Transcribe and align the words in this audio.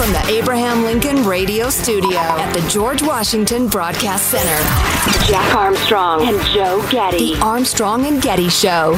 From 0.00 0.12
the 0.14 0.26
Abraham 0.28 0.84
Lincoln 0.84 1.26
Radio 1.26 1.68
Studio 1.68 2.16
at 2.16 2.54
the 2.54 2.66
George 2.70 3.02
Washington 3.02 3.68
Broadcast 3.68 4.28
Center, 4.30 5.26
Jack 5.26 5.54
Armstrong 5.54 6.26
and 6.26 6.40
Joe 6.46 6.82
Getty. 6.90 7.34
The 7.34 7.40
Armstrong 7.42 8.06
and 8.06 8.22
Getty 8.22 8.48
Show. 8.48 8.96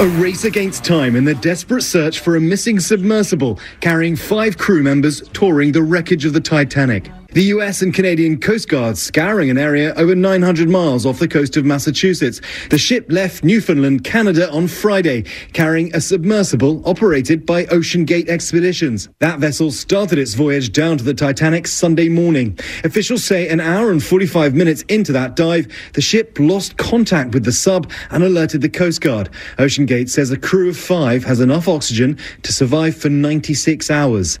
A 0.00 0.08
race 0.20 0.42
against 0.42 0.84
time 0.84 1.14
in 1.14 1.24
the 1.24 1.36
desperate 1.36 1.82
search 1.82 2.18
for 2.18 2.34
a 2.34 2.40
missing 2.40 2.80
submersible 2.80 3.60
carrying 3.78 4.16
five 4.16 4.58
crew 4.58 4.82
members 4.82 5.20
touring 5.28 5.70
the 5.70 5.84
wreckage 5.84 6.24
of 6.24 6.32
the 6.32 6.40
Titanic. 6.40 7.12
The 7.30 7.44
US 7.54 7.82
and 7.82 7.92
Canadian 7.92 8.40
Coast 8.40 8.70
Guards 8.70 9.02
scouring 9.02 9.50
an 9.50 9.58
area 9.58 9.92
over 9.96 10.14
900 10.14 10.66
miles 10.70 11.04
off 11.04 11.18
the 11.18 11.28
coast 11.28 11.58
of 11.58 11.64
Massachusetts. 11.66 12.40
The 12.70 12.78
ship 12.78 13.04
left 13.10 13.44
Newfoundland, 13.44 14.02
Canada 14.02 14.50
on 14.50 14.66
Friday, 14.66 15.24
carrying 15.52 15.94
a 15.94 16.00
submersible 16.00 16.82
operated 16.88 17.44
by 17.44 17.66
OceanGate 17.66 18.30
Expeditions. 18.30 19.10
That 19.18 19.40
vessel 19.40 19.70
started 19.70 20.18
its 20.18 20.32
voyage 20.32 20.72
down 20.72 20.96
to 20.96 21.04
the 21.04 21.12
Titanic 21.12 21.66
Sunday 21.66 22.08
morning. 22.08 22.58
Officials 22.82 23.24
say 23.24 23.46
an 23.50 23.60
hour 23.60 23.90
and 23.90 24.02
45 24.02 24.54
minutes 24.54 24.80
into 24.88 25.12
that 25.12 25.36
dive, 25.36 25.68
the 25.92 26.00
ship 26.00 26.38
lost 26.40 26.78
contact 26.78 27.34
with 27.34 27.44
the 27.44 27.52
sub 27.52 27.92
and 28.10 28.24
alerted 28.24 28.62
the 28.62 28.70
Coast 28.70 29.02
Guard. 29.02 29.28
OceanGate 29.58 30.08
says 30.08 30.30
a 30.30 30.38
crew 30.38 30.70
of 30.70 30.78
five 30.78 31.24
has 31.24 31.40
enough 31.40 31.68
oxygen 31.68 32.18
to 32.42 32.54
survive 32.54 32.96
for 32.96 33.10
96 33.10 33.90
hours. 33.90 34.38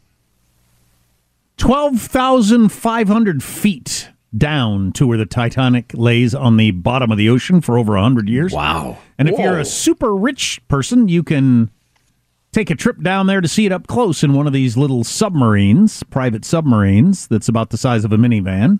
12,500 1.58 3.42
feet 3.42 4.08
down 4.36 4.92
to 4.92 5.06
where 5.06 5.18
the 5.18 5.26
Titanic 5.26 5.92
lays 5.94 6.34
on 6.34 6.56
the 6.56 6.70
bottom 6.70 7.10
of 7.10 7.18
the 7.18 7.28
ocean 7.28 7.60
for 7.60 7.78
over 7.78 7.92
100 7.94 8.28
years. 8.28 8.52
Wow. 8.52 8.98
And 9.18 9.28
if 9.28 9.36
Whoa. 9.36 9.44
you're 9.44 9.58
a 9.58 9.64
super 9.64 10.14
rich 10.14 10.60
person, 10.68 11.08
you 11.08 11.22
can 11.22 11.70
take 12.52 12.70
a 12.70 12.74
trip 12.74 13.02
down 13.02 13.26
there 13.26 13.40
to 13.40 13.48
see 13.48 13.66
it 13.66 13.72
up 13.72 13.86
close 13.86 14.22
in 14.22 14.34
one 14.34 14.46
of 14.46 14.52
these 14.52 14.76
little 14.76 15.04
submarines, 15.04 16.02
private 16.04 16.44
submarines, 16.44 17.26
that's 17.26 17.48
about 17.48 17.70
the 17.70 17.76
size 17.76 18.04
of 18.04 18.12
a 18.12 18.16
minivan. 18.16 18.78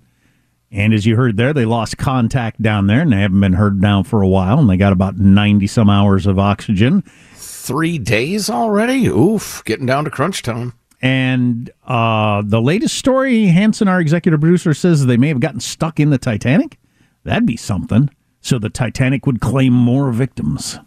And 0.71 0.93
as 0.93 1.07
you 1.07 1.17
heard 1.17 1.39
there, 1.39 1.55
they 1.55 1.65
lost 1.65 1.97
contact 1.97 2.61
down 2.61 2.87
there 2.87 3.01
and 3.01 3.13
they 3.13 3.21
haven't 3.21 3.41
been 3.41 3.55
heard 3.55 3.81
now 3.81 4.03
for 4.03 4.21
a 4.21 4.29
while. 4.29 4.59
And 4.59 4.69
they 4.69 4.77
got 4.77 4.93
about 4.93 5.17
90 5.17 5.67
some 5.67 5.89
hours 5.89 6.27
of 6.27 6.39
oxygen. 6.39 7.03
Three 7.35 7.99
days 7.99 8.51
already? 8.51 9.07
Oof, 9.07 9.63
getting 9.65 9.87
down 9.87 10.05
to 10.05 10.11
crunch 10.11 10.43
time. 10.43 10.75
And 11.01 11.71
uh, 11.87 12.43
the 12.45 12.61
latest 12.61 12.97
story, 12.97 13.47
Hanson, 13.47 13.87
our 13.89 14.01
executive 14.01 14.41
producer, 14.41 14.75
says 14.75 15.07
they 15.07 15.17
may 15.17 15.29
have 15.29 15.41
gotten 15.41 15.61
stuck 15.61 16.01
in 16.01 16.11
the 16.11 16.19
Titanic. 16.19 16.79
That'd 17.25 17.47
be 17.47 17.57
something. 17.57 18.11
So 18.41 18.59
the 18.59 18.71
Titanic 18.71 19.27
would 19.27 19.41
claim 19.41 19.73
more 19.73 20.11
victims. 20.11 20.79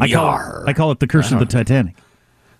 I 0.00 0.08
call, 0.08 0.26
Yar. 0.26 0.62
it, 0.66 0.70
I 0.70 0.72
call 0.72 0.90
it 0.92 1.00
the 1.00 1.06
curse 1.06 1.32
of 1.32 1.38
the 1.38 1.46
Titanic. 1.46 1.94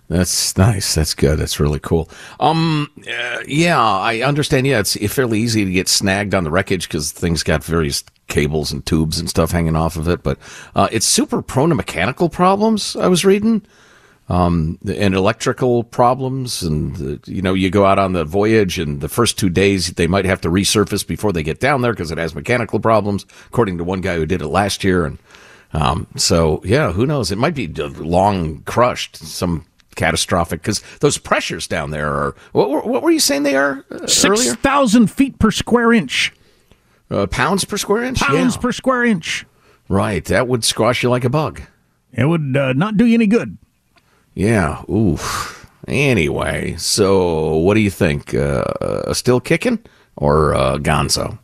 That's 0.09 0.57
nice. 0.57 0.95
That's 0.95 1.13
good. 1.13 1.37
That's 1.37 1.59
really 1.59 1.79
cool. 1.79 2.09
Um, 2.39 2.89
uh, 3.07 3.39
yeah, 3.47 3.79
I 3.79 4.21
understand. 4.21 4.65
Yeah, 4.65 4.79
it's 4.79 4.95
fairly 5.13 5.39
easy 5.39 5.63
to 5.63 5.71
get 5.71 5.87
snagged 5.87 6.33
on 6.33 6.43
the 6.43 6.49
wreckage 6.49 6.87
because 6.87 7.11
things 7.11 7.43
got 7.43 7.63
various 7.63 8.03
cables 8.27 8.71
and 8.71 8.83
tubes 8.85 9.19
and 9.19 9.29
stuff 9.29 9.51
hanging 9.51 9.75
off 9.75 9.97
of 9.97 10.09
it. 10.09 10.23
But 10.23 10.39
uh, 10.75 10.87
it's 10.91 11.05
super 11.05 11.43
prone 11.43 11.69
to 11.69 11.75
mechanical 11.75 12.27
problems. 12.27 12.95
I 12.95 13.07
was 13.07 13.23
reading, 13.23 13.61
um, 14.29 14.77
and 14.87 15.13
electrical 15.15 15.83
problems, 15.83 16.61
and 16.63 16.95
uh, 17.01 17.17
you 17.25 17.41
know, 17.41 17.53
you 17.53 17.69
go 17.69 17.85
out 17.85 17.97
on 17.99 18.13
the 18.13 18.23
voyage, 18.23 18.77
and 18.79 19.01
the 19.01 19.09
first 19.09 19.37
two 19.39 19.49
days 19.49 19.91
they 19.93 20.07
might 20.07 20.25
have 20.25 20.39
to 20.41 20.49
resurface 20.49 21.05
before 21.05 21.33
they 21.33 21.43
get 21.43 21.59
down 21.59 21.81
there 21.81 21.91
because 21.93 22.11
it 22.11 22.17
has 22.19 22.35
mechanical 22.35 22.79
problems, 22.79 23.25
according 23.47 23.77
to 23.79 23.83
one 23.83 24.01
guy 24.01 24.15
who 24.15 24.25
did 24.25 24.41
it 24.41 24.47
last 24.47 24.83
year. 24.83 25.05
And 25.05 25.17
um, 25.73 26.07
so, 26.15 26.61
yeah, 26.63 26.91
who 26.91 27.05
knows? 27.05 27.31
It 27.31 27.37
might 27.37 27.55
be 27.55 27.67
long 27.67 28.61
crushed. 28.63 29.17
Some 29.17 29.65
catastrophic 29.95 30.61
because 30.61 30.81
those 31.01 31.17
pressures 31.17 31.67
down 31.67 31.91
there 31.91 32.07
are 32.13 32.33
what, 32.53 32.69
were- 32.69 32.81
what 32.83 33.03
were 33.03 33.11
you 33.11 33.19
saying 33.19 33.43
they 33.43 33.55
are 33.57 33.83
uh, 33.91 34.07
6,000 34.07 35.07
feet 35.11 35.37
per 35.39 35.51
square 35.51 35.91
inch. 35.91 36.31
uh, 37.11 37.25
pounds 37.27 37.65
per 37.65 37.75
square 37.77 38.03
inch 38.03 38.17
Pounds 38.19 38.55
Yeah. 38.55 38.61
per 38.61 38.71
square 38.71 39.03
inch. 39.03 39.45
right 39.89 40.23
that 40.25 40.47
would 40.47 40.63
squash 40.63 41.03
you 41.03 41.09
like 41.09 41.25
a 41.25 41.29
bug 41.29 41.63
It 42.13 42.23
would 42.25 42.55
uh, 42.55 42.71
not 42.73 42.95
do 42.95 43.05
you 43.05 43.15
any 43.15 43.27
good. 43.27 43.57
Yeah 44.35 44.83
oof 44.89 45.69
anyway 45.87 46.75
so 46.77 47.55
what 47.57 47.73
do 47.73 47.79
you 47.81 47.89
think 47.89 48.33
uh, 48.33 48.63
uh, 48.81 49.13
still 49.13 49.39
kicking 49.39 49.79
or 50.15 50.53
uh, 50.53 50.77
gonzo 50.77 51.37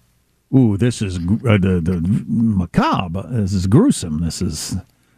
Ooh, 0.55 0.77
this 0.77 1.01
is 1.01 1.17
uh, 1.17 1.57
the, 1.57 1.81
the 1.83 2.01
macabre. 2.27 3.25
This 3.29 3.51
is 3.51 3.67
gruesome. 3.67 4.21
This 4.21 4.41
is 4.41 4.75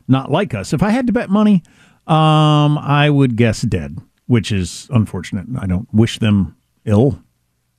not 0.08 0.32
like 0.32 0.54
us. 0.54 0.74
If 0.74 0.82
I 0.82 0.90
had 0.90 1.06
to 1.08 1.14
bet 1.14 1.30
money, 1.30 1.64
um, 2.08 2.78
I 2.78 3.10
would 3.10 3.36
guess 3.36 3.62
dead, 3.62 4.00
which 4.26 4.52
is 4.52 4.88
unfortunate. 4.90 5.46
I 5.60 5.68
don't 5.68 5.88
wish 5.94 6.18
them 6.20 6.56
ill. 6.86 7.22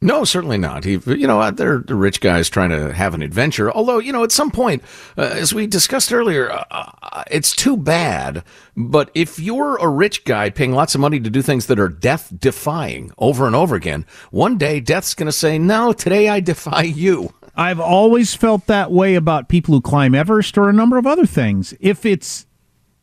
No, 0.00 0.22
certainly 0.24 0.58
not. 0.58 0.84
He, 0.84 1.00
you 1.06 1.26
know, 1.26 1.50
they're 1.50 1.78
the 1.78 1.96
rich 1.96 2.20
guys 2.20 2.48
trying 2.48 2.70
to 2.70 2.92
have 2.92 3.14
an 3.14 3.22
adventure. 3.22 3.70
Although, 3.72 3.98
you 3.98 4.12
know, 4.12 4.22
at 4.22 4.30
some 4.30 4.52
point, 4.52 4.82
uh, 5.16 5.22
as 5.22 5.52
we 5.52 5.66
discussed 5.66 6.12
earlier, 6.12 6.52
uh, 6.52 6.64
uh, 6.70 7.24
it's 7.28 7.50
too 7.50 7.76
bad. 7.76 8.44
But 8.76 9.10
if 9.14 9.40
you're 9.40 9.76
a 9.76 9.88
rich 9.88 10.24
guy 10.24 10.50
paying 10.50 10.72
lots 10.72 10.94
of 10.94 11.00
money 11.00 11.18
to 11.18 11.30
do 11.30 11.42
things 11.42 11.66
that 11.66 11.80
are 11.80 11.88
death 11.88 12.32
defying 12.38 13.10
over 13.18 13.44
and 13.44 13.56
over 13.56 13.74
again, 13.74 14.06
one 14.30 14.56
day 14.56 14.78
death's 14.78 15.14
going 15.14 15.26
to 15.26 15.32
say, 15.32 15.58
no, 15.58 15.92
today 15.92 16.28
I 16.28 16.38
defy 16.38 16.82
you. 16.82 17.34
I've 17.56 17.80
always 17.80 18.34
felt 18.34 18.66
that 18.66 18.92
way 18.92 19.16
about 19.16 19.48
people 19.48 19.74
who 19.74 19.80
climb 19.80 20.14
Everest 20.14 20.56
or 20.56 20.68
a 20.68 20.72
number 20.72 20.96
of 20.96 21.08
other 21.08 21.26
things. 21.26 21.74
If 21.80 22.06
it's 22.06 22.46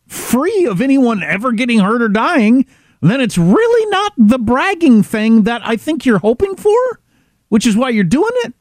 free 0.06 0.64
of 0.64 0.80
anyone 0.80 1.22
ever 1.22 1.52
getting 1.52 1.80
hurt 1.80 2.00
or 2.00 2.08
dying, 2.08 2.64
then 3.10 3.20
it's 3.20 3.38
really 3.38 3.90
not 3.90 4.12
the 4.16 4.38
bragging 4.38 5.02
thing 5.02 5.42
that 5.42 5.62
I 5.64 5.76
think 5.76 6.06
you're 6.06 6.18
hoping 6.18 6.56
for, 6.56 7.00
which 7.48 7.66
is 7.66 7.76
why 7.76 7.90
you're 7.90 8.04
doing 8.04 8.32
it. 8.44 8.54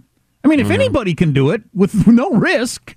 I 0.44 0.47
mean, 0.47 0.59
if 0.59 0.69
anybody 0.69 1.15
can 1.15 1.33
do 1.33 1.50
it 1.50 1.63
with 1.74 2.07
no 2.07 2.31
risk, 2.31 2.95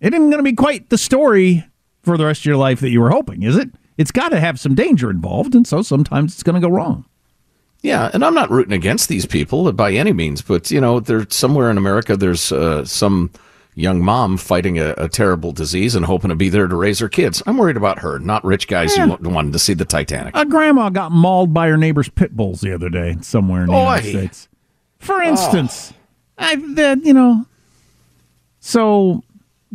it 0.00 0.14
isn't 0.14 0.30
going 0.30 0.38
to 0.38 0.42
be 0.42 0.52
quite 0.52 0.90
the 0.90 0.98
story 0.98 1.64
for 2.02 2.16
the 2.16 2.26
rest 2.26 2.42
of 2.42 2.46
your 2.46 2.56
life 2.56 2.80
that 2.80 2.90
you 2.90 3.00
were 3.00 3.10
hoping, 3.10 3.42
is 3.42 3.56
it? 3.56 3.68
It's 3.96 4.12
got 4.12 4.28
to 4.28 4.38
have 4.38 4.60
some 4.60 4.76
danger 4.76 5.10
involved, 5.10 5.54
and 5.54 5.66
so 5.66 5.82
sometimes 5.82 6.34
it's 6.34 6.44
going 6.44 6.54
to 6.54 6.66
go 6.66 6.72
wrong. 6.72 7.04
Yeah, 7.82 8.10
and 8.12 8.24
I'm 8.24 8.34
not 8.34 8.50
rooting 8.50 8.72
against 8.72 9.08
these 9.08 9.26
people 9.26 9.72
by 9.72 9.92
any 9.92 10.12
means, 10.12 10.42
but 10.42 10.70
you 10.70 10.80
know, 10.80 11.00
there's 11.00 11.34
somewhere 11.34 11.70
in 11.70 11.78
America, 11.78 12.16
there's 12.16 12.52
uh, 12.52 12.84
some 12.84 13.30
young 13.78 14.02
mom 14.02 14.36
fighting 14.36 14.78
a, 14.78 14.94
a, 14.98 15.08
terrible 15.08 15.52
disease 15.52 15.94
and 15.94 16.04
hoping 16.04 16.30
to 16.30 16.34
be 16.34 16.48
there 16.48 16.66
to 16.66 16.76
raise 16.76 16.98
her 16.98 17.08
kids. 17.08 17.42
I'm 17.46 17.56
worried 17.56 17.76
about 17.76 18.00
her, 18.00 18.18
not 18.18 18.44
rich 18.44 18.66
guys 18.66 18.96
yeah. 18.96 19.06
who 19.06 19.28
wanted 19.30 19.52
to 19.52 19.58
see 19.58 19.74
the 19.74 19.84
Titanic. 19.84 20.36
A 20.36 20.44
grandma 20.44 20.90
got 20.90 21.12
mauled 21.12 21.54
by 21.54 21.68
her 21.68 21.76
neighbor's 21.76 22.08
pit 22.08 22.36
bulls 22.36 22.60
the 22.60 22.74
other 22.74 22.88
day 22.88 23.16
somewhere 23.20 23.62
in 23.62 23.68
the 23.68 23.74
Oy. 23.74 23.80
United 23.80 24.10
States. 24.10 24.48
For 24.98 25.22
instance, 25.22 25.92
oh. 25.92 26.44
I 26.44 26.56
that 26.74 27.04
you 27.04 27.14
know, 27.14 27.46
so 28.60 29.22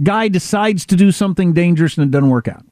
guy 0.01 0.27
decides 0.27 0.85
to 0.88 0.95
do 0.95 1.11
something 1.11 1.53
dangerous 1.53 1.97
and 1.97 2.05
it 2.05 2.11
doesn't 2.11 2.29
work 2.29 2.47
out. 2.47 2.65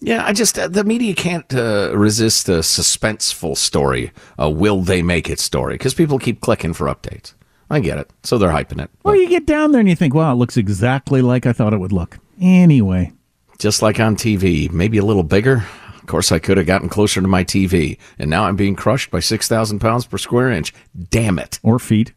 Yeah, 0.00 0.24
I 0.24 0.32
just 0.32 0.58
uh, 0.58 0.68
the 0.68 0.84
media 0.84 1.14
can't 1.14 1.52
uh, 1.54 1.92
resist 1.94 2.48
a 2.48 2.58
suspenseful 2.58 3.56
story, 3.56 4.12
a 4.38 4.48
will 4.48 4.82
they 4.82 5.02
make 5.02 5.30
it 5.30 5.40
story, 5.40 5.74
because 5.74 5.94
people 5.94 6.18
keep 6.18 6.40
clicking 6.40 6.74
for 6.74 6.86
updates. 6.86 7.32
I 7.68 7.80
get 7.80 7.98
it, 7.98 8.10
so 8.22 8.38
they're 8.38 8.50
hyping 8.50 8.80
it. 8.82 8.90
Well, 9.02 9.16
you 9.16 9.28
get 9.28 9.46
down 9.46 9.72
there 9.72 9.80
and 9.80 9.88
you 9.88 9.96
think, 9.96 10.14
"Wow, 10.14 10.32
it 10.32 10.36
looks 10.36 10.56
exactly 10.56 11.20
like 11.22 11.46
I 11.46 11.52
thought 11.52 11.72
it 11.72 11.78
would 11.80 11.92
look." 11.92 12.18
Anyway, 12.40 13.12
just 13.58 13.82
like 13.82 13.98
on 13.98 14.16
TV, 14.16 14.70
maybe 14.70 14.98
a 14.98 15.04
little 15.04 15.24
bigger. 15.24 15.64
Of 15.96 16.06
course, 16.06 16.30
I 16.30 16.38
could 16.38 16.56
have 16.58 16.66
gotten 16.66 16.88
closer 16.88 17.20
to 17.20 17.26
my 17.26 17.42
TV, 17.42 17.98
and 18.18 18.30
now 18.30 18.44
I'm 18.44 18.54
being 18.54 18.76
crushed 18.76 19.10
by 19.10 19.18
six 19.20 19.48
thousand 19.48 19.80
pounds 19.80 20.06
per 20.06 20.18
square 20.18 20.50
inch. 20.50 20.72
Damn 21.10 21.38
it! 21.40 21.58
Or 21.64 21.78
feet. 21.80 22.12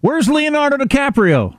Where's 0.00 0.28
Leonardo 0.28 0.78
DiCaprio? 0.78 1.56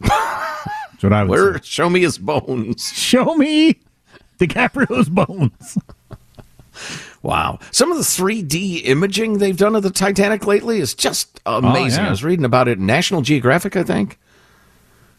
That's 0.00 1.02
what 1.02 1.12
I 1.12 1.22
would 1.22 1.30
Where? 1.30 1.54
Say. 1.58 1.64
Show 1.64 1.90
me 1.90 2.00
his 2.00 2.18
bones. 2.18 2.92
Show 2.92 3.34
me 3.34 3.80
DiCaprio's 4.38 5.08
bones. 5.08 5.78
wow. 7.22 7.58
Some 7.70 7.90
of 7.90 7.98
the 7.98 8.04
3D 8.04 8.82
imaging 8.84 9.38
they've 9.38 9.56
done 9.56 9.74
of 9.74 9.82
the 9.82 9.90
Titanic 9.90 10.46
lately 10.46 10.78
is 10.78 10.94
just 10.94 11.40
amazing. 11.46 12.00
Oh, 12.00 12.02
yeah. 12.02 12.08
I 12.08 12.10
was 12.10 12.24
reading 12.24 12.44
about 12.44 12.68
it 12.68 12.78
in 12.78 12.86
National 12.86 13.22
Geographic, 13.22 13.76
I 13.76 13.82
think. 13.82 14.18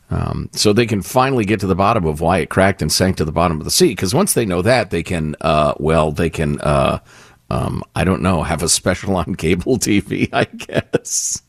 Um, 0.10 0.50
so 0.52 0.74
they 0.74 0.86
can 0.86 1.02
finally 1.02 1.46
get 1.46 1.62
to 1.62 1.68
the 1.68 1.76
bottom 1.76 2.06
of 2.06 2.20
why 2.20 2.40
it 2.40 2.50
cracked 2.50 2.82
and 2.82 2.92
sank 2.92 3.16
to 3.18 3.26
the 3.26 3.32
bottom 3.32 3.60
of 3.60 3.64
the 3.64 3.72
sea. 3.72 3.90
Because 3.90 4.14
once 4.14 4.34
they 4.34 4.46
know 4.46 4.62
that, 4.62 4.90
they 4.90 5.04
can, 5.04 5.36
uh, 5.40 5.74
well, 5.78 6.12
they 6.12 6.30
can, 6.30 6.60
uh, 6.60 7.00
um, 7.50 7.82
I 7.96 8.04
don't 8.04 8.22
know, 8.22 8.44
have 8.44 8.62
a 8.62 8.70
special 8.70 9.16
on 9.16 9.36
cable 9.36 9.78
TV, 9.80 10.30
I 10.34 10.46
guess. 10.46 11.42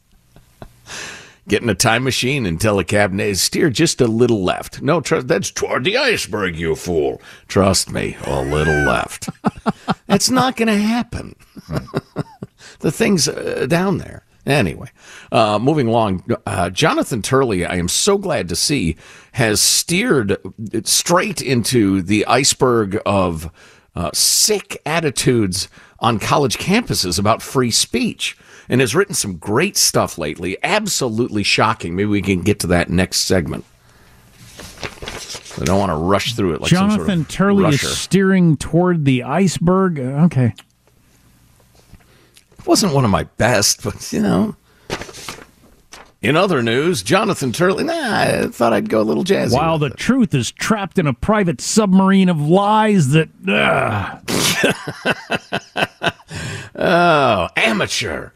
Get 1.48 1.62
in 1.62 1.68
a 1.68 1.74
time 1.74 2.04
machine 2.04 2.46
and 2.46 2.60
tell 2.60 2.78
a 2.78 2.84
cab 2.84 3.18
steer 3.34 3.68
just 3.68 4.00
a 4.00 4.06
little 4.06 4.44
left. 4.44 4.80
No, 4.80 5.00
trust 5.00 5.26
that's 5.26 5.50
toward 5.50 5.84
the 5.84 5.96
iceberg, 5.96 6.56
you 6.56 6.76
fool. 6.76 7.20
Trust 7.48 7.90
me, 7.90 8.16
a 8.24 8.42
little 8.42 8.84
left. 8.84 9.28
that's 10.06 10.30
not 10.30 10.56
going 10.56 10.68
to 10.68 10.76
happen. 10.76 11.34
the 12.78 12.92
thing's 12.92 13.26
uh, 13.28 13.66
down 13.68 13.98
there. 13.98 14.24
Anyway, 14.46 14.90
uh, 15.30 15.58
moving 15.60 15.86
along, 15.86 16.24
uh, 16.46 16.68
Jonathan 16.70 17.22
Turley, 17.22 17.64
I 17.64 17.76
am 17.76 17.88
so 17.88 18.18
glad 18.18 18.48
to 18.48 18.56
see, 18.56 18.96
has 19.32 19.60
steered 19.60 20.36
straight 20.84 21.40
into 21.40 22.02
the 22.02 22.26
iceberg 22.26 23.00
of 23.06 23.50
uh, 23.94 24.10
sick 24.12 24.80
attitudes 24.84 25.68
on 26.02 26.18
college 26.18 26.58
campuses 26.58 27.18
about 27.18 27.40
free 27.40 27.70
speech 27.70 28.36
and 28.68 28.80
has 28.80 28.94
written 28.94 29.14
some 29.14 29.36
great 29.36 29.76
stuff 29.76 30.18
lately. 30.18 30.58
Absolutely 30.62 31.44
shocking. 31.44 31.96
Maybe 31.96 32.08
we 32.08 32.20
can 32.20 32.42
get 32.42 32.58
to 32.60 32.66
that 32.66 32.90
next 32.90 33.20
segment. 33.20 33.64
I 35.60 35.64
don't 35.64 35.78
want 35.78 35.90
to 35.90 35.96
rush 35.96 36.34
through 36.34 36.54
it 36.54 36.60
like 36.60 36.70
Jonathan 36.70 37.06
sort 37.06 37.18
of 37.20 37.28
Turley 37.28 37.64
rusher. 37.64 37.86
is 37.86 37.98
steering 37.98 38.56
toward 38.56 39.04
the 39.04 39.22
iceberg. 39.22 39.98
Okay. 39.98 40.54
It 42.58 42.66
wasn't 42.66 42.94
one 42.94 43.04
of 43.04 43.10
my 43.10 43.24
best, 43.24 43.82
but 43.82 44.12
you 44.12 44.20
know. 44.20 44.56
In 46.22 46.36
other 46.36 46.62
news, 46.62 47.02
Jonathan 47.02 47.50
Turley, 47.50 47.82
nah, 47.82 47.94
I 47.94 48.46
thought 48.46 48.72
I'd 48.72 48.88
go 48.88 49.00
a 49.00 49.02
little 49.02 49.24
jazzy. 49.24 49.54
While 49.54 49.78
the 49.78 49.86
it. 49.86 49.96
truth 49.96 50.32
is 50.34 50.52
trapped 50.52 51.00
in 51.00 51.08
a 51.08 51.12
private 51.12 51.60
submarine 51.60 52.28
of 52.28 52.40
lies 52.40 53.08
that. 53.08 53.28
oh, 56.76 57.48
amateur. 57.56 58.30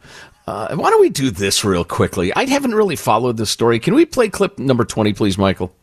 Uh, 0.45 0.75
why 0.75 0.89
don't 0.89 0.99
we 0.99 1.09
do 1.09 1.31
this 1.31 1.63
real 1.63 1.85
quickly? 1.85 2.33
I 2.35 2.43
haven't 2.45 2.75
really 2.75 2.97
followed 2.97 3.37
this 3.37 3.49
story. 3.49 3.79
Can 3.79 3.95
we 3.95 4.05
play 4.05 4.27
clip 4.27 4.59
number 4.59 4.83
20, 4.83 5.13
please, 5.13 5.37
Michael? 5.37 5.73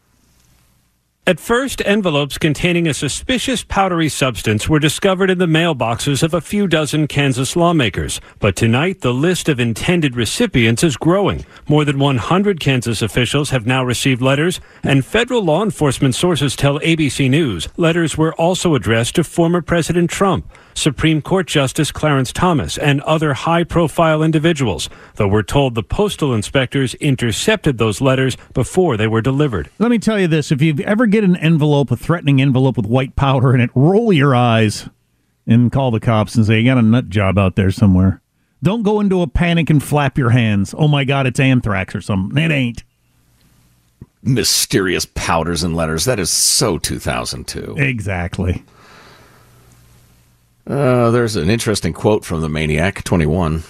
At 1.27 1.41
first, 1.41 1.81
envelopes 1.87 2.37
containing 2.37 2.87
a 2.87 2.93
suspicious 2.93 3.65
powdery 3.65 4.11
substance 4.11 4.69
were 4.69 4.79
discovered 4.79 5.31
in 5.31 5.39
the 5.39 5.47
mailboxes 5.47 6.23
of 6.23 6.35
a 6.35 6.43
few 6.43 6.67
dozen 6.67 7.07
Kansas 7.07 7.57
lawmakers. 7.57 8.21
But 8.41 8.57
tonight, 8.57 9.01
the 9.01 9.15
list 9.15 9.49
of 9.49 9.59
intended 9.59 10.17
recipients 10.17 10.85
is 10.85 10.99
growing. 10.99 11.47
More 11.67 11.87
than 11.87 11.99
100 11.99 12.61
Kansas 12.61 13.01
officials 13.01 13.49
have 13.49 13.67
now 13.67 13.83
received 13.83 14.21
letters, 14.21 14.61
and 14.83 15.03
federal 15.03 15.43
law 15.43 15.63
enforcement 15.63 16.15
sources 16.15 16.55
tell 16.55 16.79
ABC 16.81 17.31
News 17.31 17.69
letters 17.79 18.19
were 18.19 18.35
also 18.35 18.75
addressed 18.75 19.15
to 19.15 19.25
former 19.25 19.63
President 19.63 20.11
Trump. 20.11 20.47
Supreme 20.75 21.23
Court 21.23 21.47
Justice 21.47 21.91
Clarence 21.93 22.33
Thomas 22.33 22.77
and 22.77 23.01
other 23.03 23.35
high 23.35 23.65
profile 23.65 24.23
individuals, 24.23 24.89
though 25.15 25.29
we're 25.29 25.43
told 25.43 25.75
the 25.75 25.83
postal 25.83 26.35
inspectors 26.35 26.95
intercepted 26.97 27.79
those 27.79 28.01
letters 28.01 28.37
before 28.53 28.97
they 28.97 29.07
were 29.07 29.23
delivered. 29.23 29.71
Let 29.79 29.91
me 29.91 29.99
tell 29.99 30.19
you 30.19 30.27
this 30.27 30.53
if 30.53 30.61
you 30.61 30.77
ever 30.85 31.07
get 31.07 31.25
an 31.25 31.37
envelope, 31.37 31.91
a 31.91 31.97
threatening 31.97 32.43
envelope 32.43 32.77
with 32.77 32.87
white 32.87 33.17
powder 33.17 33.55
in 33.55 33.61
it, 33.61 33.71
roll 33.75 34.13
your 34.13 34.35
eyes 34.35 34.89
and 35.47 35.71
call 35.73 35.91
the 35.91 36.01
cops 36.01 36.35
and 36.35 36.45
say, 36.45 36.61
You 36.61 36.67
got 36.71 36.79
a 36.79 36.83
nut 36.83 37.09
job 37.09 37.39
out 37.39 37.57
there 37.57 37.71
somewhere. 37.71 38.21
Don't 38.63 38.83
go 38.83 39.01
into 39.01 39.21
a 39.21 39.27
panic 39.27 39.69
and 39.69 39.83
flap 39.83 40.17
your 40.17 40.31
hands. 40.31 40.75
Oh 40.77 40.89
my 40.89 41.05
God, 41.05 41.27
it's 41.27 41.39
anthrax 41.39 41.95
or 41.95 42.01
something. 42.01 42.43
It 42.43 42.51
ain't. 42.51 42.83
Mysterious 44.23 45.07
powders 45.15 45.63
and 45.63 45.77
letters. 45.77 46.07
That 46.07 46.19
is 46.19 46.31
so 46.31 46.79
2002. 46.79 47.75
Exactly. 47.77 48.65
Uh, 50.67 51.11
there's 51.11 51.37
an 51.37 51.51
interesting 51.51 51.93
quote 51.93 52.25
from 52.25 52.41
the 52.41 52.49
Maniac 52.49 53.05
21. 53.05 53.63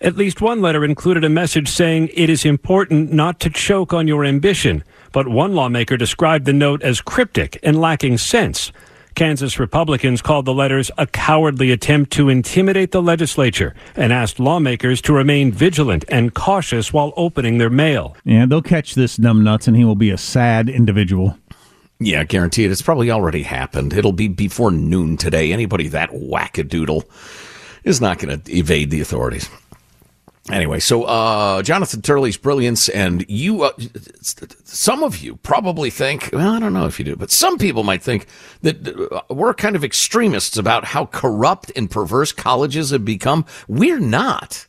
At 0.00 0.16
least 0.16 0.40
one 0.40 0.62
letter 0.62 0.84
included 0.84 1.24
a 1.24 1.28
message 1.28 1.68
saying 1.68 2.08
it 2.14 2.30
is 2.30 2.44
important 2.44 3.12
not 3.12 3.40
to 3.40 3.50
choke 3.50 3.92
on 3.92 4.08
your 4.08 4.24
ambition, 4.24 4.82
but 5.12 5.28
one 5.28 5.54
lawmaker 5.54 5.96
described 5.96 6.46
the 6.46 6.52
note 6.52 6.82
as 6.82 7.00
cryptic 7.00 7.58
and 7.62 7.80
lacking 7.80 8.16
sense. 8.16 8.72
Kansas 9.14 9.58
Republicans 9.58 10.22
called 10.22 10.44
the 10.46 10.54
letters 10.54 10.90
a 10.96 11.06
cowardly 11.06 11.70
attempt 11.72 12.12
to 12.12 12.28
intimidate 12.28 12.92
the 12.92 13.02
legislature 13.02 13.74
and 13.96 14.12
asked 14.12 14.40
lawmakers 14.40 15.02
to 15.02 15.12
remain 15.12 15.52
vigilant 15.52 16.04
and 16.08 16.32
cautious 16.32 16.92
while 16.92 17.12
opening 17.16 17.58
their 17.58 17.68
mail. 17.68 18.16
Yeah, 18.24 18.46
they'll 18.46 18.62
catch 18.62 18.94
this 18.94 19.18
numbnuts 19.18 19.66
and 19.66 19.76
he 19.76 19.84
will 19.84 19.96
be 19.96 20.10
a 20.10 20.16
sad 20.16 20.68
individual. 20.68 21.36
Yeah, 22.02 22.24
guaranteed. 22.24 22.70
It's 22.70 22.80
probably 22.80 23.10
already 23.10 23.42
happened. 23.42 23.92
It'll 23.92 24.12
be 24.12 24.26
before 24.26 24.70
noon 24.70 25.18
today. 25.18 25.52
Anybody 25.52 25.86
that 25.88 26.10
wackadoodle 26.10 27.04
is 27.84 28.00
not 28.00 28.18
going 28.18 28.40
to 28.40 28.56
evade 28.56 28.90
the 28.90 29.02
authorities. 29.02 29.50
Anyway, 30.50 30.80
so 30.80 31.04
uh, 31.04 31.62
Jonathan 31.62 32.00
Turley's 32.00 32.38
brilliance, 32.38 32.88
and 32.88 33.26
you, 33.28 33.62
uh, 33.62 33.72
some 34.64 35.04
of 35.04 35.18
you 35.18 35.36
probably 35.36 35.90
think, 35.90 36.30
well, 36.32 36.54
I 36.54 36.58
don't 36.58 36.72
know 36.72 36.86
if 36.86 36.98
you 36.98 37.04
do, 37.04 37.14
but 37.14 37.30
some 37.30 37.58
people 37.58 37.84
might 37.84 38.02
think 38.02 38.26
that 38.62 38.88
uh, 39.12 39.20
we're 39.32 39.52
kind 39.52 39.76
of 39.76 39.84
extremists 39.84 40.56
about 40.56 40.86
how 40.86 41.04
corrupt 41.04 41.70
and 41.76 41.90
perverse 41.90 42.32
colleges 42.32 42.90
have 42.90 43.04
become. 43.04 43.44
We're 43.68 44.00
not. 44.00 44.66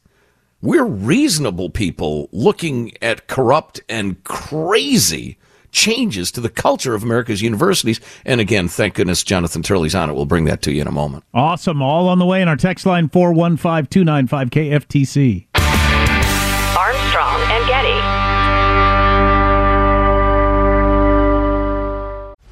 We're 0.62 0.86
reasonable 0.86 1.70
people 1.70 2.28
looking 2.34 2.92
at 3.02 3.28
corrupt 3.28 3.82
and 3.88 4.22
crazy 4.26 5.38
changes 5.72 6.32
to 6.32 6.42
the 6.42 6.50
culture 6.50 6.94
of 6.96 7.04
America's 7.04 7.42
universities. 7.42 8.00
And 8.26 8.42
again, 8.42 8.68
thank 8.68 8.96
goodness 8.96 9.24
Jonathan 9.24 9.64
Turley's 9.64 9.96
on 9.96 10.10
it. 10.10 10.14
We'll 10.14 10.26
bring 10.26 10.46
that 10.46 10.62
to 10.64 10.72
you 10.72 10.82
in 10.82 10.88
a 10.88 10.92
moment. 10.92 11.24
Awesome. 11.34 11.82
All 11.82 12.08
on 12.10 12.20
the 12.20 12.26
way 12.26 12.42
in 12.42 12.48
our 12.48 12.58
text 12.58 12.86
line 12.86 13.10
415 13.10 13.88
295 13.88 14.50
KFTC. 14.50 15.48
Armstrong 16.78 17.42
and 17.52 17.68
Getty. 17.68 18.11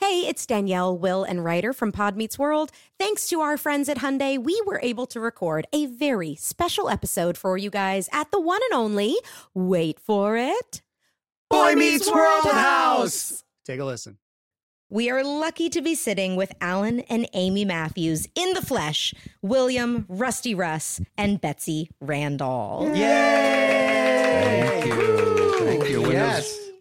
Hey, 0.00 0.28
it's 0.28 0.46
Danielle, 0.46 0.96
Will, 0.96 1.24
and 1.24 1.44
Ryder 1.44 1.72
from 1.72 1.90
Pod 1.90 2.16
Meets 2.16 2.38
World. 2.38 2.70
Thanks 3.00 3.28
to 3.30 3.40
our 3.40 3.56
friends 3.56 3.88
at 3.88 3.98
Hyundai, 3.98 4.38
we 4.38 4.62
were 4.64 4.78
able 4.80 5.06
to 5.06 5.18
record 5.18 5.66
a 5.72 5.86
very 5.86 6.36
special 6.36 6.88
episode 6.88 7.36
for 7.36 7.56
you 7.56 7.68
guys 7.68 8.08
at 8.12 8.30
the 8.30 8.40
one 8.40 8.60
and 8.70 8.78
only, 8.78 9.16
wait 9.54 9.98
for 9.98 10.36
it, 10.36 10.82
Boy 11.50 11.74
Meets 11.74 12.08
World 12.12 12.44
House. 12.44 13.42
Take 13.66 13.80
a 13.80 13.84
listen. 13.84 14.18
We 14.88 15.10
are 15.10 15.24
lucky 15.24 15.68
to 15.70 15.82
be 15.82 15.96
sitting 15.96 16.36
with 16.36 16.52
Alan 16.60 17.00
and 17.00 17.28
Amy 17.34 17.64
Matthews 17.64 18.28
in 18.36 18.52
the 18.54 18.62
flesh, 18.62 19.12
William, 19.42 20.06
Rusty 20.08 20.54
Russ, 20.54 21.00
and 21.16 21.40
Betsy 21.40 21.90
Randall. 22.00 22.92
Yay! 22.94 23.97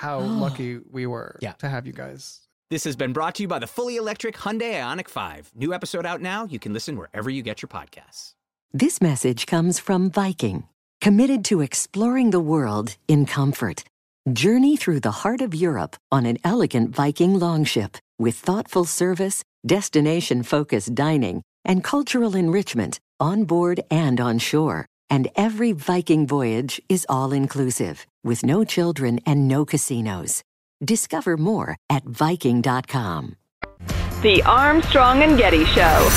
how 0.00 0.18
lucky 0.44 0.80
we 0.90 1.06
were 1.06 1.36
Yeah. 1.40 1.52
to 1.64 1.68
have 1.68 1.86
you 1.86 1.92
guys. 1.92 2.40
This 2.70 2.84
has 2.84 2.96
been 2.96 3.12
brought 3.12 3.34
to 3.36 3.42
you 3.42 3.48
by 3.48 3.58
the 3.58 3.66
fully 3.66 3.96
electric 3.96 4.36
Hyundai 4.36 4.74
Ioniq 4.80 5.08
5. 5.08 5.52
New 5.56 5.74
episode 5.74 6.06
out 6.06 6.20
now. 6.20 6.44
You 6.44 6.58
can 6.58 6.72
listen 6.72 6.96
wherever 6.96 7.28
you 7.28 7.42
get 7.42 7.62
your 7.62 7.68
podcasts. 7.68 8.34
This 8.72 9.00
message 9.00 9.46
comes 9.46 9.80
from 9.80 10.10
Viking, 10.10 10.68
committed 11.00 11.44
to 11.46 11.60
exploring 11.60 12.30
the 12.30 12.38
world 12.52 12.96
in 13.08 13.26
comfort. 13.26 13.82
Journey 14.32 14.76
through 14.76 15.00
the 15.00 15.10
heart 15.22 15.40
of 15.40 15.54
Europe 15.54 15.96
on 16.12 16.26
an 16.26 16.38
elegant 16.44 16.94
Viking 16.94 17.38
longship 17.40 17.96
with 18.18 18.36
thoughtful 18.36 18.84
service, 18.84 19.42
destination 19.66 20.42
focused 20.44 20.94
dining, 20.94 21.42
and 21.64 21.82
cultural 21.82 22.36
enrichment 22.36 23.00
on 23.18 23.44
board 23.44 23.80
and 23.90 24.20
on 24.20 24.38
shore. 24.38 24.86
And 25.08 25.26
every 25.34 25.72
Viking 25.72 26.26
voyage 26.28 26.80
is 26.88 27.04
all 27.08 27.32
inclusive, 27.32 28.06
with 28.22 28.44
no 28.44 28.64
children 28.64 29.20
and 29.26 29.48
no 29.48 29.64
casinos. 29.64 30.42
Discover 30.84 31.36
more 31.36 31.76
at 31.88 32.04
Viking.com. 32.04 33.36
The 34.22 34.42
Armstrong 34.42 35.22
and 35.22 35.38
Getty 35.38 35.64
Show. 35.66 36.08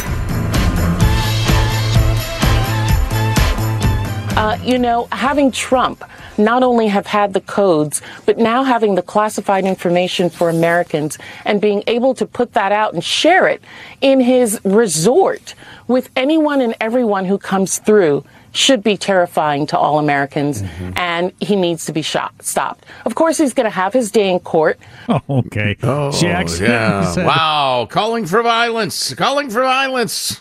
Uh, 4.36 4.58
you 4.64 4.80
know, 4.80 5.08
having 5.12 5.52
Trump 5.52 6.04
not 6.38 6.64
only 6.64 6.88
have 6.88 7.06
had 7.06 7.34
the 7.34 7.42
codes, 7.42 8.02
but 8.26 8.38
now 8.38 8.64
having 8.64 8.96
the 8.96 9.02
classified 9.02 9.64
information 9.64 10.30
for 10.30 10.50
Americans 10.50 11.18
and 11.46 11.62
being 11.62 11.84
able 11.88 12.16
to 12.16 12.26
put 12.26 12.54
that 12.54 12.72
out 12.72 12.94
and 12.94 13.04
share 13.04 13.48
it 13.48 13.62
in 14.02 14.20
his 14.20 14.60
resort 14.64 15.54
with 15.88 16.10
anyone 16.16 16.62
and 16.62 16.76
everyone 16.82 17.26
who 17.26 17.38
comes 17.38 17.78
through 17.78 18.24
should 18.54 18.84
be 18.84 18.96
terrifying 18.98 19.66
to 19.68 19.78
all 19.78 20.00
Americans, 20.00 20.64
and 20.96 21.32
he 21.42 21.56
needs 21.56 21.86
to 21.88 21.92
be 21.94 22.02
shot, 22.02 22.34
stopped. 22.42 22.86
Of 23.06 23.16
course, 23.16 23.38
he's 23.38 23.54
going 23.54 23.66
to 23.66 23.70
have 23.76 23.94
his 23.94 24.12
day 24.12 24.30
in 24.32 24.40
court. 24.40 24.80
Oh, 25.10 25.22
okay. 25.30 25.76
Oh, 25.84 26.12
Jackson 26.12 26.66
yeah. 26.66 27.12
said- 27.12 27.26
Wow. 27.26 27.88
Calling 27.90 28.26
for 28.26 28.42
violence. 28.44 29.14
Calling 29.16 29.50
for 29.50 29.62
violence. 29.64 30.40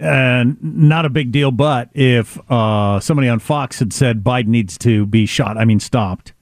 Uh, 0.00 0.44
not 0.60 1.04
a 1.06 1.08
big 1.08 1.32
deal, 1.32 1.50
but 1.50 1.88
if 1.94 2.38
uh, 2.50 3.00
somebody 3.00 3.28
on 3.28 3.38
Fox 3.38 3.78
had 3.78 3.92
said 3.92 4.22
Biden 4.22 4.48
needs 4.48 4.76
to 4.78 5.06
be 5.06 5.24
shot, 5.26 5.56
I 5.56 5.64
mean 5.64 5.80
stopped, 5.80 6.32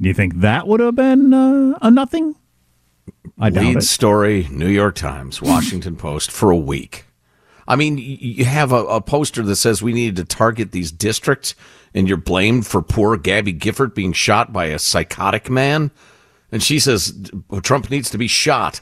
do 0.00 0.08
you 0.08 0.14
think 0.14 0.36
that 0.40 0.66
would 0.68 0.80
have 0.80 0.94
been 0.94 1.32
uh, 1.32 1.78
a 1.80 1.90
nothing? 1.90 2.34
I 3.38 3.48
doubt 3.50 3.64
Lead 3.64 3.76
it. 3.78 3.82
story, 3.82 4.46
New 4.50 4.68
York 4.68 4.94
Times, 4.94 5.40
Washington 5.40 5.96
Post 5.96 6.30
for 6.30 6.50
a 6.50 6.56
week. 6.56 7.06
I 7.68 7.76
mean, 7.76 7.98
you 7.98 8.46
have 8.46 8.72
a, 8.72 8.84
a 8.86 9.00
poster 9.02 9.42
that 9.42 9.56
says 9.56 9.82
we 9.82 9.92
needed 9.92 10.16
to 10.16 10.24
target 10.24 10.72
these 10.72 10.90
districts, 10.90 11.54
and 11.92 12.08
you're 12.08 12.16
blamed 12.16 12.66
for 12.66 12.80
poor 12.80 13.18
Gabby 13.18 13.52
Gifford 13.52 13.94
being 13.94 14.14
shot 14.14 14.54
by 14.54 14.66
a 14.66 14.78
psychotic 14.78 15.50
man. 15.50 15.90
And 16.50 16.62
she 16.62 16.78
says 16.78 17.30
Trump 17.62 17.90
needs 17.90 18.08
to 18.10 18.18
be 18.18 18.26
shot. 18.26 18.80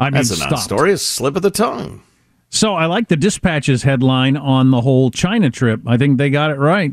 I 0.00 0.06
mean, 0.06 0.14
That's 0.14 0.30
a 0.32 0.50
non-story, 0.50 0.92
a 0.92 0.98
slip 0.98 1.36
of 1.36 1.42
the 1.42 1.50
tongue. 1.52 2.02
So 2.50 2.74
I 2.74 2.86
like 2.86 3.06
the 3.06 3.16
dispatches 3.16 3.84
headline 3.84 4.36
on 4.36 4.72
the 4.72 4.80
whole 4.80 5.12
China 5.12 5.48
trip. 5.48 5.80
I 5.86 5.96
think 5.96 6.18
they 6.18 6.30
got 6.30 6.50
it 6.50 6.58
right. 6.58 6.92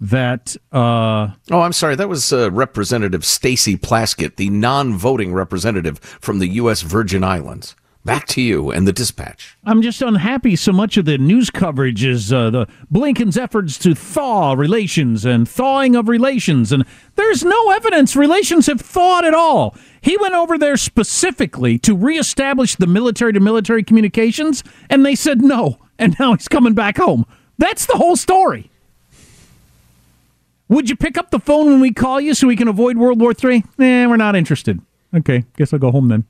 That 0.00 0.54
uh, 0.70 1.30
Oh, 1.50 1.60
I'm 1.60 1.72
sorry. 1.72 1.96
That 1.96 2.08
was 2.08 2.32
uh, 2.32 2.52
Representative 2.52 3.24
Stacey 3.24 3.76
Plaskett, 3.76 4.36
the 4.36 4.50
non-voting 4.50 5.32
representative 5.32 5.98
from 5.98 6.38
the 6.38 6.48
U.S. 6.48 6.82
Virgin 6.82 7.24
Islands. 7.24 7.74
Back 8.04 8.26
to 8.28 8.42
you 8.42 8.70
and 8.70 8.86
the 8.86 8.92
dispatch. 8.92 9.56
I'm 9.64 9.80
just 9.80 10.02
unhappy. 10.02 10.56
So 10.56 10.72
much 10.72 10.98
of 10.98 11.06
the 11.06 11.16
news 11.16 11.48
coverage 11.48 12.04
is 12.04 12.30
uh, 12.30 12.50
the 12.50 12.66
Blinken's 12.92 13.38
efforts 13.38 13.78
to 13.78 13.94
thaw 13.94 14.52
relations 14.52 15.24
and 15.24 15.48
thawing 15.48 15.96
of 15.96 16.06
relations, 16.06 16.70
and 16.70 16.84
there's 17.14 17.42
no 17.42 17.70
evidence 17.70 18.14
relations 18.14 18.66
have 18.66 18.82
thawed 18.82 19.24
at 19.24 19.32
all. 19.32 19.74
He 20.02 20.18
went 20.18 20.34
over 20.34 20.58
there 20.58 20.76
specifically 20.76 21.78
to 21.78 21.96
reestablish 21.96 22.74
the 22.74 22.86
military-to-military 22.86 23.82
communications, 23.84 24.62
and 24.90 25.06
they 25.06 25.14
said 25.14 25.40
no, 25.40 25.78
and 25.98 26.14
now 26.20 26.34
he's 26.34 26.46
coming 26.48 26.74
back 26.74 26.98
home. 26.98 27.24
That's 27.56 27.86
the 27.86 27.94
whole 27.96 28.16
story. 28.16 28.70
Would 30.68 30.90
you 30.90 30.96
pick 30.96 31.16
up 31.16 31.30
the 31.30 31.38
phone 31.38 31.66
when 31.66 31.80
we 31.80 31.92
call 31.92 32.20
you 32.20 32.34
so 32.34 32.48
we 32.48 32.56
can 32.56 32.68
avoid 32.68 32.98
World 32.98 33.18
War 33.18 33.32
III? 33.32 33.64
Eh, 33.78 34.06
we're 34.06 34.16
not 34.18 34.36
interested. 34.36 34.80
Okay, 35.14 35.44
guess 35.56 35.72
I'll 35.72 35.78
go 35.78 35.90
home 35.90 36.08
then. 36.08 36.24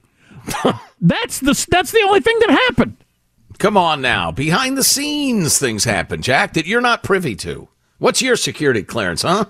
that's 1.01 1.41
the 1.41 1.67
that's 1.71 1.93
the 1.93 2.03
only 2.07 2.21
thing 2.21 2.39
that 2.41 2.51
happened. 2.51 2.97
Come 3.59 3.77
on 3.77 4.01
now. 4.01 4.31
Behind 4.31 4.77
the 4.77 4.85
scenes, 4.85 5.59
things 5.59 5.85
happen, 5.85 6.23
Jack, 6.23 6.55
that 6.55 6.67
you're 6.67 6.81
not 6.81 7.03
privy 7.03 7.37
to. 7.37 7.69
What's 7.99 8.21
your 8.21 8.37
security 8.37 8.83
clearance, 8.83 9.23
huh? 9.23 9.47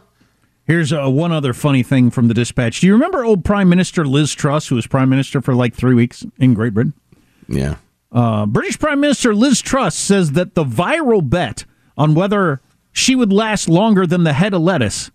Here's 0.67 0.93
uh, 0.93 1.09
one 1.11 1.33
other 1.33 1.53
funny 1.53 1.83
thing 1.83 2.11
from 2.11 2.29
the 2.29 2.35
dispatch. 2.35 2.81
Do 2.81 2.87
you 2.87 2.93
remember 2.93 3.25
old 3.25 3.45
Prime 3.45 3.69
Minister 3.69 4.07
Liz 4.07 4.33
Truss, 4.33 4.69
who 4.69 4.77
was 4.77 4.87
Prime 4.87 5.09
Minister 5.09 5.41
for 5.41 5.55
like 5.55 5.75
three 5.75 5.95
weeks 5.95 6.25
in 6.39 6.55
Great 6.55 6.73
Britain? 6.73 6.95
Yeah. 7.49 7.77
Uh, 8.13 8.47
British 8.47 8.79
Prime 8.79 9.01
Minister 9.01 9.35
Liz 9.35 9.61
Truss 9.61 9.95
says 9.95 10.33
that 10.33 10.55
the 10.55 10.65
viral 10.65 11.29
bet 11.29 11.65
on 11.97 12.15
whether 12.15 12.61
she 12.93 13.17
would 13.17 13.33
last 13.33 13.69
longer 13.69 14.07
than 14.07 14.25
the 14.25 14.33
head 14.33 14.55
of 14.55 14.63
lettuce 14.63 15.11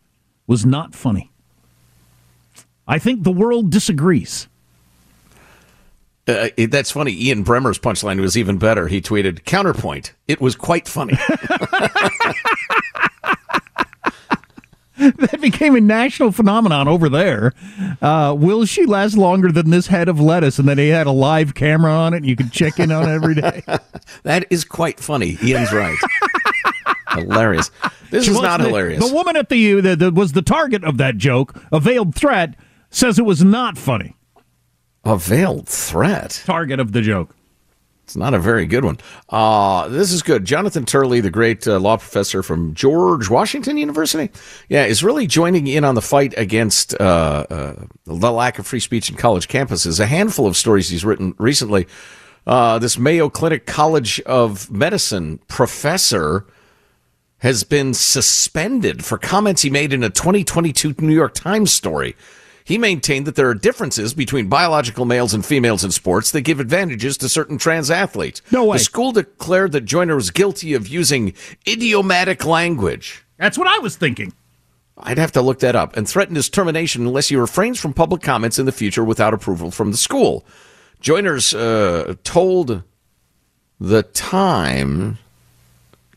was 0.45 0.65
not 0.65 0.93
funny. 0.93 1.31
I 2.85 2.99
think 2.99 3.23
the 3.23 3.31
world 3.31 3.71
disagrees. 3.71 4.48
Uh, 6.29 6.67
that's 6.69 6.91
funny. 6.91 7.11
Ian 7.11 7.43
Bremmer's 7.43 7.79
punchline 7.79 8.19
was 8.19 8.37
even 8.37 8.57
better. 8.57 8.87
He 8.87 9.01
tweeted, 9.01 9.45
Counterpoint, 9.45 10.13
it 10.27 10.39
was 10.39 10.55
quite 10.55 10.87
funny. 10.87 11.13
that 14.97 15.39
became 15.41 15.75
a 15.75 15.81
national 15.81 16.31
phenomenon 16.31 16.87
over 16.87 17.09
there. 17.09 17.53
Uh, 18.01 18.35
will 18.37 18.65
she 18.65 18.85
last 18.85 19.15
longer 19.15 19.51
than 19.51 19.69
this 19.69 19.87
head 19.87 20.09
of 20.09 20.19
lettuce? 20.19 20.59
And 20.59 20.67
then 20.67 20.77
he 20.77 20.89
had 20.89 21.07
a 21.07 21.11
live 21.11 21.55
camera 21.55 21.91
on 21.91 22.13
it, 22.13 22.17
and 22.17 22.25
you 22.25 22.35
could 22.35 22.51
check 22.51 22.79
in 22.79 22.91
on 22.91 23.07
it 23.07 23.13
every 23.13 23.35
day. 23.35 23.63
that 24.23 24.45
is 24.49 24.63
quite 24.65 24.99
funny. 24.99 25.37
Ian's 25.43 25.71
right. 25.71 25.97
hilarious. 27.11 27.71
This 28.11 28.25
She 28.25 28.31
is 28.31 28.41
not 28.41 28.59
the- 28.59 28.67
hilarious. 28.67 29.07
The 29.07 29.13
woman 29.13 29.35
at 29.37 29.49
the 29.49 29.57
U 29.57 29.81
that 29.81 30.13
was 30.13 30.33
the 30.33 30.41
target 30.41 30.83
of 30.83 30.97
that 30.97 31.17
joke, 31.17 31.55
a 31.71 31.79
veiled 31.79 32.13
threat, 32.13 32.55
says 32.89 33.17
it 33.17 33.25
was 33.25 33.43
not 33.43 33.77
funny. 33.77 34.15
A 35.03 35.17
veiled 35.17 35.67
threat. 35.67 36.41
Target 36.45 36.79
of 36.79 36.91
the 36.91 37.01
joke. 37.01 37.35
It's 38.09 38.15
not 38.15 38.33
a 38.33 38.39
very 38.39 38.65
good 38.65 38.83
one. 38.83 38.97
Uh, 39.29 39.87
this 39.87 40.11
is 40.11 40.23
good. 40.23 40.43
Jonathan 40.43 40.83
Turley, 40.83 41.21
the 41.21 41.29
great 41.29 41.67
uh, 41.67 41.79
law 41.79 41.95
professor 41.95 42.41
from 42.41 42.73
George 42.73 43.29
Washington 43.29 43.77
University, 43.77 44.31
yeah, 44.67 44.85
is 44.85 45.03
really 45.03 45.27
joining 45.27 45.67
in 45.67 45.83
on 45.83 45.93
the 45.93 46.01
fight 46.01 46.33
against 46.35 46.99
uh, 46.99 47.45
uh, 47.51 47.85
the 48.05 48.31
lack 48.31 48.57
of 48.57 48.65
free 48.65 48.79
speech 48.79 49.11
in 49.11 49.15
college 49.15 49.47
campuses. 49.47 49.99
A 49.99 50.07
handful 50.07 50.47
of 50.47 50.57
stories 50.57 50.89
he's 50.89 51.05
written 51.05 51.35
recently. 51.37 51.85
Uh, 52.47 52.79
this 52.79 52.97
Mayo 52.97 53.29
Clinic 53.29 53.67
College 53.67 54.19
of 54.21 54.71
Medicine 54.71 55.39
professor 55.47 56.47
has 57.39 57.63
been 57.63 57.93
suspended 57.93 59.05
for 59.05 59.19
comments 59.19 59.61
he 59.61 59.69
made 59.69 59.93
in 59.93 60.03
a 60.03 60.09
2022 60.09 60.95
New 60.97 61.13
York 61.13 61.35
Times 61.35 61.71
story. 61.71 62.15
He 62.69 62.77
maintained 62.77 63.25
that 63.25 63.33
there 63.33 63.49
are 63.49 63.55
differences 63.55 64.13
between 64.13 64.47
biological 64.47 65.03
males 65.03 65.33
and 65.33 65.43
females 65.43 65.83
in 65.83 65.89
sports 65.89 66.29
that 66.29 66.41
give 66.41 66.59
advantages 66.59 67.17
to 67.17 67.27
certain 67.27 67.57
trans 67.57 67.89
athletes. 67.89 68.43
No 68.51 68.63
way. 68.63 68.77
The 68.77 68.83
school 68.83 69.11
declared 69.11 69.71
that 69.71 69.85
Joyner 69.85 70.13
was 70.13 70.29
guilty 70.29 70.75
of 70.75 70.87
using 70.87 71.33
idiomatic 71.67 72.45
language. 72.45 73.25
That's 73.37 73.57
what 73.57 73.67
I 73.67 73.79
was 73.79 73.95
thinking. 73.95 74.33
I'd 74.99 75.17
have 75.17 75.31
to 75.31 75.41
look 75.41 75.61
that 75.61 75.75
up 75.75 75.97
and 75.97 76.07
threatened 76.07 76.37
his 76.37 76.47
termination 76.47 77.07
unless 77.07 77.29
he 77.29 77.35
refrains 77.35 77.79
from 77.79 77.91
public 77.91 78.21
comments 78.21 78.59
in 78.59 78.67
the 78.67 78.71
future 78.71 79.03
without 79.03 79.33
approval 79.33 79.71
from 79.71 79.89
the 79.89 79.97
school. 79.97 80.45
Joyner's 81.01 81.55
uh, 81.55 82.13
told 82.23 82.83
the 83.79 84.03
Time. 84.03 85.17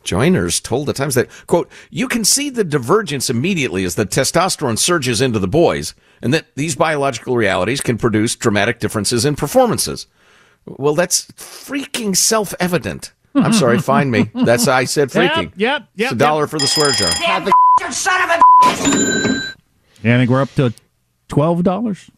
Joyner's 0.04 0.60
told 0.60 0.86
the 0.86 0.92
Times 0.92 1.14
that, 1.14 1.30
quote, 1.46 1.70
you 1.88 2.08
can 2.08 2.26
see 2.26 2.50
the 2.50 2.62
divergence 2.62 3.30
immediately 3.30 3.84
as 3.84 3.94
the 3.94 4.04
testosterone 4.04 4.76
surges 4.76 5.22
into 5.22 5.38
the 5.38 5.48
boys, 5.48 5.94
and 6.22 6.32
that 6.32 6.46
these 6.54 6.76
biological 6.76 7.36
realities 7.36 7.80
can 7.80 7.98
produce 7.98 8.36
dramatic 8.36 8.78
differences 8.78 9.24
in 9.24 9.36
performances. 9.36 10.06
Well, 10.64 10.94
that's 10.94 11.26
freaking 11.32 12.16
self 12.16 12.54
evident. 12.60 13.12
I'm 13.34 13.52
sorry, 13.52 13.78
find 13.80 14.10
me. 14.10 14.30
That's 14.34 14.68
I 14.68 14.84
said 14.84 15.10
freaking. 15.10 15.52
Yep, 15.56 15.88
yep, 15.96 16.12
It's 16.12 16.12
a 16.12 16.16
dollar 16.16 16.42
yep. 16.42 16.50
for 16.50 16.58
the 16.58 16.66
swear 16.66 16.92
jar. 16.92 17.10
Damn, 17.18 17.50
son 17.92 18.22
of 18.22 18.30
a. 18.30 19.52
Yeah, 20.02 20.16
I 20.16 20.18
think 20.18 20.30
we're 20.30 20.42
up 20.42 20.54
to 20.54 20.72
twelve 21.28 21.62
dollars. 21.64 22.10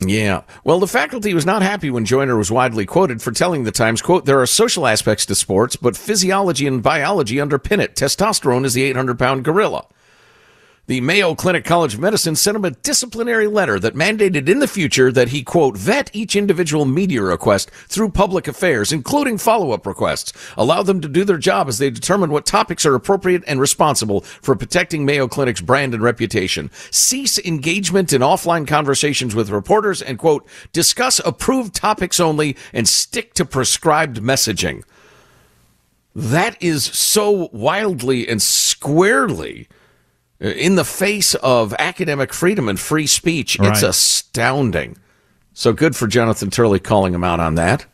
Yeah. 0.00 0.42
Well, 0.62 0.78
the 0.78 0.86
faculty 0.86 1.32
was 1.32 1.46
not 1.46 1.62
happy 1.62 1.88
when 1.88 2.04
Joyner 2.04 2.36
was 2.36 2.50
widely 2.50 2.84
quoted 2.84 3.22
for 3.22 3.32
telling 3.32 3.64
the 3.64 3.72
Times, 3.72 4.02
quote, 4.02 4.26
there 4.26 4.40
are 4.42 4.46
social 4.46 4.86
aspects 4.86 5.24
to 5.26 5.34
sports, 5.34 5.74
but 5.74 5.96
physiology 5.96 6.66
and 6.66 6.82
biology 6.82 7.36
underpin 7.36 7.80
it. 7.80 7.96
Testosterone 7.96 8.66
is 8.66 8.74
the 8.74 8.82
800 8.82 9.18
pound 9.18 9.42
gorilla. 9.42 9.86
The 10.88 11.00
Mayo 11.00 11.34
Clinic 11.34 11.64
College 11.64 11.94
of 11.94 12.00
Medicine 12.00 12.36
sent 12.36 12.56
him 12.56 12.64
a 12.64 12.70
disciplinary 12.70 13.48
letter 13.48 13.80
that 13.80 13.96
mandated 13.96 14.48
in 14.48 14.60
the 14.60 14.68
future 14.68 15.10
that 15.10 15.30
he, 15.30 15.42
quote, 15.42 15.76
vet 15.76 16.10
each 16.12 16.36
individual 16.36 16.84
media 16.84 17.22
request 17.22 17.72
through 17.88 18.10
public 18.10 18.46
affairs, 18.46 18.92
including 18.92 19.36
follow 19.36 19.72
up 19.72 19.84
requests, 19.84 20.32
allow 20.56 20.84
them 20.84 21.00
to 21.00 21.08
do 21.08 21.24
their 21.24 21.38
job 21.38 21.66
as 21.66 21.78
they 21.78 21.90
determine 21.90 22.30
what 22.30 22.46
topics 22.46 22.86
are 22.86 22.94
appropriate 22.94 23.42
and 23.48 23.58
responsible 23.58 24.20
for 24.20 24.54
protecting 24.54 25.04
Mayo 25.04 25.26
Clinic's 25.26 25.60
brand 25.60 25.92
and 25.92 26.04
reputation, 26.04 26.70
cease 26.92 27.36
engagement 27.40 28.12
in 28.12 28.20
offline 28.20 28.64
conversations 28.64 29.34
with 29.34 29.50
reporters, 29.50 30.00
and, 30.00 30.20
quote, 30.20 30.46
discuss 30.72 31.20
approved 31.24 31.74
topics 31.74 32.20
only 32.20 32.56
and 32.72 32.88
stick 32.88 33.34
to 33.34 33.44
prescribed 33.44 34.22
messaging. 34.22 34.84
That 36.14 36.56
is 36.62 36.84
so 36.84 37.48
wildly 37.52 38.28
and 38.28 38.40
squarely 38.40 39.66
in 40.40 40.76
the 40.76 40.84
face 40.84 41.34
of 41.36 41.74
academic 41.78 42.32
freedom 42.32 42.68
and 42.68 42.78
free 42.78 43.06
speech. 43.06 43.56
It's 43.60 43.82
astounding. 43.82 44.98
So 45.54 45.72
good 45.72 45.96
for 45.96 46.06
Jonathan 46.06 46.50
Turley 46.50 46.78
calling 46.78 47.14
him 47.14 47.24
out 47.24 47.40
on 47.40 47.54
that. 47.54 47.86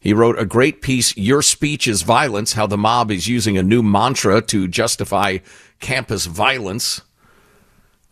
He 0.00 0.12
wrote 0.12 0.38
a 0.38 0.46
great 0.46 0.80
piece, 0.80 1.16
Your 1.16 1.42
Speech 1.42 1.86
is 1.86 2.02
Violence 2.02 2.54
How 2.54 2.66
the 2.66 2.78
Mob 2.78 3.10
is 3.10 3.28
Using 3.28 3.58
a 3.58 3.62
New 3.62 3.82
Mantra 3.82 4.40
to 4.42 4.66
Justify 4.66 5.38
Campus 5.78 6.26
Violence. 6.26 7.02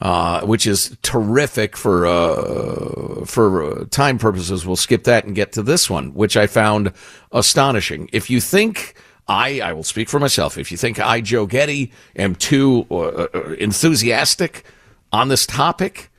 Uh, 0.01 0.43
which 0.43 0.65
is 0.65 0.97
terrific 1.03 1.77
for 1.77 2.07
uh, 2.07 3.25
for 3.25 3.81
uh, 3.81 3.85
time 3.91 4.17
purposes. 4.17 4.65
We'll 4.65 4.77
skip 4.77 5.03
that 5.05 5.25
and 5.25 5.35
get 5.35 5.51
to 5.55 5.63
this 5.65 5.91
one, 5.91 6.15
which 6.15 6.37
I 6.37 6.47
found 6.47 6.93
astonishing. 7.33 8.09
If 8.13 8.31
you 8.31 8.41
think 8.41 8.95
I, 9.29 9.61
I 9.61 9.73
will 9.75 9.83
speak 9.83 10.09
for 10.09 10.19
myself. 10.19 10.57
If 10.57 10.71
you 10.71 10.79
think 10.79 10.99
I, 10.99 11.21
Joe 11.21 11.47
Getty, 11.47 11.93
am 12.17 12.35
too 12.35 12.87
uh, 12.91 13.27
uh, 13.35 13.55
enthusiastic 13.59 14.65
on 15.13 15.29
this 15.29 15.47
topic, 15.47 16.11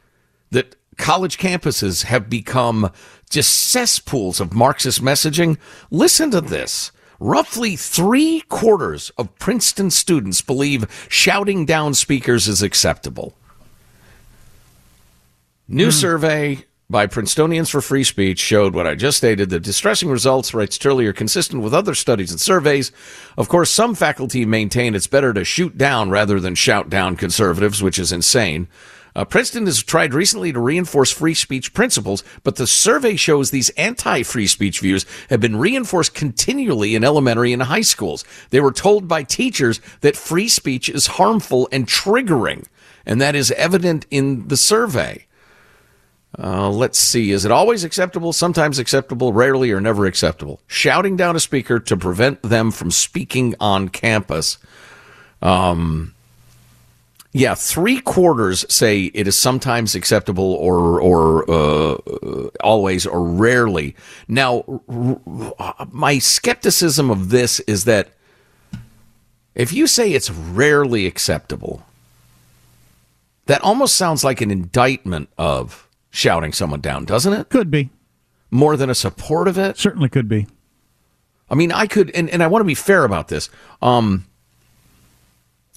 that 0.52 0.76
college 0.98 1.38
campuses 1.38 2.04
have 2.04 2.30
become 2.30 2.92
just 3.30 3.54
cesspools 3.72 4.40
of 4.40 4.54
Marxist 4.54 5.02
messaging, 5.02 5.58
listen 5.90 6.32
to 6.32 6.42
this. 6.42 6.92
Roughly 7.20 7.76
three 7.76 8.42
quarters 8.42 9.10
of 9.18 9.38
Princeton 9.40 9.92
students 9.92 10.42
believe 10.42 11.08
shouting 11.10 11.66
down 11.66 11.94
speakers 11.94 12.48
is 12.48 12.62
acceptable. 12.62 13.36
New 15.68 15.92
survey 15.92 16.66
by 16.92 17.06
Princetonians 17.06 17.70
for 17.70 17.82
Free 17.82 18.04
Speech 18.04 18.40
showed 18.40 18.74
what 18.74 18.88
I 18.88 18.96
just 18.96 19.20
stated. 19.20 19.52
The 19.52 19.60
distressing 19.60 20.10
results, 20.10 20.56
writes 20.56 20.80
Turley, 20.80 21.06
are 21.06 21.14
consistent 21.14 21.62
with 21.62 21.72
other 21.72 21.94
studies 21.94 22.32
and 22.32 22.42
surveys. 22.42 22.92
Of 23.38 23.48
course, 23.48 23.70
some 23.70 23.94
faculty 23.94 24.44
maintain 24.44 24.96
it's 24.96 25.06
better 25.06 25.32
to 25.34 25.46
shoot 25.46 25.78
down 25.78 26.10
rather 26.10 26.40
than 26.40 26.56
shout 26.56 26.90
down 26.90 27.16
conservatives, 27.16 27.84
which 27.84 28.00
is 28.00 28.12
insane. 28.12 28.68
Uh, 29.16 29.24
Princeton 29.24 29.68
has 29.68 29.84
tried 29.84 30.16
recently 30.16 30.52
to 30.52 30.60
reinforce 30.60 31.12
free 31.12 31.36
speech 31.36 31.76
principles, 31.76 32.24
but 32.44 32.56
the 32.56 32.66
survey 32.66 33.16
shows 33.16 33.52
these 33.52 33.70
anti 33.72 34.24
free 34.24 34.48
speech 34.48 34.80
views 34.80 35.06
have 35.30 35.40
been 35.40 35.58
reinforced 35.58 36.16
continually 36.16 36.96
in 36.96 37.04
elementary 37.04 37.54
and 37.54 37.64
high 37.64 37.82
schools. 37.82 38.26
They 38.50 38.62
were 38.62 38.72
told 38.72 39.08
by 39.08 39.22
teachers 39.24 39.80
that 40.02 40.16
free 40.16 40.48
speech 40.48 40.90
is 40.90 41.06
harmful 41.06 41.70
and 41.72 41.86
triggering, 41.86 42.66
and 43.06 43.22
that 43.22 43.36
is 43.36 43.52
evident 43.52 44.08
in 44.10 44.48
the 44.48 44.58
survey. 44.58 45.28
Uh, 46.42 46.70
let's 46.70 46.98
see. 46.98 47.32
Is 47.32 47.44
it 47.44 47.52
always 47.52 47.84
acceptable? 47.84 48.32
Sometimes 48.32 48.80
acceptable, 48.80 49.34
rarely 49.34 49.72
or 49.72 49.82
never 49.82 50.06
acceptable. 50.06 50.62
Shouting 50.68 51.18
down 51.18 51.36
a 51.36 51.40
speaker 51.40 51.80
to 51.82 51.98
prevent 51.98 52.42
them 52.44 52.72
from 52.72 52.92
speaking 52.92 53.56
on 53.60 53.90
campus. 53.90 54.58
Um, 55.42 56.14
yeah, 57.34 57.56
three 57.56 58.00
quarters 58.00 58.66
say 58.74 59.04
it 59.14 59.28
is 59.28 59.38
sometimes 59.38 59.96
acceptable 59.96 60.54
or 60.54 61.00
or 61.02 61.52
uh, 61.52 62.50
always 62.62 63.06
or 63.06 63.24
rarely. 63.24 63.96
Now, 64.28 64.82
r- 64.88 65.88
my 65.92 66.20
skepticism 66.20 67.12
of 67.12 67.30
this 67.30 67.60
is 67.62 67.84
that 67.84 68.14
if 69.56 69.74
you 69.74 69.88
say 69.88 70.14
it's 70.14 70.32
rarely 70.32 71.06
acceptable, 71.06 71.84
that 73.46 73.62
almost 73.62 73.96
sounds 73.96 74.24
like 74.24 74.42
an 74.42 74.52
indictment 74.52 75.30
of 75.38 75.88
shouting 76.10 76.54
someone 76.54 76.82
down, 76.82 77.06
doesn't 77.06 77.34
it? 77.34 77.50
Could 77.50 77.72
be. 77.72 77.90
More 78.52 78.76
than 78.76 78.90
a 78.90 78.96
support 78.96 79.48
of 79.48 79.58
it? 79.58 79.78
Certainly 79.78 80.10
could 80.10 80.28
be. 80.28 80.48
I 81.50 81.56
mean, 81.56 81.72
I 81.72 81.88
could, 81.88 82.12
and, 82.12 82.30
and 82.30 82.44
I 82.44 82.48
want 82.48 82.62
to 82.62 82.68
be 82.68 82.76
fair 82.76 83.04
about 83.04 83.28
this. 83.28 83.50
Um, 83.82 84.26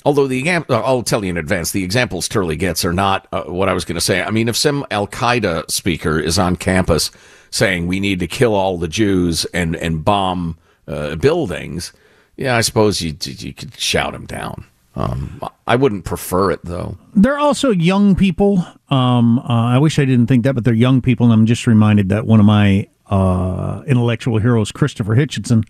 although 0.04 0.26
the 0.26 0.38
example, 0.38 0.76
I'll 0.76 1.02
tell 1.02 1.24
you 1.24 1.30
in 1.30 1.36
advance, 1.36 1.70
the 1.70 1.84
examples 1.84 2.28
Turley 2.28 2.56
gets 2.56 2.84
are 2.84 2.92
not 2.92 3.26
uh, 3.32 3.44
what 3.44 3.68
I 3.68 3.72
was 3.72 3.84
going 3.84 3.96
to 3.96 4.00
say. 4.00 4.22
I 4.22 4.30
mean, 4.30 4.48
if 4.48 4.56
some 4.56 4.86
Al 4.90 5.06
Qaeda 5.06 5.70
speaker 5.70 6.18
is 6.18 6.38
on 6.38 6.56
campus 6.56 7.10
saying 7.50 7.86
we 7.86 8.00
need 8.00 8.20
to 8.20 8.26
kill 8.26 8.54
all 8.54 8.78
the 8.78 8.88
Jews 8.88 9.44
and 9.46 9.76
and 9.76 10.04
bomb 10.04 10.58
uh, 10.86 11.16
buildings, 11.16 11.92
yeah, 12.36 12.56
I 12.56 12.60
suppose 12.60 13.00
you 13.00 13.14
you 13.22 13.52
could 13.52 13.78
shout 13.78 14.14
him 14.14 14.26
down. 14.26 14.64
Um, 14.94 15.40
I 15.66 15.76
wouldn't 15.76 16.04
prefer 16.04 16.50
it 16.50 16.60
though. 16.64 16.98
They're 17.14 17.38
also 17.38 17.70
young 17.70 18.14
people. 18.14 18.64
Um, 18.88 19.38
uh, 19.38 19.42
I 19.48 19.78
wish 19.78 19.98
I 19.98 20.04
didn't 20.04 20.26
think 20.26 20.44
that, 20.44 20.54
but 20.54 20.64
they're 20.64 20.74
young 20.74 21.00
people, 21.00 21.24
and 21.24 21.32
I'm 21.32 21.46
just 21.46 21.66
reminded 21.66 22.10
that 22.10 22.26
one 22.26 22.40
of 22.40 22.46
my 22.46 22.88
uh, 23.06 23.82
intellectual 23.86 24.38
heroes, 24.38 24.70
Christopher 24.70 25.16
Hitchinson, 25.16 25.64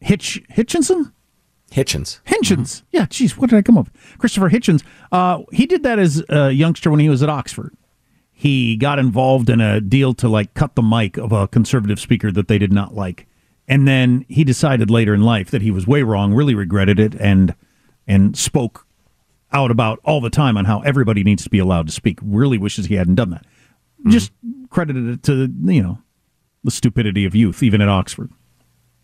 Hitch 0.00 0.42
Hitchinson, 0.50 1.12
Hitchens, 1.72 2.20
Hitchens. 2.24 2.82
Yeah, 2.92 3.06
geez, 3.06 3.36
what 3.36 3.50
did 3.50 3.56
I 3.56 3.62
come 3.62 3.78
up? 3.78 3.86
with? 3.86 4.18
Christopher 4.18 4.50
Hitchens. 4.50 4.84
Uh, 5.10 5.42
he 5.52 5.66
did 5.66 5.82
that 5.82 5.98
as 5.98 6.22
a 6.28 6.50
youngster 6.52 6.90
when 6.90 7.00
he 7.00 7.08
was 7.08 7.22
at 7.22 7.28
Oxford. 7.28 7.74
He 8.32 8.76
got 8.76 8.98
involved 8.98 9.48
in 9.48 9.60
a 9.60 9.80
deal 9.80 10.12
to 10.14 10.28
like 10.28 10.54
cut 10.54 10.74
the 10.74 10.82
mic 10.82 11.16
of 11.16 11.32
a 11.32 11.48
conservative 11.48 11.98
speaker 11.98 12.30
that 12.30 12.46
they 12.48 12.58
did 12.58 12.72
not 12.72 12.94
like, 12.94 13.26
and 13.66 13.88
then 13.88 14.24
he 14.28 14.44
decided 14.44 14.88
later 14.90 15.14
in 15.14 15.22
life 15.22 15.50
that 15.50 15.62
he 15.62 15.72
was 15.72 15.86
way 15.88 16.02
wrong, 16.02 16.32
really 16.32 16.54
regretted 16.54 17.00
it, 17.00 17.14
and 17.16 17.54
and 18.06 18.36
spoke 18.36 18.86
out 19.52 19.70
about 19.70 20.00
all 20.04 20.20
the 20.20 20.30
time 20.30 20.56
on 20.56 20.64
how 20.64 20.80
everybody 20.80 21.24
needs 21.24 21.44
to 21.44 21.50
be 21.50 21.58
allowed 21.58 21.86
to 21.86 21.92
speak. 21.92 22.18
Really 22.22 22.58
wishes 22.58 22.86
he 22.86 22.94
hadn't 22.94 23.14
done 23.14 23.30
that. 23.30 23.44
Just 24.08 24.32
credited 24.70 25.08
it 25.08 25.22
to 25.24 25.50
you 25.64 25.82
know 25.82 25.98
the 26.64 26.70
stupidity 26.70 27.24
of 27.24 27.34
youth, 27.34 27.62
even 27.62 27.80
at 27.80 27.88
Oxford. 27.88 28.30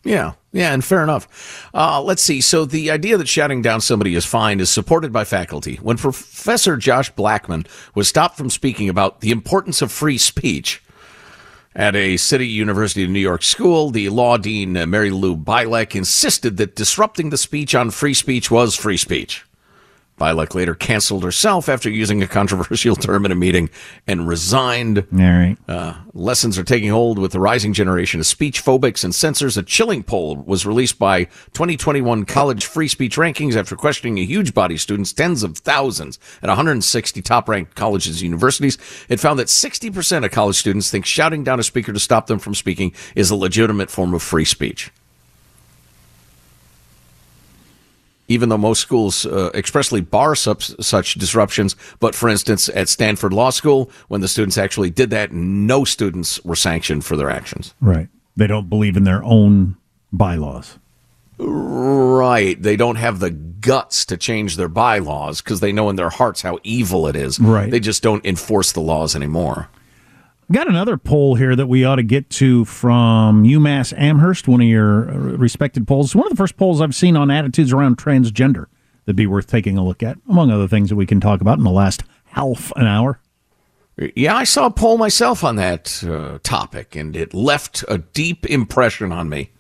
Yeah, 0.05 0.33
yeah, 0.53 0.73
and 0.73 0.85
fair 0.85 1.03
enough. 1.05 1.71
Uh, 1.73 2.03
let's 2.03 2.23
see. 2.23 2.41
So 2.41 2.65
the 2.65 2.91
idea 2.91 3.17
that 3.17 3.29
shouting 3.29 3.63
down 3.63 3.81
somebody 3.81 4.15
is 4.17 4.25
fine 4.25 4.59
is 4.59 4.69
supported 4.69 5.13
by 5.13 5.25
faculty. 5.25 5.77
When 5.77 5.97
Professor 5.97 6.77
Josh 6.77 7.11
Blackman 7.11 7.67
was 7.95 8.09
stopped 8.09 8.37
from 8.37 8.51
speaking 8.51 8.89
about 8.89 9.21
the 9.21 9.31
importance 9.31 9.81
of 9.81 9.93
free 9.93 10.19
speech 10.19 10.83
at 11.75 11.97
a 11.97 12.17
City 12.17 12.47
University 12.47 13.05
of 13.05 13.11
New 13.11 13.21
York 13.21 13.43
school, 13.43 13.91
the 13.91 14.09
law 14.09 14.37
dean 14.37 14.77
uh, 14.77 14.87
Mary 14.87 15.11
Lou 15.11 15.37
Bilek 15.37 15.95
insisted 15.95 16.57
that 16.59 16.77
disrupting 16.77 17.31
the 17.31 17.39
speech 17.39 17.75
on 17.75 17.91
free 17.91 18.15
speech 18.15 18.51
was 18.51 18.77
free 18.77 18.97
speech. 18.97 19.45
Bilek 20.23 20.55
later 20.55 20.77
canceled 20.77 21.25
herself 21.25 21.69
after 21.69 21.91
using 21.91 22.23
a 22.23 22.29
controversial 22.29 22.95
term 23.09 23.27
in 23.27 23.33
a 23.33 23.35
meeting 23.35 23.69
and 24.07 24.29
resigned. 24.29 24.99
All 24.99 25.19
right. 25.19 25.57
Uh, 25.67 25.95
lessons 26.15 26.57
are 26.57 26.63
taking 26.63 26.91
hold 26.91 27.19
with 27.19 27.33
the 27.33 27.41
rising 27.41 27.73
generation 27.73 28.21
of 28.21 28.27
speech 28.27 28.65
phobics 28.65 29.03
and 29.03 29.13
censors. 29.13 29.57
A 29.57 29.65
chilling 29.65 30.05
poll 30.05 30.37
was 30.37 30.65
released 30.65 30.97
by 30.97 31.25
2021 31.55 32.25
College 32.25 32.65
Free 32.65 32.87
Speech 32.87 33.17
Rankings 33.17 33.57
after 33.57 33.75
questioning 33.75 34.19
a 34.19 34.25
huge 34.25 34.55
body 34.55 34.77
of 34.77 34.81
students, 34.81 35.13
tens 35.13 35.43
of 35.43 35.59
thousands, 35.59 36.21
at 36.41 36.49
160 36.49 37.21
top 37.23 37.49
ranked 37.49 37.75
colleges 37.75 38.19
and 38.19 38.23
universities. 38.23 38.79
It 39.09 39.19
found 39.19 39.41
that 39.41 39.49
60% 39.49 40.25
of 40.25 40.31
college 40.31 40.57
students 40.57 40.89
think 40.89 41.05
shouting 41.05 41.43
down 41.43 41.59
a 41.59 41.65
speaker 41.65 41.93
to 41.93 41.99
stop 41.99 42.29
them 42.29 42.39
from 42.39 42.55
speaking 42.55 42.93
is 43.17 43.31
a 43.31 43.35
legitimate 43.35 43.91
form 43.91 44.15
of 44.15 44.23
free 44.23 44.45
speech. 44.45 44.93
Even 48.33 48.49
though 48.49 48.59
most 48.59 48.81
schools 48.81 49.27
uh, 49.27 49.51
expressly 49.55 50.01
bar 50.01 50.35
such, 50.35 50.71
such 50.81 51.15
disruptions. 51.15 51.77
But 52.01 52.15
for 52.15 52.29
instance, 52.29 52.69
at 52.71 52.89
Stanford 52.89 53.33
Law 53.33 53.51
School, 53.51 53.91
when 54.09 54.21
the 54.21 54.29
students 54.29 54.59
actually 54.59 54.91
did 54.91 55.11
that, 55.11 55.33
no 55.33 55.85
students 55.85 56.43
were 56.45 56.57
sanctioned 56.57 57.05
for 57.05 57.17
their 57.17 57.31
actions. 57.31 57.75
Right. 57.81 58.09
They 58.37 58.47
don't 58.47 58.69
believe 58.69 58.97
in 58.97 59.05
their 59.05 59.23
own 59.23 59.77
bylaws. 60.13 60.79
Right. 61.39 62.61
They 62.61 62.77
don't 62.77 62.97
have 62.97 63.21
the 63.21 63.31
guts 63.31 64.05
to 64.07 64.17
change 64.17 64.57
their 64.57 64.69
bylaws 64.69 65.43
because 65.43 65.61
they 65.61 65.73
know 65.73 65.91
in 65.91 65.97
their 65.97 66.11
hearts 66.11 66.43
how 66.43 66.59
evil 66.63 67.07
it 67.07 67.17
is. 67.17 67.39
Right. 67.39 67.71
They 67.71 67.81
just 67.81 68.03
don't 68.03 68.25
enforce 68.25 68.73
the 68.73 68.81
laws 68.81 69.15
anymore. 69.15 69.69
Got 70.53 70.69
another 70.69 70.99
poll 70.99 71.35
here 71.35 71.57
that 71.57 71.67
we 71.67 71.87
ought 71.87 71.97
to 71.97 72.03
get 72.03 72.29
to 72.31 72.67
from 72.67 73.43
UMass 73.43 73.97
Amherst, 73.97 74.49
one 74.49 74.61
of 74.61 74.67
your 74.69 75.11
uh, 75.11 75.15
respected 75.15 75.89
polls. 75.89 76.15
One 76.15 76.27
of 76.27 76.31
the 76.31 76.37
first 76.37 76.59
polls 76.59 76.83
I've 76.83 76.95
seen 76.95 77.17
on 77.17 77.31
attitudes 77.31 77.73
around 77.73 77.97
transgender 77.97 78.67
that'd 79.07 79.17
be 79.17 79.27
worth 79.27 79.47
taking 79.47 79.79
a 79.79 79.85
look 79.85 80.03
at, 80.03 80.19
among 80.29 80.51
other 80.51 80.69
things 80.69 80.91
that 80.91 80.97
we 80.97 81.07
can 81.07 81.21
talk 81.21 81.41
about 81.41 81.57
in 81.57 81.65
the 81.65 81.71
last 81.71 82.03
half 82.27 82.71
an 82.77 82.87
hour. 82.87 83.19
Yeah, 84.15 84.37
I 84.37 84.45
saw 84.45 84.67
a 84.67 84.71
poll 84.71 84.99
myself 84.99 85.43
on 85.43 85.57
that 85.57 86.05
uh, 86.05 86.39
topic, 86.43 86.97
and 86.97 87.17
it 87.17 87.33
left 87.33 87.83
a 87.89 87.99
deep 87.99 88.45
impression 88.45 89.11
on 89.11 89.31
me. 89.31 89.53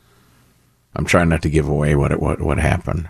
I'm 0.95 1.07
trying 1.07 1.31
not 1.31 1.41
to 1.43 1.51
give 1.51 1.69
away 1.69 1.95
what 1.95 2.13
it, 2.13 2.21
what 2.21 2.43
what 2.43 2.59
happened. 2.59 3.09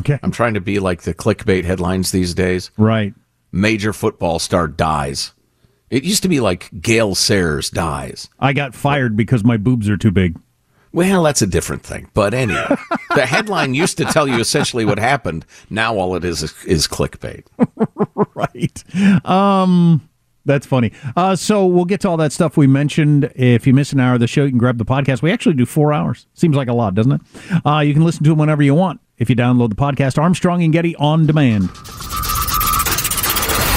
Okay. 0.00 0.18
I'm 0.22 0.32
trying 0.32 0.52
to 0.54 0.60
be 0.60 0.80
like 0.80 1.02
the 1.02 1.14
clickbait 1.14 1.64
headlines 1.64 2.10
these 2.10 2.34
days. 2.34 2.70
Right. 2.76 3.14
Major 3.52 3.94
football 3.94 4.38
star 4.38 4.68
dies. 4.68 5.32
It 5.92 6.04
used 6.04 6.22
to 6.22 6.28
be 6.30 6.40
like 6.40 6.70
Gale 6.80 7.14
Sayers 7.14 7.68
dies. 7.68 8.30
I 8.40 8.54
got 8.54 8.74
fired 8.74 9.14
because 9.14 9.44
my 9.44 9.58
boobs 9.58 9.90
are 9.90 9.98
too 9.98 10.10
big. 10.10 10.38
Well, 10.90 11.22
that's 11.22 11.42
a 11.42 11.46
different 11.46 11.82
thing. 11.82 12.08
But 12.14 12.32
anyway, 12.32 12.66
the 13.14 13.26
headline 13.26 13.74
used 13.74 13.98
to 13.98 14.06
tell 14.06 14.26
you 14.26 14.40
essentially 14.40 14.86
what 14.86 14.98
happened. 14.98 15.44
Now 15.68 15.94
all 15.98 16.16
it 16.16 16.24
is 16.24 16.42
is, 16.42 16.54
is 16.64 16.88
clickbait. 16.88 17.44
right. 18.34 19.26
Um, 19.26 20.08
that's 20.46 20.64
funny. 20.64 20.92
Uh, 21.14 21.36
so 21.36 21.66
we'll 21.66 21.84
get 21.84 22.00
to 22.00 22.08
all 22.08 22.16
that 22.16 22.32
stuff 22.32 22.56
we 22.56 22.66
mentioned. 22.66 23.30
If 23.36 23.66
you 23.66 23.74
miss 23.74 23.92
an 23.92 24.00
hour 24.00 24.14
of 24.14 24.20
the 24.20 24.26
show, 24.26 24.44
you 24.44 24.48
can 24.50 24.58
grab 24.58 24.78
the 24.78 24.86
podcast. 24.86 25.20
We 25.20 25.30
actually 25.30 25.56
do 25.56 25.66
four 25.66 25.92
hours. 25.92 26.26
Seems 26.32 26.56
like 26.56 26.68
a 26.68 26.74
lot, 26.74 26.94
doesn't 26.94 27.12
it? 27.12 27.20
Uh, 27.66 27.80
you 27.80 27.92
can 27.92 28.02
listen 28.02 28.24
to 28.24 28.30
them 28.30 28.38
whenever 28.38 28.62
you 28.62 28.74
want 28.74 28.98
if 29.18 29.28
you 29.28 29.36
download 29.36 29.68
the 29.68 29.76
podcast 29.76 30.16
Armstrong 30.16 30.62
and 30.62 30.72
Getty 30.72 30.96
on 30.96 31.26
demand. 31.26 31.64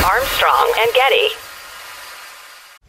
Armstrong 0.01 0.73
and 0.79 0.93
Getty. 0.93 1.44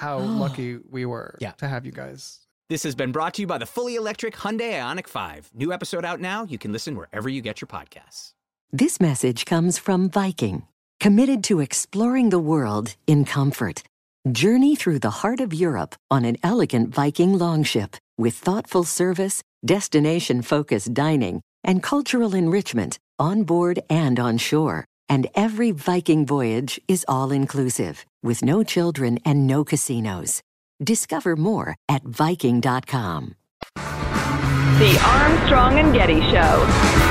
how 0.00 0.18
lucky 0.44 0.78
we 0.90 1.04
were 1.06 1.36
Yeah. 1.40 1.52
to 1.62 1.68
have 1.68 1.84
you 1.86 1.92
guys. 1.92 2.38
This 2.68 2.82
has 2.84 2.94
been 2.94 3.12
brought 3.12 3.34
to 3.34 3.42
you 3.42 3.46
by 3.48 3.58
the 3.58 3.66
fully 3.66 3.96
electric 3.96 4.34
Hyundai 4.36 4.72
Ioniq 4.80 5.08
5. 5.08 5.50
New 5.54 5.72
episode 5.72 6.04
out 6.04 6.20
now. 6.20 6.44
You 6.44 6.58
can 6.58 6.72
listen 6.72 6.96
wherever 6.96 7.28
you 7.28 7.42
get 7.42 7.60
your 7.60 7.68
podcasts. 7.68 8.32
This 8.72 9.00
message 9.00 9.44
comes 9.44 9.76
from 9.78 10.08
Viking, 10.08 10.62
committed 11.00 11.42
to 11.44 11.60
exploring 11.60 12.30
the 12.30 12.38
world 12.38 12.94
in 13.06 13.24
comfort. 13.24 13.82
Journey 14.30 14.76
through 14.76 15.00
the 15.00 15.16
heart 15.22 15.40
of 15.40 15.52
Europe 15.52 15.94
on 16.10 16.24
an 16.24 16.36
elegant 16.44 16.94
Viking 16.94 17.36
longship 17.38 17.96
with 18.18 18.34
thoughtful 18.36 18.84
service, 18.84 19.42
destination 19.64 20.40
focused 20.42 20.94
dining, 20.94 21.40
and 21.64 21.82
cultural 21.82 22.34
enrichment 22.34 22.98
on 23.18 23.42
board 23.42 23.80
and 23.90 24.20
on 24.20 24.38
shore. 24.38 24.84
And 25.08 25.26
every 25.34 25.72
Viking 25.72 26.24
voyage 26.24 26.78
is 26.86 27.04
all 27.08 27.32
inclusive, 27.32 28.04
with 28.22 28.42
no 28.42 28.62
children 28.62 29.18
and 29.24 29.46
no 29.46 29.64
casinos. 29.64 30.42
Discover 30.82 31.36
more 31.36 31.76
at 31.88 32.02
Viking.com. 32.04 33.34
The 33.74 35.00
Armstrong 35.04 35.78
and 35.78 35.92
Getty 35.92 36.20
Show. 36.30 37.10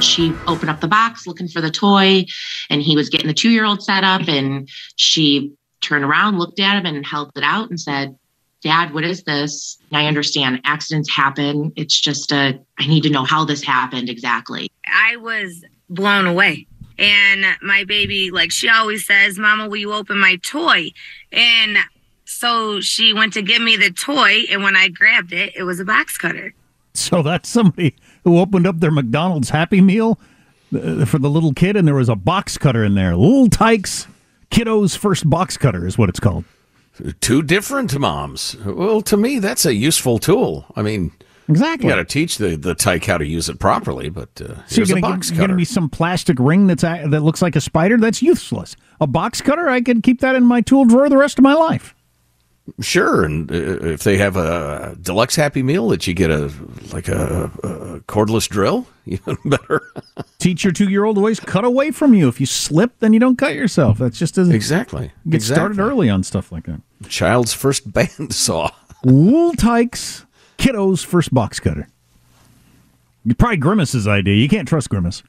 she 0.00 0.32
opened 0.46 0.70
up 0.70 0.80
the 0.80 0.88
box 0.88 1.26
looking 1.26 1.48
for 1.48 1.60
the 1.60 1.70
toy 1.70 2.24
and 2.70 2.80
he 2.82 2.96
was 2.96 3.10
getting 3.10 3.26
the 3.26 3.34
two 3.34 3.50
year 3.50 3.64
old 3.64 3.82
set 3.82 4.04
up 4.04 4.28
and 4.28 4.68
she 4.96 5.52
turned 5.80 6.04
around 6.04 6.38
looked 6.38 6.60
at 6.60 6.78
him 6.78 6.86
and 6.86 7.04
held 7.04 7.30
it 7.36 7.42
out 7.42 7.68
and 7.68 7.80
said 7.80 8.16
dad 8.62 8.92
what 8.94 9.04
is 9.04 9.22
this 9.24 9.78
and 9.90 9.98
i 9.98 10.06
understand 10.06 10.60
accidents 10.64 11.14
happen 11.14 11.72
it's 11.76 12.00
just 12.00 12.32
a 12.32 12.58
i 12.78 12.86
need 12.86 13.02
to 13.02 13.10
know 13.10 13.24
how 13.24 13.44
this 13.44 13.62
happened 13.62 14.08
exactly 14.08 14.70
I 14.86 15.16
was 15.16 15.64
blown 15.88 16.26
away. 16.26 16.66
And 16.98 17.44
my 17.60 17.84
baby, 17.84 18.30
like 18.30 18.50
she 18.50 18.68
always 18.68 19.06
says, 19.06 19.38
Mama, 19.38 19.68
will 19.68 19.76
you 19.76 19.92
open 19.92 20.18
my 20.18 20.36
toy? 20.36 20.92
And 21.30 21.76
so 22.24 22.80
she 22.80 23.12
went 23.12 23.34
to 23.34 23.42
give 23.42 23.60
me 23.60 23.76
the 23.76 23.90
toy. 23.90 24.44
And 24.50 24.62
when 24.62 24.76
I 24.76 24.88
grabbed 24.88 25.32
it, 25.32 25.54
it 25.54 25.64
was 25.64 25.78
a 25.78 25.84
box 25.84 26.16
cutter. 26.16 26.54
So 26.94 27.22
that's 27.22 27.48
somebody 27.48 27.94
who 28.24 28.38
opened 28.38 28.66
up 28.66 28.80
their 28.80 28.90
McDonald's 28.90 29.50
Happy 29.50 29.82
Meal 29.82 30.18
uh, 30.74 31.04
for 31.04 31.18
the 31.18 31.28
little 31.28 31.52
kid, 31.52 31.76
and 31.76 31.86
there 31.86 31.94
was 31.94 32.08
a 32.08 32.16
box 32.16 32.56
cutter 32.56 32.82
in 32.82 32.94
there. 32.94 33.14
Little 33.14 33.50
Tikes 33.50 34.06
Kiddo's 34.50 34.96
first 34.96 35.28
box 35.28 35.58
cutter 35.58 35.86
is 35.86 35.98
what 35.98 36.08
it's 36.08 36.18
called. 36.18 36.44
Two 37.20 37.42
different 37.42 37.98
moms. 37.98 38.56
Well, 38.64 39.00
to 39.02 39.16
me, 39.16 39.38
that's 39.38 39.66
a 39.66 39.74
useful 39.74 40.18
tool. 40.18 40.64
I 40.76 40.82
mean, 40.82 41.12
exactly. 41.48 41.86
You 41.88 41.92
got 41.92 41.96
to 41.96 42.04
teach 42.04 42.38
the 42.38 42.56
the 42.56 42.74
tyke 42.74 43.04
how 43.04 43.18
to 43.18 43.26
use 43.26 43.48
it 43.48 43.58
properly. 43.58 44.08
But 44.08 44.30
uh, 44.40 44.46
So 44.66 44.76
here's 44.76 44.88
you're 44.88 44.98
a 44.98 45.00
gonna, 45.00 45.14
box 45.14 45.30
give, 45.30 45.38
gonna 45.38 45.56
be 45.56 45.64
some 45.64 45.88
plastic 45.88 46.38
ring 46.38 46.66
that's 46.66 46.84
a, 46.84 47.06
that 47.08 47.20
looks 47.20 47.42
like 47.42 47.56
a 47.56 47.60
spider. 47.60 47.96
That's 47.96 48.22
useless. 48.22 48.76
A 49.00 49.06
box 49.06 49.40
cutter, 49.40 49.68
I 49.68 49.80
can 49.82 50.00
keep 50.02 50.20
that 50.20 50.34
in 50.36 50.44
my 50.44 50.60
tool 50.60 50.84
drawer 50.84 51.08
the 51.08 51.18
rest 51.18 51.38
of 51.38 51.42
my 51.42 51.54
life. 51.54 51.94
Sure, 52.80 53.24
and 53.24 53.48
uh, 53.50 53.54
if 53.54 54.02
they 54.02 54.16
have 54.18 54.36
a 54.36 54.96
deluxe 55.00 55.36
Happy 55.36 55.62
Meal 55.62 55.88
that 55.90 56.08
you 56.08 56.14
get 56.14 56.30
a 56.32 56.52
like 56.92 57.06
a, 57.06 57.44
a 57.62 58.00
cordless 58.08 58.48
drill, 58.48 58.88
even 59.06 59.36
better. 59.44 59.82
Teach 60.38 60.64
your 60.64 60.72
two 60.72 60.88
year 60.88 61.04
old 61.04 61.16
ways 61.16 61.38
cut 61.38 61.64
away 61.64 61.92
from 61.92 62.12
you. 62.12 62.26
If 62.26 62.40
you 62.40 62.46
slip, 62.46 62.98
then 62.98 63.12
you 63.12 63.20
don't 63.20 63.36
cut 63.36 63.54
yourself. 63.54 63.98
That's 63.98 64.18
just 64.18 64.36
as 64.36 64.48
exactly. 64.48 65.12
Get 65.28 65.42
started 65.42 65.78
early 65.78 66.10
on 66.10 66.24
stuff 66.24 66.50
like 66.50 66.64
that. 66.64 66.80
Child's 67.08 67.52
first 67.52 67.90
bandsaw. 67.92 68.70
Wool 69.04 69.52
Tykes 69.52 70.26
Kiddo's 70.56 71.02
first 71.02 71.32
box 71.32 71.60
cutter. 71.60 71.88
You 73.24 73.34
Probably 73.34 73.56
Grimace's 73.56 74.06
idea. 74.06 74.34
You 74.34 74.48
can't 74.48 74.68
trust 74.68 74.88
Grimace. 74.88 75.22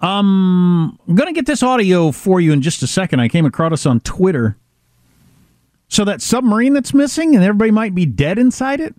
Um, 0.00 0.98
I'm 1.06 1.14
going 1.14 1.28
to 1.28 1.32
get 1.32 1.46
this 1.46 1.62
audio 1.62 2.10
for 2.10 2.40
you 2.40 2.52
in 2.52 2.62
just 2.62 2.82
a 2.82 2.86
second. 2.86 3.20
I 3.20 3.28
came 3.28 3.44
across 3.44 3.70
this 3.70 3.86
on 3.86 4.00
Twitter. 4.00 4.56
So 5.88 6.04
that 6.04 6.22
submarine 6.22 6.72
that's 6.72 6.94
missing 6.94 7.34
and 7.34 7.44
everybody 7.44 7.70
might 7.70 7.94
be 7.94 8.06
dead 8.06 8.38
inside 8.38 8.80
it. 8.80 8.94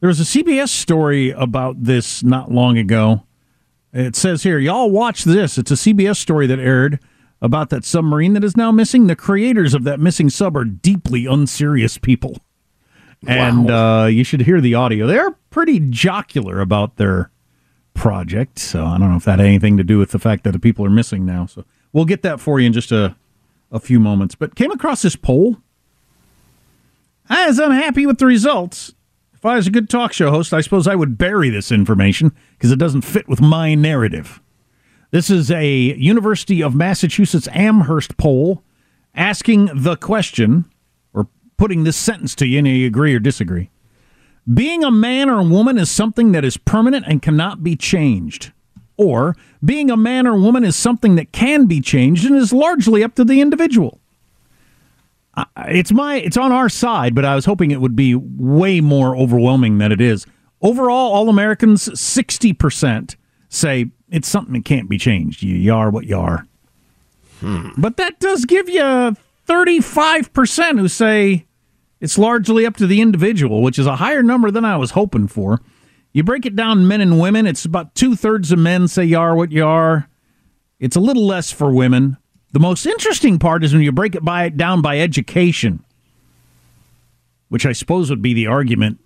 There 0.00 0.08
was 0.08 0.20
a 0.20 0.24
CBS 0.24 0.68
story 0.68 1.30
about 1.30 1.84
this 1.84 2.22
not 2.22 2.50
long 2.50 2.76
ago. 2.76 3.22
It 3.92 4.16
says 4.16 4.42
here, 4.42 4.58
y'all 4.58 4.90
watch 4.90 5.24
this. 5.24 5.58
It's 5.58 5.70
a 5.70 5.74
CBS 5.74 6.16
story 6.16 6.46
that 6.48 6.58
aired 6.58 6.98
about 7.42 7.68
that 7.70 7.84
submarine 7.84 8.32
that 8.32 8.44
is 8.44 8.56
now 8.56 8.70
missing. 8.70 9.08
The 9.08 9.16
creators 9.16 9.74
of 9.74 9.84
that 9.84 10.00
missing 10.00 10.30
sub 10.30 10.56
are 10.56 10.64
deeply 10.64 11.26
unserious 11.26 11.98
people. 11.98 12.38
And 13.26 13.70
uh, 13.70 14.08
you 14.10 14.24
should 14.24 14.42
hear 14.42 14.60
the 14.60 14.74
audio. 14.74 15.06
They're 15.06 15.32
pretty 15.50 15.80
jocular 15.80 16.60
about 16.60 16.96
their 16.96 17.30
project. 17.94 18.58
So 18.58 18.84
I 18.84 18.98
don't 18.98 19.10
know 19.10 19.16
if 19.16 19.24
that 19.24 19.38
had 19.38 19.46
anything 19.46 19.76
to 19.76 19.84
do 19.84 19.98
with 19.98 20.10
the 20.10 20.18
fact 20.18 20.44
that 20.44 20.52
the 20.52 20.58
people 20.58 20.84
are 20.84 20.90
missing 20.90 21.24
now. 21.24 21.46
So 21.46 21.64
we'll 21.92 22.04
get 22.04 22.22
that 22.22 22.40
for 22.40 22.58
you 22.58 22.66
in 22.66 22.72
just 22.72 22.90
a, 22.90 23.16
a 23.70 23.78
few 23.78 24.00
moments. 24.00 24.34
But 24.34 24.54
came 24.54 24.70
across 24.72 25.02
this 25.02 25.16
poll. 25.16 25.58
I 27.28 27.46
was 27.46 27.58
unhappy 27.58 28.06
with 28.06 28.18
the 28.18 28.26
results. 28.26 28.94
If 29.34 29.46
I 29.46 29.56
was 29.56 29.66
a 29.66 29.70
good 29.70 29.88
talk 29.88 30.12
show 30.12 30.30
host, 30.30 30.52
I 30.52 30.60
suppose 30.60 30.86
I 30.86 30.94
would 30.94 31.18
bury 31.18 31.48
this 31.50 31.72
information 31.72 32.32
because 32.52 32.70
it 32.70 32.78
doesn't 32.78 33.02
fit 33.02 33.28
with 33.28 33.40
my 33.40 33.74
narrative. 33.74 34.40
This 35.12 35.28
is 35.28 35.50
a 35.50 35.68
University 35.68 36.62
of 36.62 36.74
Massachusetts 36.74 37.46
Amherst 37.52 38.16
poll 38.16 38.64
asking 39.14 39.68
the 39.74 39.94
question, 39.94 40.64
or 41.12 41.28
putting 41.58 41.84
this 41.84 41.98
sentence 41.98 42.34
to 42.36 42.46
you, 42.46 42.58
and 42.58 42.66
you 42.66 42.86
agree 42.86 43.14
or 43.14 43.18
disagree. 43.18 43.68
Being 44.52 44.82
a 44.82 44.90
man 44.90 45.28
or 45.28 45.40
a 45.40 45.44
woman 45.44 45.76
is 45.76 45.90
something 45.90 46.32
that 46.32 46.46
is 46.46 46.56
permanent 46.56 47.04
and 47.06 47.20
cannot 47.20 47.62
be 47.62 47.76
changed. 47.76 48.52
Or 48.96 49.36
being 49.62 49.90
a 49.90 49.98
man 49.98 50.26
or 50.26 50.34
woman 50.34 50.64
is 50.64 50.76
something 50.76 51.16
that 51.16 51.30
can 51.30 51.66
be 51.66 51.82
changed 51.82 52.24
and 52.24 52.34
is 52.34 52.54
largely 52.54 53.04
up 53.04 53.14
to 53.16 53.24
the 53.24 53.42
individual. 53.42 54.00
It's 55.58 55.92
my 55.92 56.16
it's 56.16 56.38
on 56.38 56.52
our 56.52 56.70
side, 56.70 57.14
but 57.14 57.26
I 57.26 57.34
was 57.34 57.44
hoping 57.44 57.70
it 57.70 57.82
would 57.82 57.96
be 57.96 58.14
way 58.14 58.80
more 58.80 59.14
overwhelming 59.14 59.76
than 59.76 59.92
it 59.92 60.00
is. 60.00 60.26
Overall, 60.62 61.12
all 61.12 61.28
Americans, 61.28 61.90
60% 61.90 63.16
say 63.50 63.90
it's 64.12 64.28
something 64.28 64.52
that 64.52 64.64
can't 64.64 64.88
be 64.88 64.98
changed. 64.98 65.42
You, 65.42 65.56
you 65.56 65.74
are 65.74 65.90
what 65.90 66.06
you 66.06 66.18
are. 66.18 66.46
Hmm. 67.40 67.70
But 67.76 67.96
that 67.96 68.20
does 68.20 68.44
give 68.44 68.68
you 68.68 69.16
35% 69.48 70.78
who 70.78 70.86
say 70.86 71.46
it's 72.00 72.18
largely 72.18 72.66
up 72.66 72.76
to 72.76 72.86
the 72.86 73.00
individual, 73.00 73.62
which 73.62 73.78
is 73.78 73.86
a 73.86 73.96
higher 73.96 74.22
number 74.22 74.50
than 74.50 74.64
I 74.64 74.76
was 74.76 74.92
hoping 74.92 75.28
for. 75.28 75.60
You 76.12 76.22
break 76.22 76.44
it 76.44 76.54
down 76.54 76.86
men 76.86 77.00
and 77.00 77.18
women, 77.18 77.46
it's 77.46 77.64
about 77.64 77.94
two 77.94 78.14
thirds 78.14 78.52
of 78.52 78.58
men 78.58 78.86
say 78.86 79.04
you 79.04 79.18
are 79.18 79.34
what 79.34 79.50
you 79.50 79.64
are. 79.64 80.08
It's 80.78 80.96
a 80.96 81.00
little 81.00 81.26
less 81.26 81.50
for 81.50 81.72
women. 81.72 82.18
The 82.52 82.60
most 82.60 82.84
interesting 82.84 83.38
part 83.38 83.64
is 83.64 83.72
when 83.72 83.82
you 83.82 83.92
break 83.92 84.14
it 84.14 84.24
by 84.24 84.50
down 84.50 84.82
by 84.82 85.00
education, 85.00 85.82
which 87.48 87.64
I 87.64 87.72
suppose 87.72 88.10
would 88.10 88.20
be 88.20 88.34
the 88.34 88.48
argument. 88.48 88.98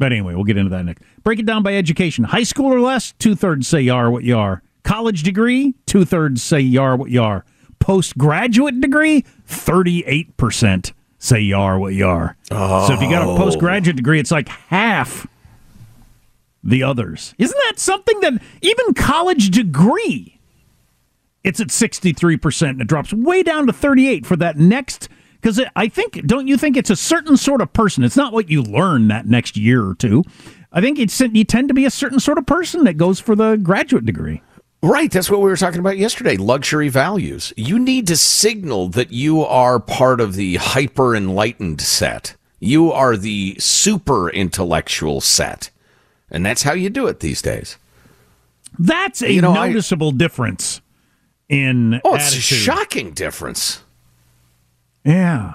But 0.00 0.12
anyway, 0.12 0.34
we'll 0.34 0.44
get 0.44 0.56
into 0.56 0.70
that 0.70 0.82
next. 0.86 1.02
Break 1.24 1.38
it 1.40 1.44
down 1.46 1.62
by 1.62 1.76
education. 1.76 2.24
High 2.24 2.42
school 2.44 2.72
or 2.72 2.80
less, 2.80 3.12
two 3.18 3.34
thirds 3.36 3.68
say 3.68 3.82
you 3.82 3.92
are 3.92 4.10
what 4.10 4.24
you 4.24 4.36
are. 4.38 4.62
College 4.82 5.22
degree, 5.22 5.74
two 5.84 6.06
thirds 6.06 6.42
say 6.42 6.58
you 6.58 6.80
are 6.80 6.96
what 6.96 7.10
you 7.10 7.22
are. 7.22 7.44
Postgraduate 7.80 8.80
degree, 8.80 9.26
38% 9.46 10.92
say 11.18 11.40
you 11.40 11.54
are 11.56 11.78
what 11.78 11.92
you 11.92 12.06
are. 12.06 12.34
So 12.48 12.94
if 12.94 13.02
you 13.02 13.10
got 13.10 13.20
a 13.22 13.26
Oh. 13.30 13.36
postgraduate 13.36 13.96
degree, 13.96 14.18
it's 14.18 14.30
like 14.30 14.48
half 14.48 15.26
the 16.64 16.82
others. 16.82 17.34
Isn't 17.36 17.58
that 17.68 17.78
something 17.78 18.20
that 18.20 18.40
even 18.62 18.94
college 18.94 19.50
degree 19.50 20.38
it's 21.44 21.58
at 21.60 21.68
63% 21.68 22.68
and 22.70 22.80
it 22.82 22.86
drops 22.86 23.12
way 23.14 23.42
down 23.42 23.66
to 23.66 23.72
38 23.72 24.24
for 24.26 24.36
that 24.36 24.58
next 24.58 25.08
because 25.40 25.60
I 25.76 25.88
think 25.88 26.26
don't 26.26 26.46
you 26.48 26.56
think 26.56 26.76
it's 26.76 26.90
a 26.90 26.96
certain 26.96 27.36
sort 27.36 27.60
of 27.60 27.72
person 27.72 28.04
it's 28.04 28.16
not 28.16 28.32
what 28.32 28.50
you 28.50 28.62
learn 28.62 29.08
that 29.08 29.26
next 29.26 29.56
year 29.56 29.86
or 29.86 29.94
two 29.94 30.24
I 30.72 30.80
think 30.80 30.98
it's 30.98 31.18
you 31.20 31.44
tend 31.44 31.68
to 31.68 31.74
be 31.74 31.84
a 31.84 31.90
certain 31.90 32.20
sort 32.20 32.38
of 32.38 32.46
person 32.46 32.84
that 32.84 32.94
goes 32.94 33.18
for 33.20 33.34
the 33.34 33.56
graduate 33.56 34.04
degree 34.04 34.42
Right, 34.82 35.10
that's 35.12 35.30
what 35.30 35.40
we 35.40 35.50
were 35.50 35.58
talking 35.58 35.78
about 35.80 35.98
yesterday. 35.98 36.38
Luxury 36.38 36.88
values. 36.88 37.52
You 37.54 37.78
need 37.78 38.06
to 38.06 38.16
signal 38.16 38.88
that 38.88 39.12
you 39.12 39.44
are 39.44 39.78
part 39.78 40.22
of 40.22 40.36
the 40.36 40.56
hyper 40.56 41.14
enlightened 41.14 41.82
set. 41.82 42.34
You 42.60 42.90
are 42.90 43.14
the 43.14 43.56
super 43.58 44.30
intellectual 44.30 45.20
set. 45.20 45.68
And 46.30 46.46
that's 46.46 46.62
how 46.62 46.72
you 46.72 46.88
do 46.88 47.08
it 47.08 47.20
these 47.20 47.42
days. 47.42 47.76
that's 48.78 49.20
a 49.20 49.30
You 49.30 49.42
know, 49.42 49.52
I- 49.52 49.68
noticeable 49.68 50.12
difference 50.12 50.80
in 51.50 52.00
Oh, 52.02 52.14
it's 52.14 52.34
a 52.34 52.40
shocking 52.40 53.10
difference. 53.10 53.82
Yeah 55.04 55.54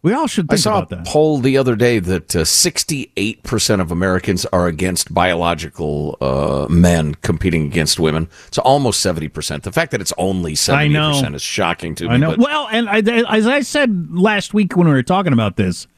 we 0.00 0.12
all 0.12 0.28
should 0.28 0.46
I 0.52 0.56
saw 0.56 0.78
about 0.78 0.92
a 0.92 0.96
that 0.96 1.06
poll 1.06 1.38
the 1.38 1.58
other 1.58 1.74
day 1.74 1.98
that 1.98 2.34
uh, 2.36 2.40
68% 2.40 3.80
of 3.80 3.90
Americans 3.90 4.46
are 4.46 4.68
against 4.68 5.12
biological 5.12 6.16
uh, 6.20 6.66
men 6.70 7.16
competing 7.16 7.66
against 7.66 7.98
women. 7.98 8.28
It's 8.46 8.58
almost 8.58 9.04
70%. 9.04 9.62
The 9.62 9.72
fact 9.72 9.90
that 9.90 10.00
it's 10.00 10.12
only 10.16 10.52
70% 10.52 10.74
I 10.74 10.86
know. 10.86 11.34
is 11.34 11.42
shocking 11.42 11.96
to 11.96 12.04
me. 12.04 12.10
I 12.10 12.16
know. 12.16 12.30
but- 12.30 12.38
well, 12.38 12.68
and 12.70 12.88
I, 12.88 12.98
as 13.36 13.48
I 13.48 13.60
said 13.60 14.08
last 14.12 14.54
week 14.54 14.76
when 14.76 14.86
we 14.86 14.94
were 14.94 15.02
talking 15.02 15.32
about 15.32 15.56
this, 15.56 15.88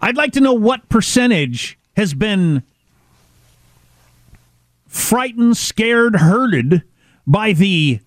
I'd 0.00 0.16
like 0.16 0.32
to 0.32 0.40
know 0.40 0.54
what 0.54 0.88
percentage 0.88 1.78
has 1.96 2.14
been 2.14 2.64
frightened, 4.88 5.56
scared, 5.56 6.16
herded 6.16 6.82
by 7.24 7.52
the 7.52 8.00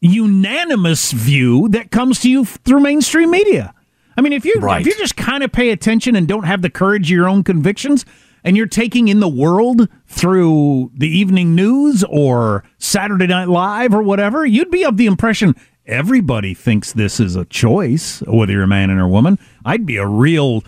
unanimous 0.00 1.12
view 1.12 1.68
that 1.70 1.90
comes 1.90 2.20
to 2.20 2.30
you 2.30 2.44
through 2.44 2.80
mainstream 2.80 3.30
media. 3.30 3.74
I 4.16 4.22
mean, 4.22 4.32
if 4.32 4.44
you 4.44 4.54
if 4.56 4.86
you 4.86 4.96
just 4.96 5.16
kind 5.16 5.42
of 5.42 5.52
pay 5.52 5.70
attention 5.70 6.16
and 6.16 6.26
don't 6.26 6.44
have 6.44 6.62
the 6.62 6.70
courage 6.70 7.06
of 7.06 7.16
your 7.16 7.28
own 7.28 7.44
convictions, 7.44 8.04
and 8.44 8.56
you're 8.56 8.66
taking 8.66 9.08
in 9.08 9.20
the 9.20 9.28
world 9.28 9.88
through 10.06 10.90
the 10.94 11.08
evening 11.08 11.54
news 11.54 12.04
or 12.04 12.64
Saturday 12.78 13.26
Night 13.26 13.48
Live 13.48 13.94
or 13.94 14.02
whatever, 14.02 14.44
you'd 14.44 14.70
be 14.70 14.84
of 14.84 14.96
the 14.96 15.06
impression 15.06 15.54
everybody 15.86 16.54
thinks 16.54 16.92
this 16.92 17.20
is 17.20 17.36
a 17.36 17.44
choice, 17.46 18.20
whether 18.26 18.52
you're 18.52 18.62
a 18.62 18.68
man 18.68 18.90
or 18.90 19.02
a 19.02 19.08
woman. 19.08 19.38
I'd 19.64 19.86
be 19.86 19.96
a 19.96 20.06
real 20.06 20.62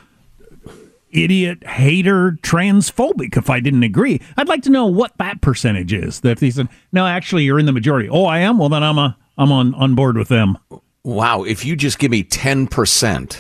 idiot, 1.11 1.65
hater, 1.67 2.39
transphobic 2.43 3.37
if 3.37 3.51
I 3.51 3.61
didn't 3.61 3.83
agree. 3.83 4.21
I'd 4.37 4.49
like 4.49 4.63
to 4.63 4.71
know 4.71 4.87
what 4.87 5.17
that 5.19 5.41
percentage 5.41 5.93
is. 5.93 6.21
That 6.21 6.33
if 6.33 6.41
they 6.41 6.51
said, 6.51 6.69
"No, 6.91 7.07
actually, 7.07 7.45
you're 7.45 7.59
in 7.59 7.67
the 7.67 7.73
majority." 7.73 8.09
Oh, 8.09 8.25
I 8.25 8.39
am. 8.41 8.59
Well, 8.59 8.69
then 8.69 8.83
I'm 8.83 8.99
a 8.99 9.17
I'm 9.37 9.53
on 9.53 9.75
on 9.75 9.95
board 9.95 10.17
with 10.17 10.29
them. 10.29 10.59
Wow, 11.05 11.43
if 11.43 11.65
you 11.65 11.75
just 11.75 11.99
give 11.99 12.11
me 12.13 12.23
10% 12.23 13.37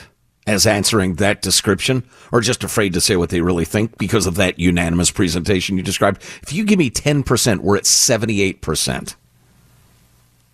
as 0.46 0.66
answering 0.66 1.14
that 1.14 1.42
description 1.42 2.02
or 2.32 2.40
just 2.40 2.64
afraid 2.64 2.92
to 2.94 3.00
say 3.00 3.14
what 3.14 3.30
they 3.30 3.40
really 3.40 3.64
think 3.64 3.96
because 3.98 4.26
of 4.26 4.34
that 4.34 4.58
unanimous 4.58 5.10
presentation 5.10 5.76
you 5.76 5.82
described. 5.82 6.20
If 6.42 6.52
you 6.52 6.64
give 6.64 6.78
me 6.78 6.90
10%, 6.90 7.58
we're 7.58 7.76
at 7.76 7.84
78%. 7.84 9.14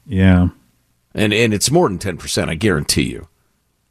Yeah. 0.07 0.49
And 1.15 1.33
and 1.33 1.55
it's 1.55 1.71
more 1.71 1.89
than 1.89 1.99
10%, 1.99 2.49
I 2.49 2.55
guarantee 2.55 3.11
you. 3.11 3.29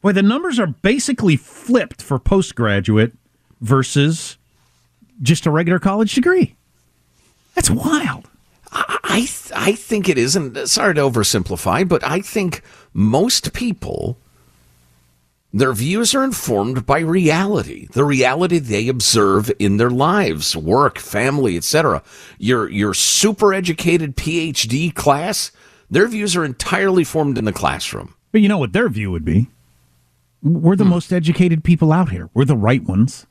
Boy, 0.01 0.11
the 0.11 0.23
numbers 0.23 0.59
are 0.59 0.67
basically 0.67 1.35
flipped 1.35 2.01
for 2.01 2.19
postgraduate 2.19 3.13
versus 3.61 4.37
just 5.21 5.45
a 5.45 5.51
regular 5.51 5.79
college 5.79 6.13
degree. 6.13 6.55
That's 7.55 7.71
wild. 7.71 8.29
I 9.07 9.19
th- 9.19 9.51
I 9.55 9.71
think 9.71 10.09
it 10.09 10.17
is, 10.17 10.35
and 10.35 10.69
sorry 10.69 10.95
to 10.95 11.01
oversimplify, 11.01 11.87
but 11.87 12.03
I 12.03 12.19
think 12.21 12.61
most 12.93 13.53
people 13.53 14.17
their 15.53 15.73
views 15.73 16.13
are 16.13 16.23
informed 16.23 16.85
by 16.85 16.99
reality, 16.99 17.87
the 17.93 18.03
reality 18.03 18.59
they 18.59 18.89
observe 18.89 19.51
in 19.59 19.77
their 19.77 19.89
lives, 19.89 20.55
work, 20.55 20.99
family, 20.99 21.55
etc. 21.57 22.03
Your 22.37 22.69
your 22.69 22.93
super 22.93 23.53
educated 23.53 24.17
PhD 24.17 24.93
class, 24.93 25.51
their 25.89 26.07
views 26.07 26.35
are 26.35 26.45
entirely 26.45 27.03
formed 27.03 27.37
in 27.37 27.45
the 27.45 27.53
classroom. 27.53 28.13
But 28.31 28.41
you 28.41 28.49
know 28.49 28.57
what 28.57 28.73
their 28.73 28.89
view 28.89 29.09
would 29.11 29.25
be? 29.25 29.47
We're 30.43 30.75
the 30.75 30.83
hmm. 30.83 30.91
most 30.91 31.13
educated 31.13 31.63
people 31.63 31.91
out 31.91 32.09
here. 32.09 32.29
We're 32.33 32.45
the 32.45 32.57
right 32.57 32.83
ones. 32.83 33.25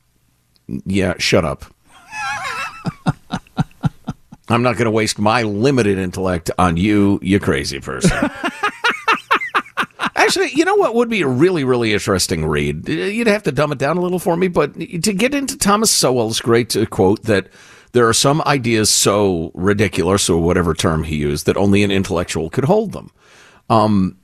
Yeah, 0.67 1.13
shut 1.17 1.45
up. 1.45 1.65
I'm 4.49 4.63
not 4.63 4.77
going 4.77 4.85
to 4.85 4.91
waste 4.91 5.19
my 5.19 5.43
limited 5.43 5.97
intellect 5.97 6.51
on 6.57 6.77
you, 6.77 7.19
you 7.21 7.39
crazy 7.39 7.79
person. 7.79 8.29
Actually, 10.15 10.49
you 10.53 10.65
know 10.65 10.75
what 10.75 10.95
would 10.95 11.09
be 11.09 11.21
a 11.21 11.27
really, 11.27 11.63
really 11.63 11.93
interesting 11.93 12.45
read? 12.45 12.87
You'd 12.87 13.27
have 13.27 13.43
to 13.43 13.51
dumb 13.51 13.71
it 13.71 13.77
down 13.77 13.97
a 13.97 14.01
little 14.01 14.19
for 14.19 14.35
me, 14.35 14.47
but 14.47 14.73
to 14.75 15.13
get 15.13 15.33
into 15.33 15.57
Thomas 15.57 15.91
Sowell's 15.91 16.41
great 16.41 16.75
uh, 16.75 16.85
quote 16.85 17.23
that 17.23 17.47
there 17.93 18.07
are 18.07 18.13
some 18.13 18.41
ideas 18.45 18.89
so 18.89 19.51
ridiculous, 19.53 20.29
or 20.29 20.41
whatever 20.41 20.73
term 20.73 21.03
he 21.03 21.15
used, 21.15 21.45
that 21.45 21.57
only 21.57 21.83
an 21.83 21.91
intellectual 21.91 22.49
could 22.49 22.65
hold 22.65 22.91
them. 22.91 23.11
Um, 23.69 24.17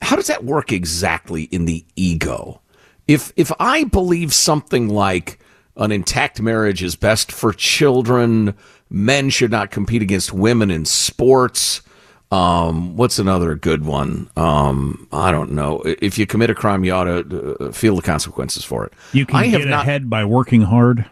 how 0.00 0.16
does 0.16 0.28
that 0.28 0.44
work 0.44 0.72
exactly 0.72 1.44
in 1.44 1.64
the 1.64 1.84
ego? 1.96 2.60
If 3.06 3.32
if 3.36 3.50
I 3.58 3.84
believe 3.84 4.32
something 4.32 4.88
like 4.88 5.38
an 5.76 5.92
intact 5.92 6.40
marriage 6.40 6.82
is 6.82 6.96
best 6.96 7.32
for 7.32 7.52
children, 7.52 8.54
men 8.90 9.30
should 9.30 9.50
not 9.50 9.70
compete 9.70 10.02
against 10.02 10.32
women 10.32 10.70
in 10.70 10.84
sports. 10.84 11.82
Um, 12.30 12.96
what's 12.96 13.18
another 13.18 13.54
good 13.54 13.84
one? 13.84 14.28
Um, 14.36 15.08
I 15.12 15.30
don't 15.30 15.52
know. 15.52 15.82
If 15.84 16.18
you 16.18 16.26
commit 16.26 16.50
a 16.50 16.54
crime, 16.54 16.84
you 16.84 16.92
ought 16.92 17.04
to 17.04 17.56
uh, 17.58 17.72
feel 17.72 17.96
the 17.96 18.02
consequences 18.02 18.64
for 18.64 18.84
it. 18.84 18.92
You 19.12 19.24
can 19.24 19.36
I 19.36 19.46
have 19.46 19.62
get 19.62 19.68
not, 19.68 19.82
ahead 19.82 20.10
by 20.10 20.24
working 20.24 20.62
hard. 20.62 21.06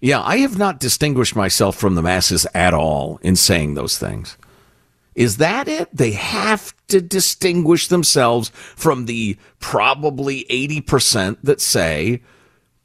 Yeah, 0.00 0.20
I 0.22 0.38
have 0.38 0.58
not 0.58 0.80
distinguished 0.80 1.36
myself 1.36 1.76
from 1.76 1.94
the 1.94 2.02
masses 2.02 2.46
at 2.54 2.74
all 2.74 3.18
in 3.22 3.36
saying 3.36 3.74
those 3.74 3.98
things. 3.98 4.36
Is 5.14 5.38
that 5.38 5.66
it? 5.66 5.88
They 5.92 6.12
have 6.12 6.74
to 6.88 7.00
distinguish 7.00 7.88
themselves 7.88 8.50
from 8.54 9.06
the 9.06 9.36
probably 9.58 10.44
80% 10.44 11.38
that 11.42 11.60
say, 11.60 12.22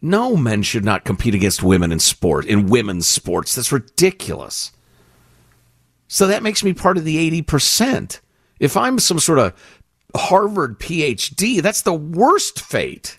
no, 0.04 0.36
men 0.36 0.63
should 0.63 0.84
not 0.84 1.06
compete 1.06 1.34
against 1.34 1.63
women 1.63 1.94
in 1.94 2.00
sport, 2.00 2.46
in 2.46 2.68
women's 2.68 3.08
sports. 3.08 3.56
That's 3.56 3.72
ridiculous. 3.72 4.74
So 6.10 6.28
that 6.28 6.44
makes 6.44 6.62
me 6.62 6.74
part 6.74 6.98
of 6.98 7.06
the 7.06 7.42
80%. 7.42 8.20
If 8.60 8.76
I'm 8.76 9.00
some 9.00 9.18
sort 9.18 9.39
of 9.39 9.54
Harvard 10.13 10.78
PhD, 10.78 11.62
that's 11.62 11.84
the 11.84 11.94
worst 11.94 12.60
fate. 12.60 13.18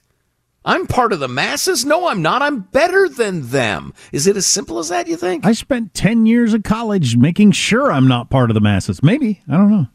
I'm 0.66 0.86
part 0.86 1.14
of 1.14 1.20
the 1.20 1.28
masses? 1.28 1.86
No, 1.86 2.08
I'm 2.08 2.20
not. 2.20 2.42
I'm 2.42 2.60
better 2.60 3.08
than 3.08 3.48
them. 3.48 3.94
Is 4.12 4.26
it 4.26 4.36
as 4.36 4.44
simple 4.44 4.78
as 4.78 4.90
that, 4.90 5.08
you 5.08 5.16
think? 5.16 5.46
I 5.46 5.52
spent 5.52 5.94
10 5.94 6.26
years 6.26 6.52
of 6.52 6.64
college 6.64 7.16
making 7.16 7.52
sure 7.52 7.90
I'm 7.90 8.08
not 8.08 8.28
part 8.28 8.50
of 8.50 8.54
the 8.54 8.60
masses. 8.60 9.02
Maybe. 9.02 9.40
I 9.48 9.56
don't 9.56 9.70
know. 9.70 9.86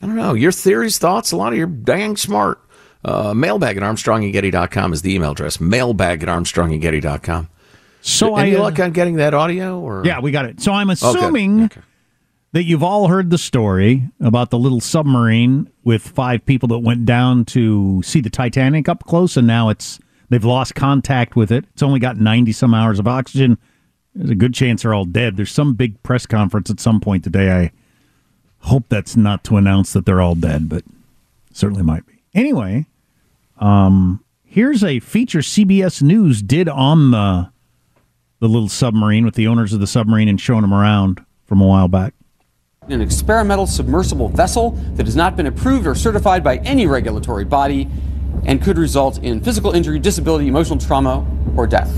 I 0.00 0.06
don't 0.06 0.16
know. 0.16 0.32
Your 0.32 0.52
theories, 0.52 0.96
thoughts, 0.98 1.30
a 1.30 1.36
lot 1.36 1.52
of 1.52 1.58
you're 1.58 1.66
dang 1.66 2.16
smart. 2.16 2.58
Uh, 3.04 3.32
mailbag 3.34 3.76
at 3.76 3.82
armstrongandgetty.com 3.82 4.92
is 4.92 5.02
the 5.02 5.14
email 5.14 5.32
address. 5.32 5.60
Mailbag 5.60 6.22
at 6.22 6.28
armstrongandgetty.com. 6.28 7.48
So 8.02 8.36
Any 8.36 8.54
I, 8.56 8.58
uh, 8.58 8.62
luck 8.62 8.78
on 8.78 8.92
getting 8.92 9.16
that 9.16 9.34
audio? 9.34 9.78
Or 9.80 10.02
Yeah, 10.04 10.20
we 10.20 10.30
got 10.30 10.46
it. 10.46 10.60
So 10.60 10.72
I'm 10.72 10.88
Oh, 10.90 10.92
assuming 10.92 11.70
that 12.52 12.64
you've 12.64 12.82
all 12.82 13.08
heard 13.08 13.30
the 13.30 13.38
story 13.38 14.08
about 14.20 14.50
the 14.50 14.58
little 14.58 14.80
submarine 14.80 15.70
with 15.84 16.02
five 16.02 16.44
people 16.44 16.68
that 16.68 16.78
went 16.78 17.04
down 17.06 17.44
to 17.46 18.02
see 18.02 18.20
the 18.20 18.30
Titanic 18.30 18.88
up 18.88 19.04
close, 19.04 19.36
and 19.36 19.46
now 19.46 19.68
it's 19.68 19.98
they've 20.30 20.44
lost 20.44 20.74
contact 20.74 21.36
with 21.36 21.50
it. 21.52 21.64
It's 21.72 21.82
only 21.82 22.00
got 22.00 22.16
90 22.18 22.52
some 22.52 22.74
hours 22.74 22.98
of 22.98 23.06
oxygen. 23.06 23.56
There's 24.14 24.30
a 24.30 24.34
good 24.34 24.54
chance 24.54 24.82
they're 24.82 24.94
all 24.94 25.04
dead. 25.04 25.36
There's 25.36 25.52
some 25.52 25.74
big 25.74 26.02
press 26.02 26.26
conference 26.26 26.68
at 26.70 26.80
some 26.80 27.00
point 27.00 27.22
today. 27.24 27.50
I 27.52 27.72
hope 28.66 28.86
that's 28.88 29.16
not 29.16 29.44
to 29.44 29.56
announce 29.56 29.92
that 29.92 30.04
they're 30.06 30.20
all 30.20 30.34
dead, 30.34 30.68
but 30.68 30.84
certainly 31.52 31.82
might 31.84 32.06
be. 32.06 32.14
Anyway, 32.34 32.86
um, 33.60 34.24
here's 34.44 34.82
a 34.82 34.98
feature 35.00 35.38
CBS 35.40 36.02
News 36.02 36.42
did 36.42 36.68
on 36.68 37.10
the 37.12 37.50
the 38.40 38.48
little 38.48 38.68
submarine 38.70 39.24
with 39.26 39.34
the 39.34 39.46
owners 39.46 39.74
of 39.74 39.80
the 39.80 39.86
submarine 39.86 40.26
and 40.26 40.40
showing 40.40 40.62
them 40.62 40.72
around 40.72 41.22
from 41.44 41.60
a 41.60 41.66
while 41.66 41.88
back. 41.88 42.14
an 42.88 43.02
experimental 43.02 43.66
submersible 43.66 44.30
vessel 44.30 44.70
that 44.94 45.04
has 45.04 45.14
not 45.14 45.36
been 45.36 45.46
approved 45.46 45.86
or 45.86 45.94
certified 45.94 46.42
by 46.42 46.56
any 46.58 46.86
regulatory 46.86 47.44
body 47.44 47.86
and 48.46 48.62
could 48.62 48.78
result 48.78 49.18
in 49.18 49.42
physical 49.42 49.72
injury, 49.72 49.98
disability, 49.98 50.48
emotional 50.48 50.78
trauma, 50.78 51.26
or 51.54 51.66
death. 51.66 51.94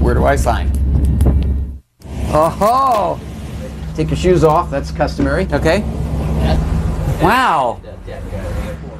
Where 0.00 0.12
do 0.14 0.24
I 0.26 0.36
sign? 0.36 0.70
Oh, 2.32 3.18
take 3.96 4.10
your 4.10 4.16
shoes 4.18 4.44
off. 4.44 4.70
That's 4.70 4.92
customary. 4.92 5.48
Okay. 5.50 5.80
Wow. 7.22 7.80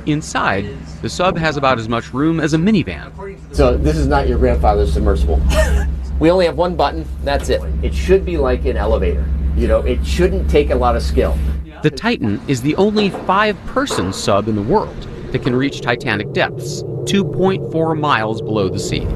Inside, 0.06 0.66
the 1.02 1.08
sub 1.08 1.36
has 1.36 1.56
about 1.56 1.78
as 1.78 1.88
much 1.88 2.12
room 2.14 2.40
as 2.40 2.54
a 2.54 2.56
minivan. 2.56 3.38
So 3.54 3.76
this 3.76 3.96
is 3.96 4.06
not 4.06 4.28
your 4.28 4.38
grandfather's 4.38 4.92
submersible. 4.92 5.40
we 6.18 6.30
only 6.30 6.46
have 6.46 6.56
one 6.56 6.74
button. 6.74 7.06
That's 7.22 7.48
it. 7.48 7.60
It 7.82 7.94
should 7.94 8.24
be 8.24 8.36
like 8.36 8.64
an 8.64 8.76
elevator. 8.76 9.28
You 9.56 9.68
know, 9.68 9.80
it 9.80 10.04
shouldn't 10.06 10.48
take 10.50 10.70
a 10.70 10.74
lot 10.74 10.96
of 10.96 11.02
skill. 11.02 11.36
The 11.82 11.90
Titan 11.90 12.40
is 12.48 12.62
the 12.62 12.76
only 12.76 13.10
five 13.10 13.58
person 13.66 14.12
sub 14.12 14.48
in 14.48 14.54
the 14.54 14.62
world 14.62 15.08
that 15.32 15.42
can 15.42 15.54
reach 15.54 15.80
Titanic 15.80 16.32
depths, 16.32 16.82
2.4 16.82 17.98
miles 17.98 18.42
below 18.42 18.68
the 18.68 18.78
sea. 18.78 19.06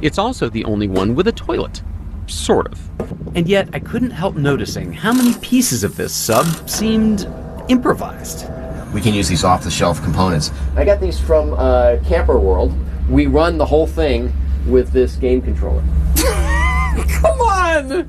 It's 0.00 0.18
also 0.18 0.48
the 0.48 0.64
only 0.64 0.88
one 0.88 1.14
with 1.14 1.28
a 1.28 1.32
toilet. 1.32 1.82
Sort 2.26 2.66
of. 2.72 3.36
And 3.36 3.48
yet, 3.48 3.68
I 3.72 3.78
couldn't 3.78 4.10
help 4.10 4.36
noticing 4.36 4.92
how 4.92 5.12
many 5.12 5.34
pieces 5.40 5.84
of 5.84 5.96
this 5.96 6.12
sub 6.12 6.46
seemed 6.68 7.28
improvised. 7.68 8.46
We 8.92 9.00
can 9.00 9.14
use 9.14 9.28
these 9.28 9.44
off-the-shelf 9.44 10.02
components. 10.02 10.50
I 10.76 10.84
got 10.84 11.00
these 11.00 11.18
from 11.18 11.54
uh, 11.54 11.96
Camping 12.04 12.42
World. 12.42 12.74
We 13.08 13.26
run 13.26 13.58
the 13.58 13.66
whole 13.66 13.86
thing 13.86 14.32
with 14.66 14.92
this 14.92 15.16
game 15.16 15.40
controller. 15.40 15.82
Come 16.16 17.40
on! 17.40 18.08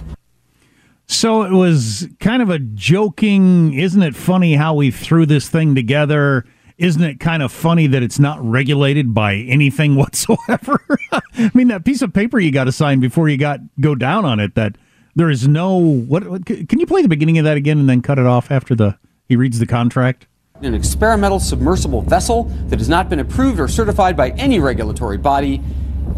So 1.08 1.44
it 1.44 1.52
was 1.52 2.08
kind 2.20 2.42
of 2.42 2.50
a 2.50 2.60
joking, 2.60 3.74
isn't 3.74 4.02
it 4.02 4.16
funny 4.16 4.56
how 4.56 4.74
we 4.74 4.92
threw 4.92 5.26
this 5.26 5.48
thing 5.48 5.76
together? 5.76 6.46
Isn't 6.78 7.04
it 7.04 7.20
kind 7.20 7.44
of 7.44 7.52
funny 7.52 7.88
that 7.88 8.02
it's 8.02 8.20
not 8.20 8.44
regulated 8.44 9.14
by 9.14 9.36
anything 9.36 9.96
whatsoever? 9.98 10.82
I 11.12 11.52
mean, 11.54 11.68
that 11.70 11.86
piece 11.86 12.02
of 12.02 12.14
paper 12.14 12.40
you 12.40 12.52
got 12.52 12.66
to 12.66 12.72
sign 12.72 13.00
before 13.00 13.30
you 13.30 13.38
got 13.38 13.60
go 13.80 13.96
down 13.96 14.26
on 14.26 14.40
it 14.40 14.56
that 14.56 14.76
there 15.16 15.30
is 15.30 15.48
no 15.48 15.78
what, 15.78 16.28
what 16.28 16.46
can 16.46 16.80
you 16.80 16.88
play 16.88 17.02
the 17.02 17.08
beginning 17.08 17.38
of 17.38 17.46
that 17.46 17.58
again 17.58 17.80
and 17.80 17.88
then 17.88 18.02
cut 18.02 18.18
it 18.18 18.26
off 18.26 18.50
after 18.52 18.76
the 18.76 18.98
he 19.30 19.36
reads 19.36 19.60
the 19.60 19.68
contract? 19.68 20.28
An 20.62 20.74
experimental 20.76 21.40
submersible 21.40 22.04
vessel 22.04 22.44
that 22.68 22.80
has 22.80 22.88
not 22.88 23.10
been 23.10 23.20
approved 23.20 23.60
or 23.60 23.68
certified 23.68 24.16
by 24.16 24.30
any 24.32 24.60
regulatory 24.60 25.18
body 25.18 25.62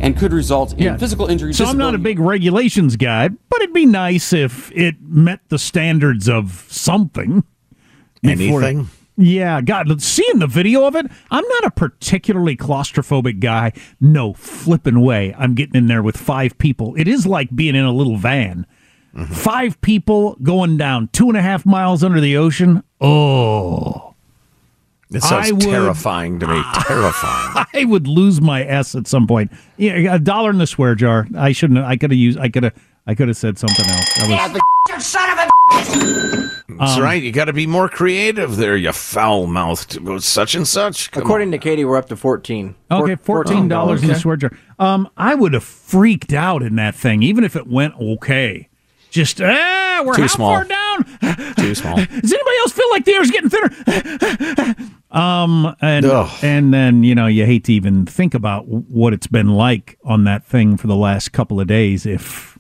and 0.02 0.16
could 0.18 0.34
result 0.34 0.74
in 0.78 0.98
physical 1.00 1.28
injury. 1.28 1.54
So 1.54 1.66
I'm 1.66 1.78
not 1.78 1.96
a 1.96 1.98
big 1.98 2.20
regulations 2.20 2.96
guy, 2.96 3.30
but 3.30 3.62
it'd 3.62 3.74
be 3.74 3.86
nice 3.86 4.34
if 4.34 4.72
it 4.74 4.98
met 5.02 5.40
the 5.50 5.58
standards 5.58 6.28
of 6.30 6.68
something. 6.70 7.44
before- 8.22 8.64
Anything? 8.64 8.90
Yeah, 9.18 9.62
God, 9.62 10.02
seeing 10.02 10.40
the 10.40 10.48
video 10.48 10.86
of 10.86 10.96
it, 10.96 11.06
I'm 11.32 11.46
not 11.48 11.64
a 11.64 11.72
particularly 11.72 12.58
claustrophobic 12.58 13.40
guy. 13.40 13.72
No 14.02 14.34
flipping 14.34 15.00
way. 15.00 15.34
I'm 15.40 15.56
getting 15.56 15.76
in 15.76 15.88
there 15.88 16.04
with 16.04 16.18
five 16.18 16.58
people. 16.58 16.94
It 16.98 17.08
is 17.08 17.26
like 17.26 17.56
being 17.56 17.76
in 17.76 17.86
a 17.86 17.94
little 17.94 18.18
van. 18.18 18.68
Mm-hmm. 19.16 19.34
Five 19.34 19.80
people 19.80 20.38
going 20.44 20.76
down 20.76 21.08
two 21.14 21.30
and 21.30 21.38
a 21.38 21.42
half 21.42 21.66
miles 21.66 22.04
under 22.04 22.20
the 22.20 22.36
ocean. 22.36 22.84
Oh. 23.00 24.15
It 25.12 25.22
sounds 25.24 25.52
would- 25.54 25.62
terrifying 25.62 26.40
to 26.40 26.48
me. 26.48 26.62
terrifying. 26.82 27.66
I 27.74 27.86
would 27.86 28.08
lose 28.08 28.42
my 28.42 28.64
s 28.64 28.96
at 28.96 29.08
some 29.08 29.28
point. 29.28 29.52
Yeah, 29.78 30.16
a 30.16 30.20
dollar 30.20 30.50
in 30.50 30.58
the 30.58 30.68
swear 30.68 30.96
jar. 30.96 31.28
I 31.38 31.52
shouldn't. 31.52 31.80
I 31.80 31.96
could 31.98 32.12
have 32.12 32.18
used. 32.20 32.40
I 32.40 32.50
could 32.50 32.64
have. 32.64 32.74
I 33.08 33.14
could 33.14 33.28
have 33.28 33.38
said 33.38 33.60
something 33.60 33.86
else. 33.86 34.14
That 34.16 34.62
was, 34.96 35.06
son 35.06 35.30
of 35.30 35.38
a 35.38 35.50
That's 36.78 36.98
Um, 36.98 37.04
right. 37.04 37.22
You 37.22 37.32
got 37.32 37.46
to 37.46 37.54
be 37.54 37.68
more 37.68 37.88
creative 37.88 38.58
there, 38.58 38.76
you 38.76 38.92
foul 38.92 39.46
mouthed 39.46 40.00
such 40.24 40.56
and 40.56 40.68
such. 40.68 41.12
Come 41.12 41.22
According 41.22 41.52
to 41.52 41.60
Katie, 41.60 41.86
we're 41.86 41.98
up 41.98 42.08
to 42.10 42.16
14 42.16 42.74
Okay, 42.90 43.16
fourteen 43.16 43.68
dollars 43.68 44.02
in 44.02 44.08
the 44.10 44.16
swear 44.16 44.38
jar. 44.38 44.52
Um, 44.80 45.08
I 45.18 45.36
would 45.36 45.54
have 45.54 45.64
freaked 45.64 46.34
out 46.34 46.64
in 46.64 46.76
that 46.78 46.96
thing, 46.96 47.22
even 47.22 47.44
if 47.44 47.56
it 47.56 47.68
went 47.68 47.94
okay. 48.00 48.70
Just 49.12 49.40
ah, 49.40 50.02
we're 50.04 50.16
Too 50.16 50.24
how 50.24 50.28
small. 50.28 50.56
far 50.56 50.64
down? 50.66 51.04
Too 51.58 51.76
small. 51.76 51.96
Does 52.06 52.34
anybody 52.34 52.58
else 52.60 52.72
feel 52.74 52.90
like 52.90 53.06
the 53.06 53.14
air's 53.14 53.32
getting 53.32 53.50
thinner? 53.50 54.76
Um, 55.16 55.76
and 55.82 56.06
Ugh. 56.06 56.30
and 56.44 56.74
then 56.74 57.04
you 57.04 57.16
know 57.16 57.28
you 57.28 57.46
hate 57.46 57.64
to 57.66 57.74
even 57.74 58.06
think 58.06 58.34
about 58.34 58.68
what 58.68 59.14
it's 59.14 59.28
been 59.28 59.50
like 59.50 59.98
on 60.04 60.26
that 60.26 60.46
thing 60.46 60.78
for 60.78 60.88
the 60.88 60.96
last 60.96 61.32
couple 61.32 61.60
of 61.60 61.68
days. 61.68 62.06
If 62.06 62.60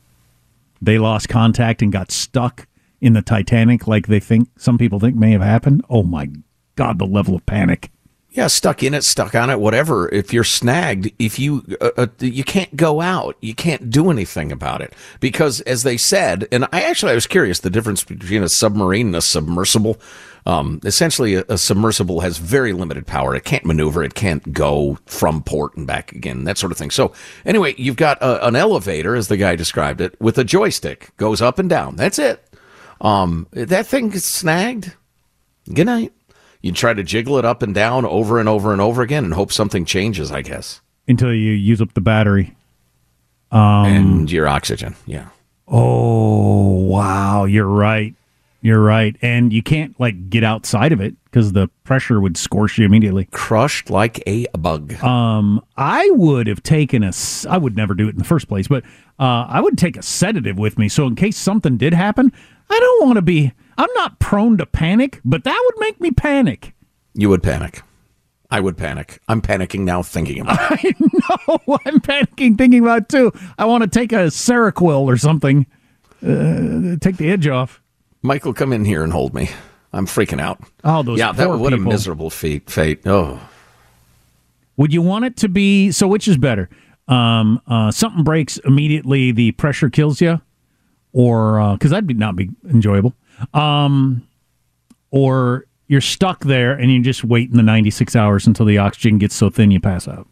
they 0.81 0.97
lost 0.97 1.27
contact 1.29 1.81
and 1.81 1.91
got 1.91 2.11
stuck 2.11 2.67
in 3.01 3.13
the 3.13 3.21
Titanic, 3.21 3.87
like 3.87 4.07
they 4.07 4.21
think 4.21 4.49
some 4.57 4.77
people 4.77 4.99
think 4.99 5.15
may 5.15 5.31
have 5.31 5.41
happened. 5.41 5.83
Oh 5.89 6.03
my 6.03 6.29
God, 6.75 6.97
the 6.97 7.05
level 7.05 7.35
of 7.35 7.45
panic. 7.45 7.91
Yeah, 8.31 8.47
stuck 8.47 8.83
in 8.83 8.93
it, 8.93 9.05
stuck 9.05 9.33
on 9.33 9.49
it, 9.49 9.61
whatever. 9.61 10.09
If 10.09 10.33
you're 10.33 10.43
snagged, 10.43 11.09
if 11.19 11.39
you 11.39 11.63
uh, 11.79 11.91
uh, 11.97 12.07
you 12.19 12.43
can't 12.43 12.75
go 12.75 12.99
out, 12.99 13.37
you 13.41 13.55
can't 13.55 13.89
do 13.89 14.11
anything 14.11 14.51
about 14.51 14.81
it 14.81 14.93
because, 15.21 15.61
as 15.61 15.83
they 15.83 15.95
said, 15.95 16.45
and 16.51 16.65
I 16.73 16.81
actually 16.81 17.13
I 17.13 17.15
was 17.15 17.27
curious 17.27 17.59
the 17.59 17.69
difference 17.69 18.03
between 18.03 18.43
a 18.43 18.49
submarine 18.49 19.07
and 19.07 19.15
a 19.15 19.21
submersible. 19.21 19.99
Um, 20.47 20.79
essentially, 20.83 21.35
a, 21.35 21.43
a 21.49 21.57
submersible 21.57 22.19
has 22.19 22.37
very 22.37 22.71
limited 22.71 23.07
power. 23.07 23.35
It 23.35 23.45
can't 23.45 23.65
maneuver. 23.65 24.03
It 24.03 24.13
can't 24.13 24.53
go 24.53 24.99
from 25.07 25.41
port 25.41 25.75
and 25.75 25.87
back 25.87 26.11
again. 26.11 26.43
That 26.43 26.59
sort 26.59 26.71
of 26.71 26.77
thing. 26.77 26.91
So, 26.91 27.13
anyway, 27.45 27.73
you've 27.77 27.95
got 27.95 28.21
a, 28.21 28.45
an 28.47 28.55
elevator, 28.55 29.15
as 29.15 29.27
the 29.27 29.37
guy 29.37 29.55
described 29.55 30.01
it, 30.01 30.19
with 30.21 30.37
a 30.37 30.43
joystick, 30.43 31.15
goes 31.17 31.41
up 31.41 31.57
and 31.57 31.67
down. 31.69 31.95
That's 31.95 32.19
it. 32.19 32.47
Um, 33.01 33.47
that 33.51 33.87
thing 33.87 34.09
gets 34.09 34.25
snagged. 34.25 34.93
Good 35.73 35.87
night. 35.87 36.13
You 36.61 36.71
try 36.71 36.93
to 36.93 37.03
jiggle 37.03 37.37
it 37.37 37.45
up 37.45 37.61
and 37.61 37.73
down 37.73 38.05
over 38.05 38.39
and 38.39 38.47
over 38.47 38.71
and 38.71 38.81
over 38.81 39.01
again 39.01 39.23
and 39.23 39.33
hope 39.33 39.51
something 39.51 39.85
changes, 39.85 40.31
I 40.31 40.41
guess. 40.41 40.81
Until 41.07 41.33
you 41.33 41.51
use 41.51 41.81
up 41.81 41.93
the 41.93 42.01
battery. 42.01 42.55
Um, 43.51 43.85
and 43.85 44.31
your 44.31 44.47
oxygen, 44.47 44.95
yeah. 45.05 45.29
Oh, 45.67 46.71
wow. 46.71 47.45
You're 47.45 47.67
right. 47.67 48.15
You're 48.65 48.81
right. 48.81 49.15
And 49.21 49.53
you 49.53 49.61
can't, 49.61 49.93
like, 49.99 50.27
get 50.27 50.43
outside 50.43 50.91
of 50.91 50.99
it 50.99 51.15
because 51.25 51.53
the 51.53 51.67
pressure 51.83 52.19
would 52.19 52.35
scorch 52.35 52.79
you 52.79 52.85
immediately. 52.87 53.25
Crushed 53.25 53.91
like 53.91 54.23
a 54.25 54.47
bug. 54.57 54.95
Um, 55.03 55.63
I 55.77 56.09
would 56.09 56.47
have 56.47 56.63
taken 56.63 57.03
a, 57.03 57.11
I 57.47 57.59
would 57.59 57.77
never 57.77 57.93
do 57.93 58.07
it 58.07 58.13
in 58.13 58.17
the 58.17 58.23
first 58.23 58.47
place, 58.47 58.67
but 58.67 58.83
uh, 59.19 59.45
I 59.47 59.61
would 59.61 59.77
take 59.77 59.97
a 59.97 60.01
sedative 60.01 60.57
with 60.57 60.79
me. 60.79 60.89
So 60.89 61.05
in 61.05 61.15
case 61.15 61.37
something 61.37 61.77
did 61.77 61.93
happen, 61.93 62.33
I 62.67 62.79
don't 62.79 63.05
want 63.05 63.17
to 63.17 63.21
be, 63.21 63.53
I'm 63.77 63.93
not 63.93 64.17
prone 64.17 64.57
to 64.57 64.65
panic, 64.65 65.21
but 65.23 65.43
that 65.43 65.61
would 65.63 65.79
make 65.79 66.01
me 66.01 66.09
panic. 66.09 66.73
You 67.13 67.29
would 67.29 67.43
panic. 67.43 67.83
I 68.49 68.61
would 68.61 68.77
panic. 68.77 69.21
I'm 69.27 69.43
panicking 69.43 69.81
now 69.81 70.01
thinking 70.01 70.41
about 70.41 70.83
it. 70.83 70.95
I 71.29 71.37
know. 71.47 71.59
I'm 71.85 71.99
panicking 71.99 72.57
thinking 72.57 72.81
about 72.81 73.03
it 73.03 73.09
too. 73.09 73.31
I 73.59 73.65
want 73.65 73.83
to 73.83 73.87
take 73.87 74.11
a 74.11 74.31
Seroquel 74.31 75.01
or 75.01 75.17
something, 75.17 75.67
uh, 76.23 76.97
take 76.99 77.17
the 77.17 77.29
edge 77.29 77.47
off. 77.47 77.79
Michael, 78.25 78.53
come 78.53 78.73
in 78.73 78.85
here 78.85 79.03
and 79.03 79.13
hold 79.13 79.33
me. 79.33 79.49
I'm 79.93 80.05
freaking 80.05 80.41
out. 80.41 80.59
Oh, 80.83 81.03
those 81.03 81.19
yeah, 81.19 81.31
that 81.31 81.49
what 81.49 81.71
a 81.73 81.77
miserable 81.77 82.29
fate. 82.29 82.69
fate. 82.69 83.05
Oh, 83.05 83.39
Would 84.77 84.93
you 84.93 85.01
want 85.01 85.25
it 85.25 85.37
to 85.37 85.47
be 85.49 85.91
so? 85.91 86.07
Which 86.07 86.27
is 86.27 86.37
better? 86.37 86.69
Um, 87.07 87.61
uh, 87.67 87.91
something 87.91 88.23
breaks 88.23 88.57
immediately, 88.59 89.31
the 89.31 89.51
pressure 89.53 89.89
kills 89.89 90.19
you, 90.21 90.41
or 91.13 91.73
because 91.73 91.91
that'd 91.91 92.07
be 92.07 92.13
not 92.13 92.35
be 92.35 92.49
enjoyable. 92.69 93.13
Um, 93.53 94.27
or 95.11 95.65
you're 95.87 96.01
stuck 96.01 96.43
there 96.43 96.73
and 96.73 96.91
you 96.91 97.01
just 97.01 97.23
wait 97.23 97.49
in 97.51 97.57
the 97.57 97.63
96 97.63 98.15
hours 98.15 98.47
until 98.47 98.65
the 98.65 98.77
oxygen 98.79 99.17
gets 99.17 99.35
so 99.35 99.49
thin 99.49 99.71
you 99.71 99.79
pass 99.79 100.07
out. 100.07 100.27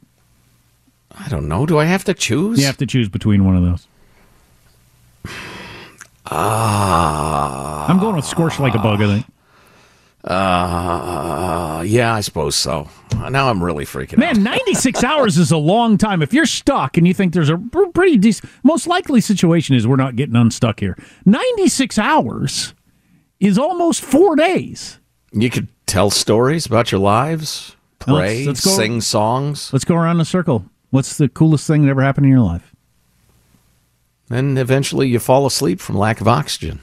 I 1.11 1.29
don't 1.29 1.47
know. 1.47 1.65
Do 1.65 1.77
I 1.77 1.85
have 1.85 2.03
to 2.05 2.13
choose? 2.13 2.59
You 2.59 2.65
have 2.65 2.77
to 2.77 2.87
choose 2.87 3.07
between 3.07 3.45
one 3.45 3.55
of 3.55 3.61
those. 3.63 3.87
Ah. 6.35 7.85
I'm 7.87 7.99
going 7.99 8.15
with 8.15 8.25
scorched 8.25 8.59
like 8.59 8.75
a 8.75 8.79
bug. 8.79 9.01
I 9.01 9.07
think. 9.07 9.25
Uh, 10.23 11.83
yeah, 11.85 12.13
I 12.13 12.21
suppose 12.21 12.55
so. 12.55 12.87
Now 13.29 13.49
I'm 13.49 13.61
really 13.63 13.85
freaking 13.85 14.13
out. 14.13 14.19
Man, 14.35 14.43
96 14.43 15.03
hours 15.03 15.37
is 15.37 15.51
a 15.51 15.57
long 15.57 15.97
time. 15.97 16.21
If 16.21 16.33
you're 16.33 16.45
stuck 16.45 16.97
and 16.97 17.05
you 17.07 17.13
think 17.13 17.33
there's 17.33 17.49
a 17.49 17.57
pretty 17.93 18.17
decent, 18.17 18.51
most 18.63 18.87
likely 18.87 19.19
situation 19.21 19.75
is 19.75 19.85
we're 19.85 19.95
not 19.97 20.15
getting 20.15 20.35
unstuck 20.35 20.79
here. 20.79 20.97
96 21.25 21.97
hours 21.99 22.73
is 23.39 23.57
almost 23.57 24.01
four 24.01 24.35
days. 24.35 24.99
You 25.33 25.49
could 25.49 25.67
tell 25.85 26.09
stories 26.09 26.65
about 26.65 26.91
your 26.91 27.01
lives, 27.01 27.75
pray, 27.99 28.45
Let's- 28.45 28.47
let's 28.47 28.65
go- 28.65 28.71
sing 28.71 29.01
songs, 29.01 29.71
Let's 29.73 29.85
go 29.85 29.95
around 29.95 30.19
the 30.19 30.25
circle. 30.25 30.65
What's 30.91 31.17
the 31.17 31.27
coolest 31.27 31.67
thing 31.67 31.81
that 31.83 31.89
ever 31.89 32.01
happened 32.03 32.27
in 32.27 32.31
your 32.31 32.41
life? 32.41 32.72
And 34.33 34.57
eventually 34.57 35.07
you 35.07 35.19
fall 35.19 35.45
asleep 35.45 35.79
from 35.79 35.97
lack 35.97 36.21
of 36.21 36.27
oxygen. 36.27 36.81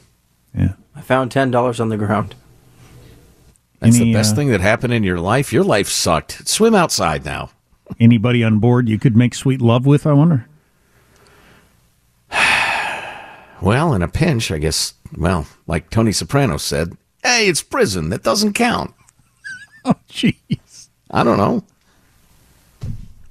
Yeah. 0.55 0.75
I 0.95 1.01
found 1.01 1.31
$10 1.31 1.81
on 1.81 1.89
the 1.89 1.97
ground. 1.97 2.35
That's 3.81 3.97
Any, 3.97 4.07
the 4.07 4.13
best 4.13 4.33
uh, 4.33 4.37
thing 4.37 4.49
that 4.49 4.61
happened 4.61 4.93
in 4.93 5.03
your 5.03 5.19
life. 5.19 5.53
Your 5.53 5.65
life 5.65 5.89
sucked. 5.89 6.47
Swim 6.49 6.75
outside 6.75 7.25
now. 7.25 7.51
Anybody 7.99 8.45
on 8.45 8.59
board 8.59 8.89
you 8.89 8.99
could 8.99 9.17
make 9.17 9.35
sweet 9.35 9.61
love 9.61 9.87
with, 9.87 10.07
I 10.07 10.13
wonder? 10.13 10.47
Well, 13.63 13.93
in 13.93 14.01
a 14.01 14.09
pinch, 14.09 14.51
I 14.51 14.57
guess, 14.57 14.95
well, 15.15 15.47
like 15.67 15.91
Tony 15.91 16.13
Soprano 16.13 16.57
said, 16.57 16.97
hey, 17.23 17.47
it's 17.47 17.63
prison. 17.63 18.09
That 18.09 18.23
doesn't 18.23 18.55
count. 18.55 18.95
Oh, 19.83 19.95
jeez. 20.11 20.89
I 21.11 21.25
don't 21.25 21.39
know. 21.39 21.65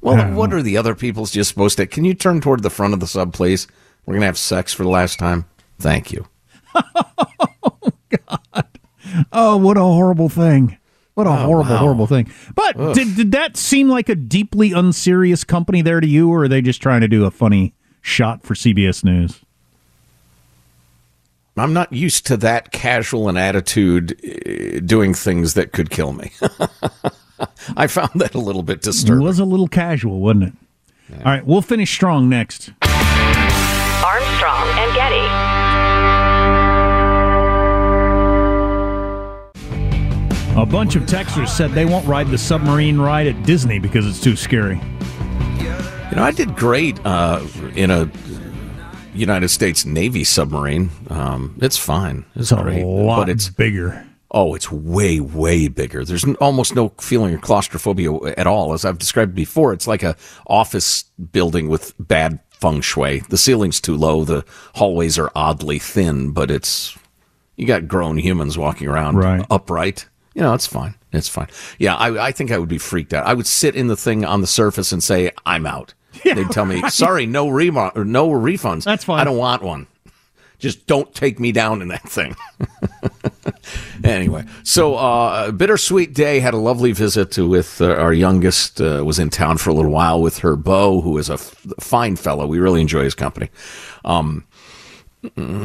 Well, 0.02 0.34
what 0.34 0.52
are 0.52 0.64
the 0.64 0.78
other 0.78 0.96
people's 0.96 1.30
just 1.30 1.50
supposed 1.50 1.78
to? 1.78 1.86
Can 1.86 2.06
you 2.06 2.16
turn 2.16 2.42
toward 2.42 2.64
the 2.64 2.72
front 2.72 2.96
of 2.96 3.02
the 3.02 3.08
sub, 3.08 3.34
please? 3.34 3.68
We're 4.10 4.14
going 4.14 4.22
to 4.22 4.26
have 4.26 4.40
sex 4.40 4.74
for 4.74 4.82
the 4.82 4.90
last 4.90 5.20
time. 5.20 5.46
Thank 5.78 6.12
you. 6.12 6.26
God. 6.74 8.66
Oh, 9.32 9.56
what 9.58 9.78
a 9.78 9.82
horrible 9.82 10.30
thing. 10.30 10.80
What 11.14 11.28
a 11.28 11.30
Oh, 11.30 11.34
horrible, 11.36 11.70
wow. 11.74 11.78
horrible 11.78 12.08
thing. 12.08 12.28
But 12.56 12.96
did, 12.96 13.16
did 13.16 13.32
that 13.34 13.56
seem 13.56 13.88
like 13.88 14.10
a 14.10 14.16
deeply 14.16 14.72
unserious 14.72 15.44
company 15.44 15.84
there 15.84 16.00
to 16.00 16.08
you, 16.08 16.28
or 16.32 16.46
are 16.46 16.48
they 16.48 16.60
just 16.64 16.82
trying 16.82 17.02
to 17.02 17.08
do 17.08 17.24
a 17.26 17.30
funny 17.30 17.76
shot 18.02 18.42
for 18.42 18.56
CBS 18.56 19.04
News? 19.04 19.42
I'm 21.56 21.74
not 21.74 21.94
used 21.94 22.26
to 22.28 22.38
that 22.38 22.72
casual 22.72 23.30
an 23.30 23.38
attitude 23.38 24.20
uh, 24.26 24.80
doing 24.80 25.14
things 25.14 25.54
that 25.54 25.72
could 25.72 25.92
kill 25.92 26.14
me. 26.14 26.32
I 27.78 27.86
found 27.86 28.10
that 28.16 28.34
a 28.34 28.40
little 28.40 28.64
bit 28.64 28.82
disturbing. 28.82 29.22
It 29.22 29.26
was 29.26 29.38
a 29.38 29.46
little 29.46 29.68
casual, 29.68 30.20
wasn't 30.20 30.46
it? 30.46 30.54
All 31.18 31.24
right, 31.26 31.46
we'll 31.46 31.62
finish 31.62 31.94
strong 31.94 32.28
next. 32.28 32.72
Armstrong 34.06 34.68
and 34.80 34.96
Getty. 34.96 35.26
A 40.60 40.66
bunch 40.66 40.96
of 40.96 41.04
texters 41.04 41.50
said 41.50 41.72
they 41.72 41.86
won't 41.86 42.06
ride 42.08 42.28
the 42.28 42.38
submarine 42.38 42.98
ride 43.00 43.28
at 43.28 43.44
Disney 43.44 43.80
because 43.80 44.06
it's 44.06 44.20
too 44.20 44.36
scary. 44.36 44.76
You 45.60 46.16
know, 46.16 46.24
I 46.24 46.32
did 46.32 46.56
great 46.56 47.00
uh, 47.06 47.46
in 47.76 47.92
a 47.92 48.10
United 49.14 49.50
States 49.50 49.86
Navy 49.86 50.24
submarine. 50.24 50.90
Um, 51.10 51.58
it's 51.62 51.78
fine. 51.78 52.26
It's, 52.36 52.52
It's 52.52 52.60
a 52.60 52.64
great, 52.64 52.84
lot 52.84 53.18
but 53.18 53.30
it's 53.30 53.50
bigger. 53.50 54.06
Oh, 54.32 54.54
it's 54.54 54.72
way, 54.72 55.20
way 55.20 55.68
bigger. 55.70 56.06
There's 56.06 56.24
almost 56.36 56.76
no 56.76 56.90
feeling 57.02 57.34
of 57.34 57.42
claustrophobia 57.42 58.14
at 58.38 58.46
all. 58.48 58.74
As 58.74 58.86
I've 58.86 58.98
described 58.98 59.34
before, 59.36 59.74
it's 59.74 59.88
like 59.88 60.04
a 60.04 60.16
office 60.46 61.04
building 61.32 61.68
with 61.68 61.94
bad 62.00 62.40
feng 62.60 62.82
shui. 62.82 63.20
The 63.30 63.38
ceiling's 63.38 63.80
too 63.82 63.96
low. 63.96 64.24
The 64.24 64.46
hallways 64.76 65.18
are 65.18 65.32
oddly 65.36 65.80
thin, 65.80 66.32
but 66.32 66.52
it's 66.52 66.98
you 67.56 67.66
got 67.68 67.88
grown 67.88 68.18
humans 68.18 68.58
walking 68.58 68.88
around 68.88 69.18
Right. 69.18 69.46
upright. 69.50 70.08
You 70.34 70.42
know, 70.42 70.54
it's 70.54 70.68
fine. 70.68 70.96
It's 71.12 71.28
fine. 71.28 71.48
Yeah, 71.80 71.96
I, 71.96 72.28
I 72.28 72.32
think 72.32 72.52
I 72.52 72.58
would 72.60 72.70
be 72.70 72.78
freaked 72.78 73.14
out. 73.14 73.26
I 73.26 73.34
would 73.34 73.48
sit 73.48 73.76
in 73.76 73.88
the 73.88 73.98
thing 73.98 74.24
on 74.24 74.42
the 74.42 74.48
surface 74.48 74.92
and 74.92 75.04
say, 75.04 75.32
"I'm 75.46 75.66
out." 75.66 75.94
They'd 76.24 76.50
tell 76.52 76.66
me, 76.66 76.88
"Sorry, 76.90 77.26
no 77.26 77.48
or 77.48 78.06
no 78.06 78.30
refunds." 78.30 78.84
That's 78.84 79.04
fine. 79.04 79.20
I 79.20 79.24
don't 79.24 79.38
want 79.38 79.64
one. 79.64 79.88
Just 80.60 80.86
don't 80.88 81.14
take 81.16 81.40
me 81.40 81.52
down 81.52 81.82
in 81.82 81.88
that 81.88 82.08
thing. 82.08 82.36
anyway, 84.04 84.44
so 84.64 84.96
uh, 84.96 85.52
bittersweet 85.52 86.14
day 86.14 86.40
had 86.40 86.54
a 86.54 86.58
lovely 86.58 86.92
visit 86.92 87.38
with 87.38 87.82
uh, 87.82 87.94
our 87.94 88.14
youngest. 88.14 88.82
Uh, 88.82 89.04
was 89.06 89.20
in 89.20 89.30
town 89.30 89.58
for 89.58 89.70
a 89.70 89.74
little 89.74 89.92
while 89.92 90.22
with 90.22 90.40
her 90.40 90.56
beau, 90.56 91.02
who 91.02 91.18
is 91.18 91.30
a 91.30 91.34
f- 91.34 91.66
fine 91.80 92.16
fellow. 92.16 92.46
We 92.46 92.60
really 92.60 92.82
enjoy 92.82 93.04
his 93.04 93.16
company. 93.16 93.50
Um, 94.06 94.46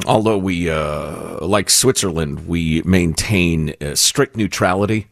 although 0.06 0.38
we, 0.38 0.70
uh, 0.70 1.44
like 1.44 1.70
Switzerland, 1.70 2.46
we 2.46 2.82
maintain 2.82 3.74
uh, 3.80 3.94
strict 3.94 4.36
neutrality. 4.36 5.08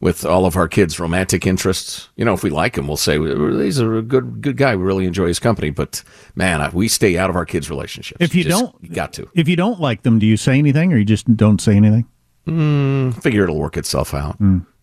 With 0.00 0.24
all 0.26 0.44
of 0.46 0.56
our 0.56 0.68
kids' 0.68 1.00
romantic 1.00 1.46
interests. 1.46 2.08
You 2.16 2.24
know, 2.24 2.34
if 2.34 2.42
we 2.42 2.50
like 2.50 2.76
him, 2.76 2.86
we'll 2.86 2.96
say 2.96 3.18
he's 3.18 3.78
a 3.78 4.02
good 4.02 4.40
good 4.42 4.56
guy. 4.56 4.76
We 4.76 4.82
really 4.84 5.06
enjoy 5.06 5.26
his 5.26 5.38
company. 5.38 5.70
But 5.70 6.02
man, 6.34 6.68
we 6.72 6.88
stay 6.88 7.16
out 7.16 7.30
of 7.30 7.36
our 7.36 7.46
kids' 7.46 7.70
relationships. 7.70 8.18
If 8.20 8.34
you 8.34 8.44
Just- 8.44 8.60
don't, 8.62 8.74
you 8.82 8.90
got 8.90 9.12
to 9.14 9.28
If 9.34 9.48
you 9.48 9.56
don't 9.56 9.80
like 9.80 10.02
them, 10.02 10.18
do 10.18 10.26
you 10.26 10.36
say 10.36 10.58
anything, 10.58 10.92
or 10.92 10.96
you 10.98 11.04
just 11.04 11.34
don't 11.36 11.60
say 11.60 11.76
anything? 11.76 12.06
mm, 12.46 13.20
figure 13.22 13.42
it'll 13.44 13.58
work 13.58 13.76
itself 13.76 14.14
out. 14.14 14.38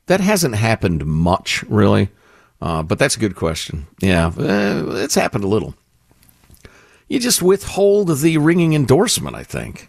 That 0.07 0.19
hasn't 0.19 0.55
happened 0.55 1.05
much, 1.05 1.63
really. 1.63 2.09
Uh, 2.61 2.81
but 2.83 2.97
that's 2.99 3.15
a 3.15 3.19
good 3.19 3.35
question. 3.35 3.87
Yeah, 4.01 4.27
uh, 4.37 4.95
it's 4.95 5.15
happened 5.15 5.43
a 5.43 5.47
little. 5.47 5.75
You 7.07 7.19
just 7.19 7.41
withhold 7.41 8.07
the 8.19 8.37
ringing 8.37 8.73
endorsement, 8.73 9.35
I 9.35 9.43
think. 9.43 9.87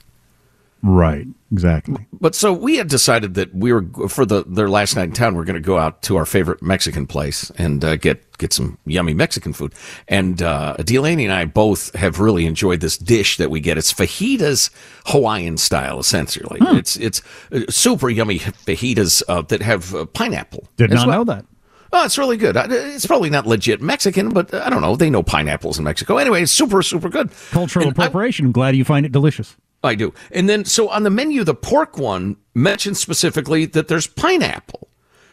Right. 0.85 1.27
Exactly. 1.51 2.07
But 2.21 2.35
so 2.35 2.53
we 2.53 2.77
had 2.77 2.89
decided 2.89 3.35
that 3.35 3.55
we 3.55 3.73
were 3.73 3.85
for 4.09 4.27
the 4.27 4.45
their 4.45 4.69
last 4.69 4.97
night 4.97 5.05
in 5.05 5.13
town. 5.13 5.35
We're 5.35 5.45
going 5.45 5.55
to 5.55 5.61
go 5.61 5.79
out 5.79 6.03
to 6.03 6.17
our 6.17 6.27
favorite 6.27 6.63
Mexican 6.63 7.07
place 7.07 7.51
and 7.57 7.83
uh, 7.83 7.97
get 7.97 8.37
get 8.37 8.53
some 8.53 8.77
yummy 8.85 9.15
Mexican 9.15 9.53
food. 9.53 9.73
And 10.09 10.43
uh, 10.43 10.75
Delaney 10.79 11.25
and 11.25 11.33
I 11.33 11.47
both 11.47 11.95
have 11.95 12.19
really 12.19 12.45
enjoyed 12.45 12.81
this 12.81 12.99
dish 12.99 13.39
that 13.39 13.51
we 13.51 13.61
get. 13.61 13.79
It's 13.79 13.95
fajitas 13.95 14.71
Hawaiian 15.07 15.57
style, 15.57 16.01
essentially. 16.01 16.59
It's 16.61 16.97
it's 16.97 17.23
uh, 17.51 17.61
super 17.71 18.11
yummy 18.11 18.41
fajitas 18.41 19.23
uh, 19.29 19.43
that 19.43 19.63
have 19.63 19.95
uh, 19.95 20.05
pineapple. 20.07 20.69
Did 20.77 20.91
not 20.91 21.07
well. 21.07 21.19
know 21.19 21.33
that. 21.33 21.47
Oh, 21.93 22.05
it's 22.05 22.19
really 22.19 22.37
good. 22.37 22.57
It's 22.57 23.07
probably 23.07 23.31
not 23.31 23.47
legit 23.47 23.81
Mexican, 23.81 24.31
but 24.31 24.53
uh, 24.53 24.63
I 24.67 24.71
don't 24.71 24.83
know. 24.83 24.97
They 24.97 25.09
know 25.09 25.23
pineapples 25.23 25.79
in 25.79 25.85
Mexico. 25.85 26.17
Anyway, 26.17 26.43
it's 26.43 26.51
super, 26.51 26.83
super 26.83 27.09
good. 27.09 27.31
Cultural 27.53 27.89
appropriation. 27.89 28.51
Glad 28.51 28.75
you 28.75 28.85
find 28.85 29.07
it 29.07 29.13
delicious. 29.13 29.57
I 29.85 29.95
do. 29.95 30.13
And 30.31 30.49
then, 30.49 30.65
so 30.65 30.89
on 30.89 31.03
the 31.03 31.11
menu, 31.11 31.45
the 31.45 31.55
pork 31.55 31.99
one 31.99 32.37
mentions 32.55 32.99
specifically 33.01 33.67
that 33.67 33.89
there's 33.89 34.07
pineapple, 34.07 34.89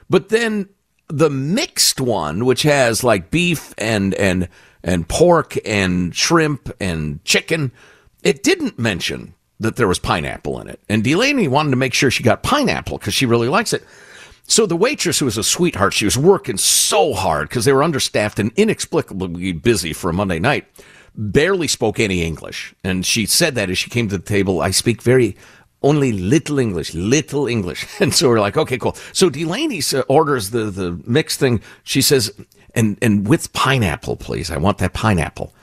but 0.10 0.30
then 0.30 0.70
the 1.08 1.30
mixed 1.30 2.00
one, 2.00 2.46
which 2.46 2.64
has 2.64 3.04
like 3.04 3.32
beef 3.32 3.74
and 3.78 4.14
and 4.16 4.48
and 4.84 5.08
pork 5.08 5.58
and 5.66 6.16
shrimp 6.16 6.72
and 6.80 7.24
chicken, 7.24 7.72
it 8.24 8.44
didn't 8.44 8.80
mention 8.80 9.34
that 9.60 9.76
there 9.76 9.88
was 9.88 10.00
pineapple 10.00 10.60
in 10.60 10.68
it. 10.68 10.80
And 10.90 11.04
Delaney 11.04 11.48
wanted 11.48 11.70
to 11.72 11.76
make 11.76 11.94
sure 11.94 12.10
she 12.10 12.24
got 12.24 12.44
pineapple 12.44 12.98
because 12.98 13.14
she 13.14 13.28
really 13.28 13.48
likes 13.48 13.74
it. 13.74 13.84
So 14.48 14.66
the 14.66 14.76
waitress, 14.76 15.20
who 15.20 15.26
was 15.26 15.38
a 15.38 15.44
sweetheart, 15.44 15.94
she 15.94 16.06
was 16.06 16.18
working 16.18 16.58
so 16.58 17.14
hard 17.14 17.48
because 17.48 17.64
they 17.64 17.74
were 17.74 17.84
understaffed 17.84 18.40
and 18.40 18.52
inexplicably 18.56 19.54
busy 19.54 19.94
for 19.94 20.10
a 20.10 20.14
Monday 20.14 20.40
night. 20.40 20.66
Barely 21.14 21.68
spoke 21.68 22.00
any 22.00 22.24
English, 22.24 22.74
and 22.84 23.06
she 23.06 23.26
said 23.26 23.56
that 23.56 23.70
as 23.70 23.78
she 23.78 23.90
came 23.90 24.08
to 24.10 24.18
the 24.18 24.24
table. 24.24 24.62
I 24.62 24.72
speak 24.72 25.02
very 25.02 25.36
only 25.84 26.12
little 26.12 26.60
English, 26.60 26.94
little 26.94 27.48
English, 27.48 27.86
and 28.00 28.14
so 28.14 28.30
we're 28.30 28.40
like, 28.40 28.58
okay, 28.58 28.78
cool. 28.78 28.96
So 29.14 29.30
Delaney 29.30 29.82
orders 30.08 30.52
the 30.52 30.72
the 30.72 31.02
mixed 31.06 31.40
thing. 31.40 31.62
She 31.84 32.02
says, 32.02 32.32
and 32.76 32.98
and 33.02 33.28
with 33.28 33.52
pineapple, 33.54 34.16
please. 34.16 34.50
I 34.50 34.58
want 34.58 34.78
that 34.78 34.94
pineapple. 34.94 35.54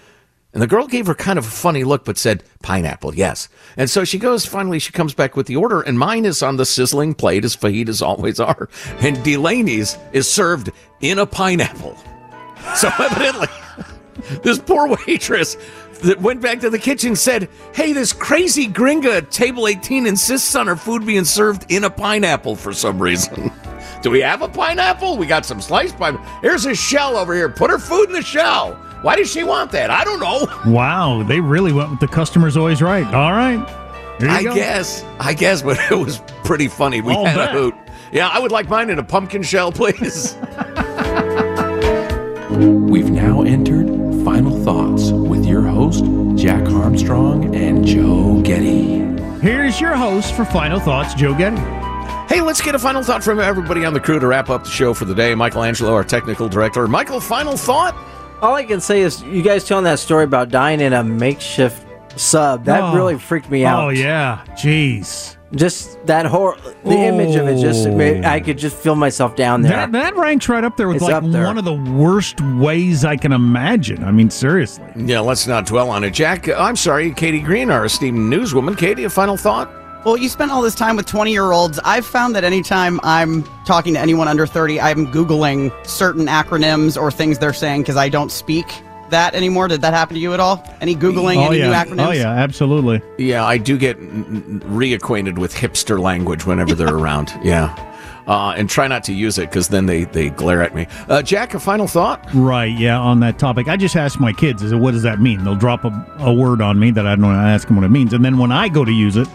And 0.54 0.62
the 0.62 0.66
girl 0.66 0.86
gave 0.86 1.06
her 1.06 1.14
kind 1.14 1.38
of 1.38 1.46
a 1.46 1.50
funny 1.50 1.84
look, 1.84 2.04
but 2.06 2.16
said, 2.16 2.42
pineapple, 2.62 3.14
yes. 3.14 3.48
And 3.76 3.90
so 3.90 4.04
she 4.04 4.18
goes, 4.18 4.46
finally, 4.46 4.78
she 4.78 4.92
comes 4.92 5.12
back 5.12 5.36
with 5.36 5.46
the 5.46 5.56
order, 5.56 5.82
and 5.82 5.98
mine 5.98 6.24
is 6.24 6.42
on 6.42 6.56
the 6.56 6.64
sizzling 6.64 7.14
plate, 7.14 7.44
as 7.44 7.54
fajitas 7.54 8.02
always 8.06 8.40
are. 8.40 8.68
And 9.00 9.22
Delaney's 9.22 9.98
is 10.12 10.28
served 10.28 10.70
in 11.00 11.18
a 11.18 11.26
pineapple. 11.26 11.96
So 12.74 12.90
evidently, 12.98 13.48
this 14.42 14.58
poor 14.58 14.88
waitress 15.06 15.56
that 16.02 16.20
went 16.20 16.40
back 16.40 16.60
to 16.60 16.70
the 16.70 16.78
kitchen 16.78 17.16
said, 17.16 17.48
Hey, 17.74 17.92
this 17.92 18.12
crazy 18.12 18.66
gringa 18.68 19.16
at 19.18 19.30
table 19.30 19.66
18 19.66 20.06
insists 20.06 20.54
on 20.54 20.66
her 20.66 20.76
food 20.76 21.04
being 21.04 21.24
served 21.24 21.66
in 21.70 21.84
a 21.84 21.90
pineapple 21.90 22.54
for 22.56 22.72
some 22.72 23.00
reason. 23.02 23.50
Do 24.02 24.10
we 24.10 24.20
have 24.20 24.42
a 24.42 24.48
pineapple? 24.48 25.16
We 25.16 25.26
got 25.26 25.44
some 25.44 25.60
sliced 25.60 25.96
pineapple. 25.98 26.24
Here's 26.40 26.66
a 26.66 26.74
shell 26.74 27.16
over 27.16 27.34
here. 27.34 27.48
Put 27.48 27.70
her 27.70 27.78
food 27.78 28.06
in 28.08 28.12
the 28.12 28.22
shell. 28.22 28.74
Why 29.02 29.16
does 29.16 29.30
she 29.30 29.42
want 29.44 29.72
that? 29.72 29.90
I 29.90 30.04
don't 30.04 30.20
know. 30.20 30.46
Wow, 30.72 31.22
they 31.24 31.40
really 31.40 31.72
went 31.72 31.90
with 31.90 32.00
the 32.00 32.08
customer's 32.08 32.56
always 32.56 32.80
right. 32.82 33.06
All 33.06 33.32
right. 33.32 33.58
Here 34.20 34.28
you 34.28 34.34
I 34.34 34.42
go. 34.42 34.54
guess. 34.54 35.04
I 35.20 35.34
guess, 35.34 35.62
but 35.62 35.78
it 35.90 35.94
was 35.96 36.20
pretty 36.44 36.68
funny. 36.68 37.00
We 37.00 37.12
I'll 37.12 37.24
had 37.24 37.36
bet. 37.36 37.48
a 37.56 37.58
hoot. 37.58 37.74
Yeah, 38.12 38.28
I 38.28 38.38
would 38.38 38.50
like 38.52 38.68
mine 38.68 38.90
in 38.90 38.98
a 38.98 39.04
pumpkin 39.04 39.42
shell, 39.42 39.70
please. 39.72 40.34
We've 42.50 43.10
now 43.10 43.42
entered 43.42 43.88
Final 44.28 44.62
Thoughts 44.62 45.10
with 45.10 45.46
your 45.46 45.62
host, 45.62 46.04
Jack 46.36 46.68
Armstrong 46.68 47.54
and 47.56 47.82
Joe 47.82 48.42
Getty. 48.42 48.98
Here's 49.40 49.80
your 49.80 49.96
host 49.96 50.34
for 50.34 50.44
Final 50.44 50.78
Thoughts, 50.78 51.14
Joe 51.14 51.32
Getty. 51.32 51.56
Hey, 52.28 52.42
let's 52.42 52.60
get 52.60 52.74
a 52.74 52.78
final 52.78 53.02
thought 53.02 53.24
from 53.24 53.40
everybody 53.40 53.86
on 53.86 53.94
the 53.94 54.00
crew 54.00 54.20
to 54.20 54.26
wrap 54.26 54.50
up 54.50 54.64
the 54.64 54.70
show 54.70 54.92
for 54.92 55.06
the 55.06 55.14
day. 55.14 55.34
Michael 55.34 55.62
Angelo, 55.62 55.94
our 55.94 56.04
technical 56.04 56.46
director. 56.46 56.86
Michael, 56.86 57.20
final 57.20 57.56
thought? 57.56 57.96
All 58.42 58.54
I 58.54 58.64
can 58.64 58.82
say 58.82 59.00
is 59.00 59.22
you 59.22 59.40
guys 59.40 59.64
telling 59.64 59.84
that 59.84 59.98
story 59.98 60.24
about 60.24 60.50
dying 60.50 60.82
in 60.82 60.92
a 60.92 61.02
makeshift 61.02 61.86
sub. 62.20 62.66
That 62.66 62.82
Oh. 62.82 62.94
really 62.94 63.16
freaked 63.16 63.48
me 63.50 63.64
out. 63.64 63.82
Oh, 63.82 63.88
yeah. 63.88 64.40
Jeez. 64.50 65.37
Just 65.54 66.04
that 66.06 66.26
horror, 66.26 66.58
the 66.84 66.90
image 66.96 67.34
of 67.34 67.48
it, 67.48 67.58
just. 67.58 67.86
I 67.86 68.38
could 68.40 68.58
just 68.58 68.76
feel 68.76 68.96
myself 68.96 69.34
down 69.34 69.62
there. 69.62 69.72
That, 69.72 69.92
that 69.92 70.16
ranks 70.16 70.46
right 70.48 70.62
up 70.62 70.76
there 70.76 70.88
with 70.88 70.96
It's 70.96 71.04
like 71.04 71.14
up 71.14 71.24
there. 71.24 71.44
one 71.44 71.56
of 71.56 71.64
the 71.64 71.72
worst 71.74 72.38
ways 72.58 73.04
I 73.04 73.16
can 73.16 73.32
imagine. 73.32 74.04
I 74.04 74.10
mean, 74.10 74.28
seriously. 74.28 74.84
Yeah, 74.94 75.20
let's 75.20 75.46
not 75.46 75.64
dwell 75.64 75.88
on 75.88 76.04
it. 76.04 76.10
Jack, 76.10 76.48
uh, 76.48 76.56
I'm 76.58 76.76
sorry, 76.76 77.12
Katie 77.12 77.40
Green, 77.40 77.70
our 77.70 77.86
esteemed 77.86 78.30
newswoman. 78.32 78.76
Katie, 78.76 79.04
a 79.04 79.10
final 79.10 79.38
thought? 79.38 79.72
Well, 80.04 80.18
you 80.18 80.28
spent 80.28 80.50
all 80.50 80.60
this 80.62 80.74
time 80.74 80.96
with 80.96 81.06
20 81.06 81.32
year 81.32 81.50
olds. 81.52 81.78
I've 81.84 82.06
found 82.06 82.34
that 82.36 82.44
anytime 82.44 83.00
I'm 83.02 83.42
talking 83.64 83.94
to 83.94 84.00
anyone 84.00 84.28
under 84.28 84.46
30, 84.46 84.80
I'm 84.80 85.06
Googling 85.08 85.72
certain 85.86 86.26
acronyms 86.26 87.00
or 87.00 87.10
things 87.10 87.38
they're 87.38 87.52
saying 87.54 87.82
because 87.82 87.96
I 87.96 88.08
don't 88.08 88.30
speak 88.30 88.66
that 89.10 89.34
anymore. 89.34 89.68
Did 89.68 89.80
that 89.82 89.94
happen 89.94 90.14
to 90.14 90.20
you 90.20 90.34
at 90.34 90.40
all? 90.40 90.64
Any 90.80 90.94
Googling, 90.94 91.36
oh, 91.36 91.48
any 91.48 91.58
yeah. 91.58 91.66
new 91.68 91.72
acronyms? 91.94 92.06
Oh, 92.06 92.10
yeah, 92.12 92.30
absolutely. 92.30 93.02
Yeah, 93.18 93.44
I 93.44 93.58
do 93.58 93.78
get 93.78 93.96
n- 93.96 94.24
n- 94.46 94.60
reacquainted 94.66 95.38
with 95.38 95.54
hipster 95.54 95.98
language 96.00 96.46
whenever 96.46 96.74
they're 96.74 96.94
around. 96.94 97.32
Yeah. 97.42 97.84
Uh, 98.26 98.52
and 98.58 98.68
try 98.68 98.86
not 98.86 99.02
to 99.04 99.14
use 99.14 99.38
it 99.38 99.48
because 99.48 99.68
then 99.68 99.86
they, 99.86 100.04
they 100.04 100.28
glare 100.28 100.62
at 100.62 100.74
me. 100.74 100.86
Uh, 101.08 101.22
Jack, 101.22 101.54
a 101.54 101.60
final 101.60 101.86
thought? 101.86 102.22
Right, 102.34 102.76
yeah, 102.78 102.98
on 102.98 103.20
that 103.20 103.38
topic. 103.38 103.68
I 103.68 103.76
just 103.78 103.96
ask 103.96 104.20
my 104.20 104.34
kids, 104.34 104.62
is 104.62 104.70
it, 104.72 104.76
what 104.76 104.90
does 104.90 105.02
that 105.04 105.18
mean? 105.18 105.44
They'll 105.44 105.56
drop 105.56 105.84
a, 105.84 106.06
a 106.18 106.32
word 106.32 106.60
on 106.60 106.78
me 106.78 106.90
that 106.90 107.06
I 107.06 107.10
don't 107.12 107.22
know. 107.22 107.30
I 107.30 107.52
ask 107.52 107.66
them 107.66 107.76
what 107.76 107.86
it 107.86 107.90
means. 107.90 108.12
And 108.12 108.22
then 108.22 108.36
when 108.36 108.52
I 108.52 108.68
go 108.68 108.84
to 108.84 108.92
use 108.92 109.16
it, 109.16 109.28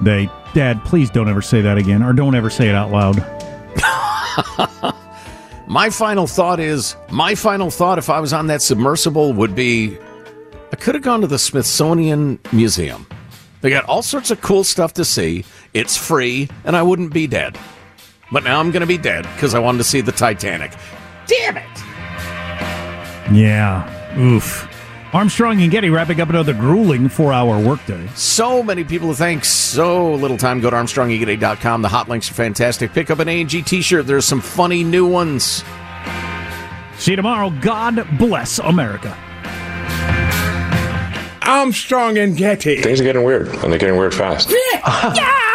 they, 0.00 0.30
Dad, 0.54 0.82
please 0.84 1.10
don't 1.10 1.28
ever 1.28 1.42
say 1.42 1.60
that 1.60 1.76
again, 1.76 2.02
or 2.02 2.14
don't 2.14 2.34
ever 2.34 2.48
say 2.48 2.70
it 2.70 2.74
out 2.74 2.90
loud. 2.90 3.18
My 5.72 5.88
final 5.88 6.26
thought 6.26 6.60
is 6.60 6.96
my 7.10 7.34
final 7.34 7.70
thought 7.70 7.96
if 7.96 8.10
I 8.10 8.20
was 8.20 8.34
on 8.34 8.48
that 8.48 8.60
submersible 8.60 9.32
would 9.32 9.54
be 9.54 9.96
I 10.70 10.76
could 10.76 10.94
have 10.94 11.02
gone 11.02 11.22
to 11.22 11.26
the 11.26 11.38
Smithsonian 11.38 12.38
Museum. 12.52 13.06
They 13.62 13.70
got 13.70 13.86
all 13.86 14.02
sorts 14.02 14.30
of 14.30 14.42
cool 14.42 14.64
stuff 14.64 14.92
to 14.92 15.04
see. 15.06 15.46
It's 15.72 15.96
free, 15.96 16.50
and 16.66 16.76
I 16.76 16.82
wouldn't 16.82 17.14
be 17.14 17.26
dead. 17.26 17.58
But 18.30 18.44
now 18.44 18.60
I'm 18.60 18.70
going 18.70 18.82
to 18.82 18.86
be 18.86 18.98
dead 18.98 19.22
because 19.34 19.54
I 19.54 19.60
wanted 19.60 19.78
to 19.78 19.84
see 19.84 20.02
the 20.02 20.12
Titanic. 20.12 20.72
Damn 21.26 21.56
it! 21.56 21.78
Yeah, 23.32 24.18
oof. 24.18 24.68
Armstrong 25.12 25.60
and 25.60 25.70
Getty 25.70 25.90
wrapping 25.90 26.22
up 26.22 26.30
another 26.30 26.54
grueling 26.54 27.06
four 27.10 27.34
hour 27.34 27.60
workday. 27.60 28.06
So 28.14 28.62
many 28.62 28.82
people 28.82 29.08
to 29.08 29.14
thank, 29.14 29.44
so 29.44 30.14
little 30.14 30.38
time. 30.38 30.60
Go 30.60 30.70
to 30.70 30.76
ArmstrongandGetty.com. 30.76 31.82
The 31.82 31.88
hot 31.88 32.08
links 32.08 32.30
are 32.30 32.34
fantastic. 32.34 32.94
Pick 32.94 33.10
up 33.10 33.18
an 33.18 33.28
A&G 33.28 33.60
t-shirt. 33.60 34.06
There's 34.06 34.24
some 34.24 34.40
funny 34.40 34.82
new 34.82 35.06
ones. 35.06 35.64
See 36.96 37.10
you 37.12 37.16
tomorrow. 37.16 37.50
God 37.50 38.06
bless 38.16 38.58
America. 38.58 39.14
Armstrong 41.42 42.16
and 42.16 42.34
Getty. 42.34 42.80
Things 42.80 43.00
are 43.00 43.04
getting 43.04 43.24
weird, 43.24 43.48
and 43.48 43.70
they're 43.70 43.78
getting 43.78 43.98
weird 43.98 44.14
fast. 44.14 44.50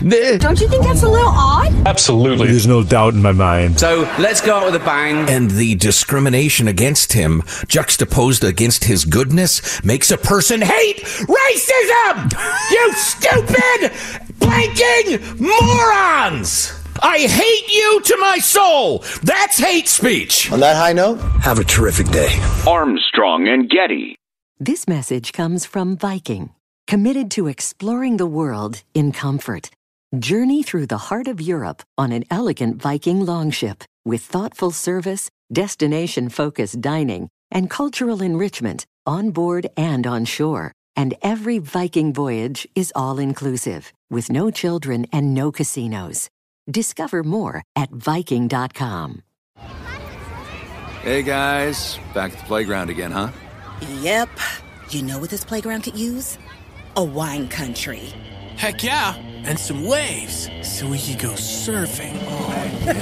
Don't 0.00 0.60
you 0.60 0.68
think 0.68 0.82
that's 0.82 1.02
a 1.02 1.08
little 1.08 1.28
odd? 1.28 1.72
Absolutely. 1.86 2.46
There's 2.48 2.66
no 2.66 2.82
doubt 2.82 3.12
in 3.12 3.20
my 3.20 3.32
mind. 3.32 3.78
So 3.78 4.10
let's 4.18 4.40
go 4.40 4.56
out 4.56 4.64
with 4.64 4.80
a 4.80 4.84
bang. 4.84 5.28
And 5.28 5.50
the 5.50 5.74
discrimination 5.74 6.68
against 6.68 7.12
him, 7.12 7.42
juxtaposed 7.68 8.42
against 8.42 8.84
his 8.84 9.04
goodness, 9.04 9.84
makes 9.84 10.10
a 10.10 10.16
person 10.16 10.62
hate 10.62 10.98
racism! 10.98 12.32
you 12.70 12.92
stupid, 12.94 13.92
blanking 14.38 15.38
morons! 15.38 16.72
I 17.02 17.18
hate 17.18 17.74
you 17.74 18.00
to 18.00 18.16
my 18.18 18.38
soul! 18.38 19.04
That's 19.22 19.58
hate 19.58 19.88
speech! 19.88 20.50
On 20.50 20.60
that 20.60 20.76
high 20.76 20.94
note, 20.94 21.16
have 21.42 21.58
a 21.58 21.64
terrific 21.64 22.08
day. 22.08 22.38
Armstrong 22.66 23.48
and 23.48 23.68
Getty. 23.68 24.16
This 24.58 24.88
message 24.88 25.32
comes 25.32 25.66
from 25.66 25.96
Viking, 25.96 26.50
committed 26.86 27.30
to 27.32 27.48
exploring 27.48 28.16
the 28.16 28.26
world 28.26 28.82
in 28.94 29.12
comfort. 29.12 29.70
Journey 30.18 30.64
through 30.64 30.86
the 30.86 30.98
heart 30.98 31.28
of 31.28 31.40
Europe 31.40 31.84
on 31.96 32.10
an 32.10 32.24
elegant 32.32 32.82
Viking 32.82 33.24
longship 33.24 33.84
with 34.04 34.20
thoughtful 34.20 34.72
service, 34.72 35.30
destination 35.52 36.28
focused 36.28 36.80
dining, 36.80 37.28
and 37.48 37.70
cultural 37.70 38.20
enrichment 38.20 38.84
on 39.06 39.30
board 39.30 39.68
and 39.76 40.08
on 40.08 40.24
shore. 40.24 40.72
And 40.96 41.14
every 41.22 41.58
Viking 41.58 42.12
voyage 42.12 42.68
is 42.74 42.92
all 42.96 43.20
inclusive, 43.20 43.92
with 44.10 44.32
no 44.32 44.50
children 44.50 45.06
and 45.12 45.32
no 45.32 45.52
casinos. 45.52 46.28
Discover 46.68 47.22
more 47.22 47.62
at 47.76 47.90
Viking.com. 47.92 49.22
Hey 51.02 51.22
guys, 51.22 52.00
back 52.14 52.32
at 52.32 52.38
the 52.40 52.44
playground 52.46 52.90
again, 52.90 53.12
huh? 53.12 53.30
Yep. 54.00 54.28
You 54.90 55.02
know 55.02 55.20
what 55.20 55.30
this 55.30 55.44
playground 55.44 55.82
could 55.82 55.96
use? 55.96 56.36
A 56.96 57.04
wine 57.04 57.46
country. 57.46 58.12
Heck 58.60 58.84
yeah, 58.84 59.16
and 59.44 59.58
some 59.58 59.86
waves 59.86 60.50
so 60.60 60.86
we 60.86 60.98
could 60.98 61.18
go 61.18 61.30
surfing. 61.30 62.12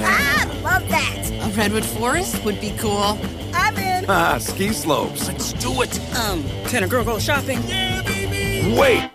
Ah, 0.01 0.61
love 0.63 0.87
that. 0.87 1.29
A 1.43 1.49
redwood 1.49 1.83
forest 1.83 2.45
would 2.45 2.61
be 2.61 2.73
cool. 2.77 3.19
I'm 3.53 3.75
in. 3.75 4.05
Ah, 4.07 4.37
ski 4.37 4.69
slopes. 4.71 5.27
Let's 5.27 5.51
do 5.51 5.81
it. 5.81 5.99
Um, 6.15 6.45
can 6.69 6.85
a 6.85 6.87
girl 6.87 7.03
go 7.03 7.19
shopping? 7.19 7.61
Yeah, 7.67 8.01
baby. 8.03 8.79
Wait. 8.79 9.11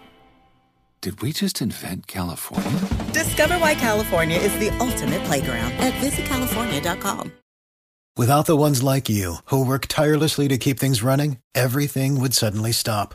Did 1.00 1.22
we 1.22 1.32
just 1.32 1.62
invent 1.62 2.08
California? 2.08 2.78
Discover 3.12 3.54
why 3.60 3.74
California 3.74 4.36
is 4.36 4.52
the 4.58 4.68
ultimate 4.80 5.24
playground 5.24 5.72
at 5.78 5.94
visitcalifornia.com. 5.94 7.32
Without 8.18 8.44
the 8.44 8.56
ones 8.56 8.82
like 8.82 9.08
you, 9.08 9.36
who 9.46 9.64
work 9.64 9.86
tirelessly 9.86 10.48
to 10.48 10.58
keep 10.58 10.78
things 10.78 11.02
running, 11.02 11.38
everything 11.54 12.20
would 12.20 12.34
suddenly 12.34 12.72
stop. 12.72 13.14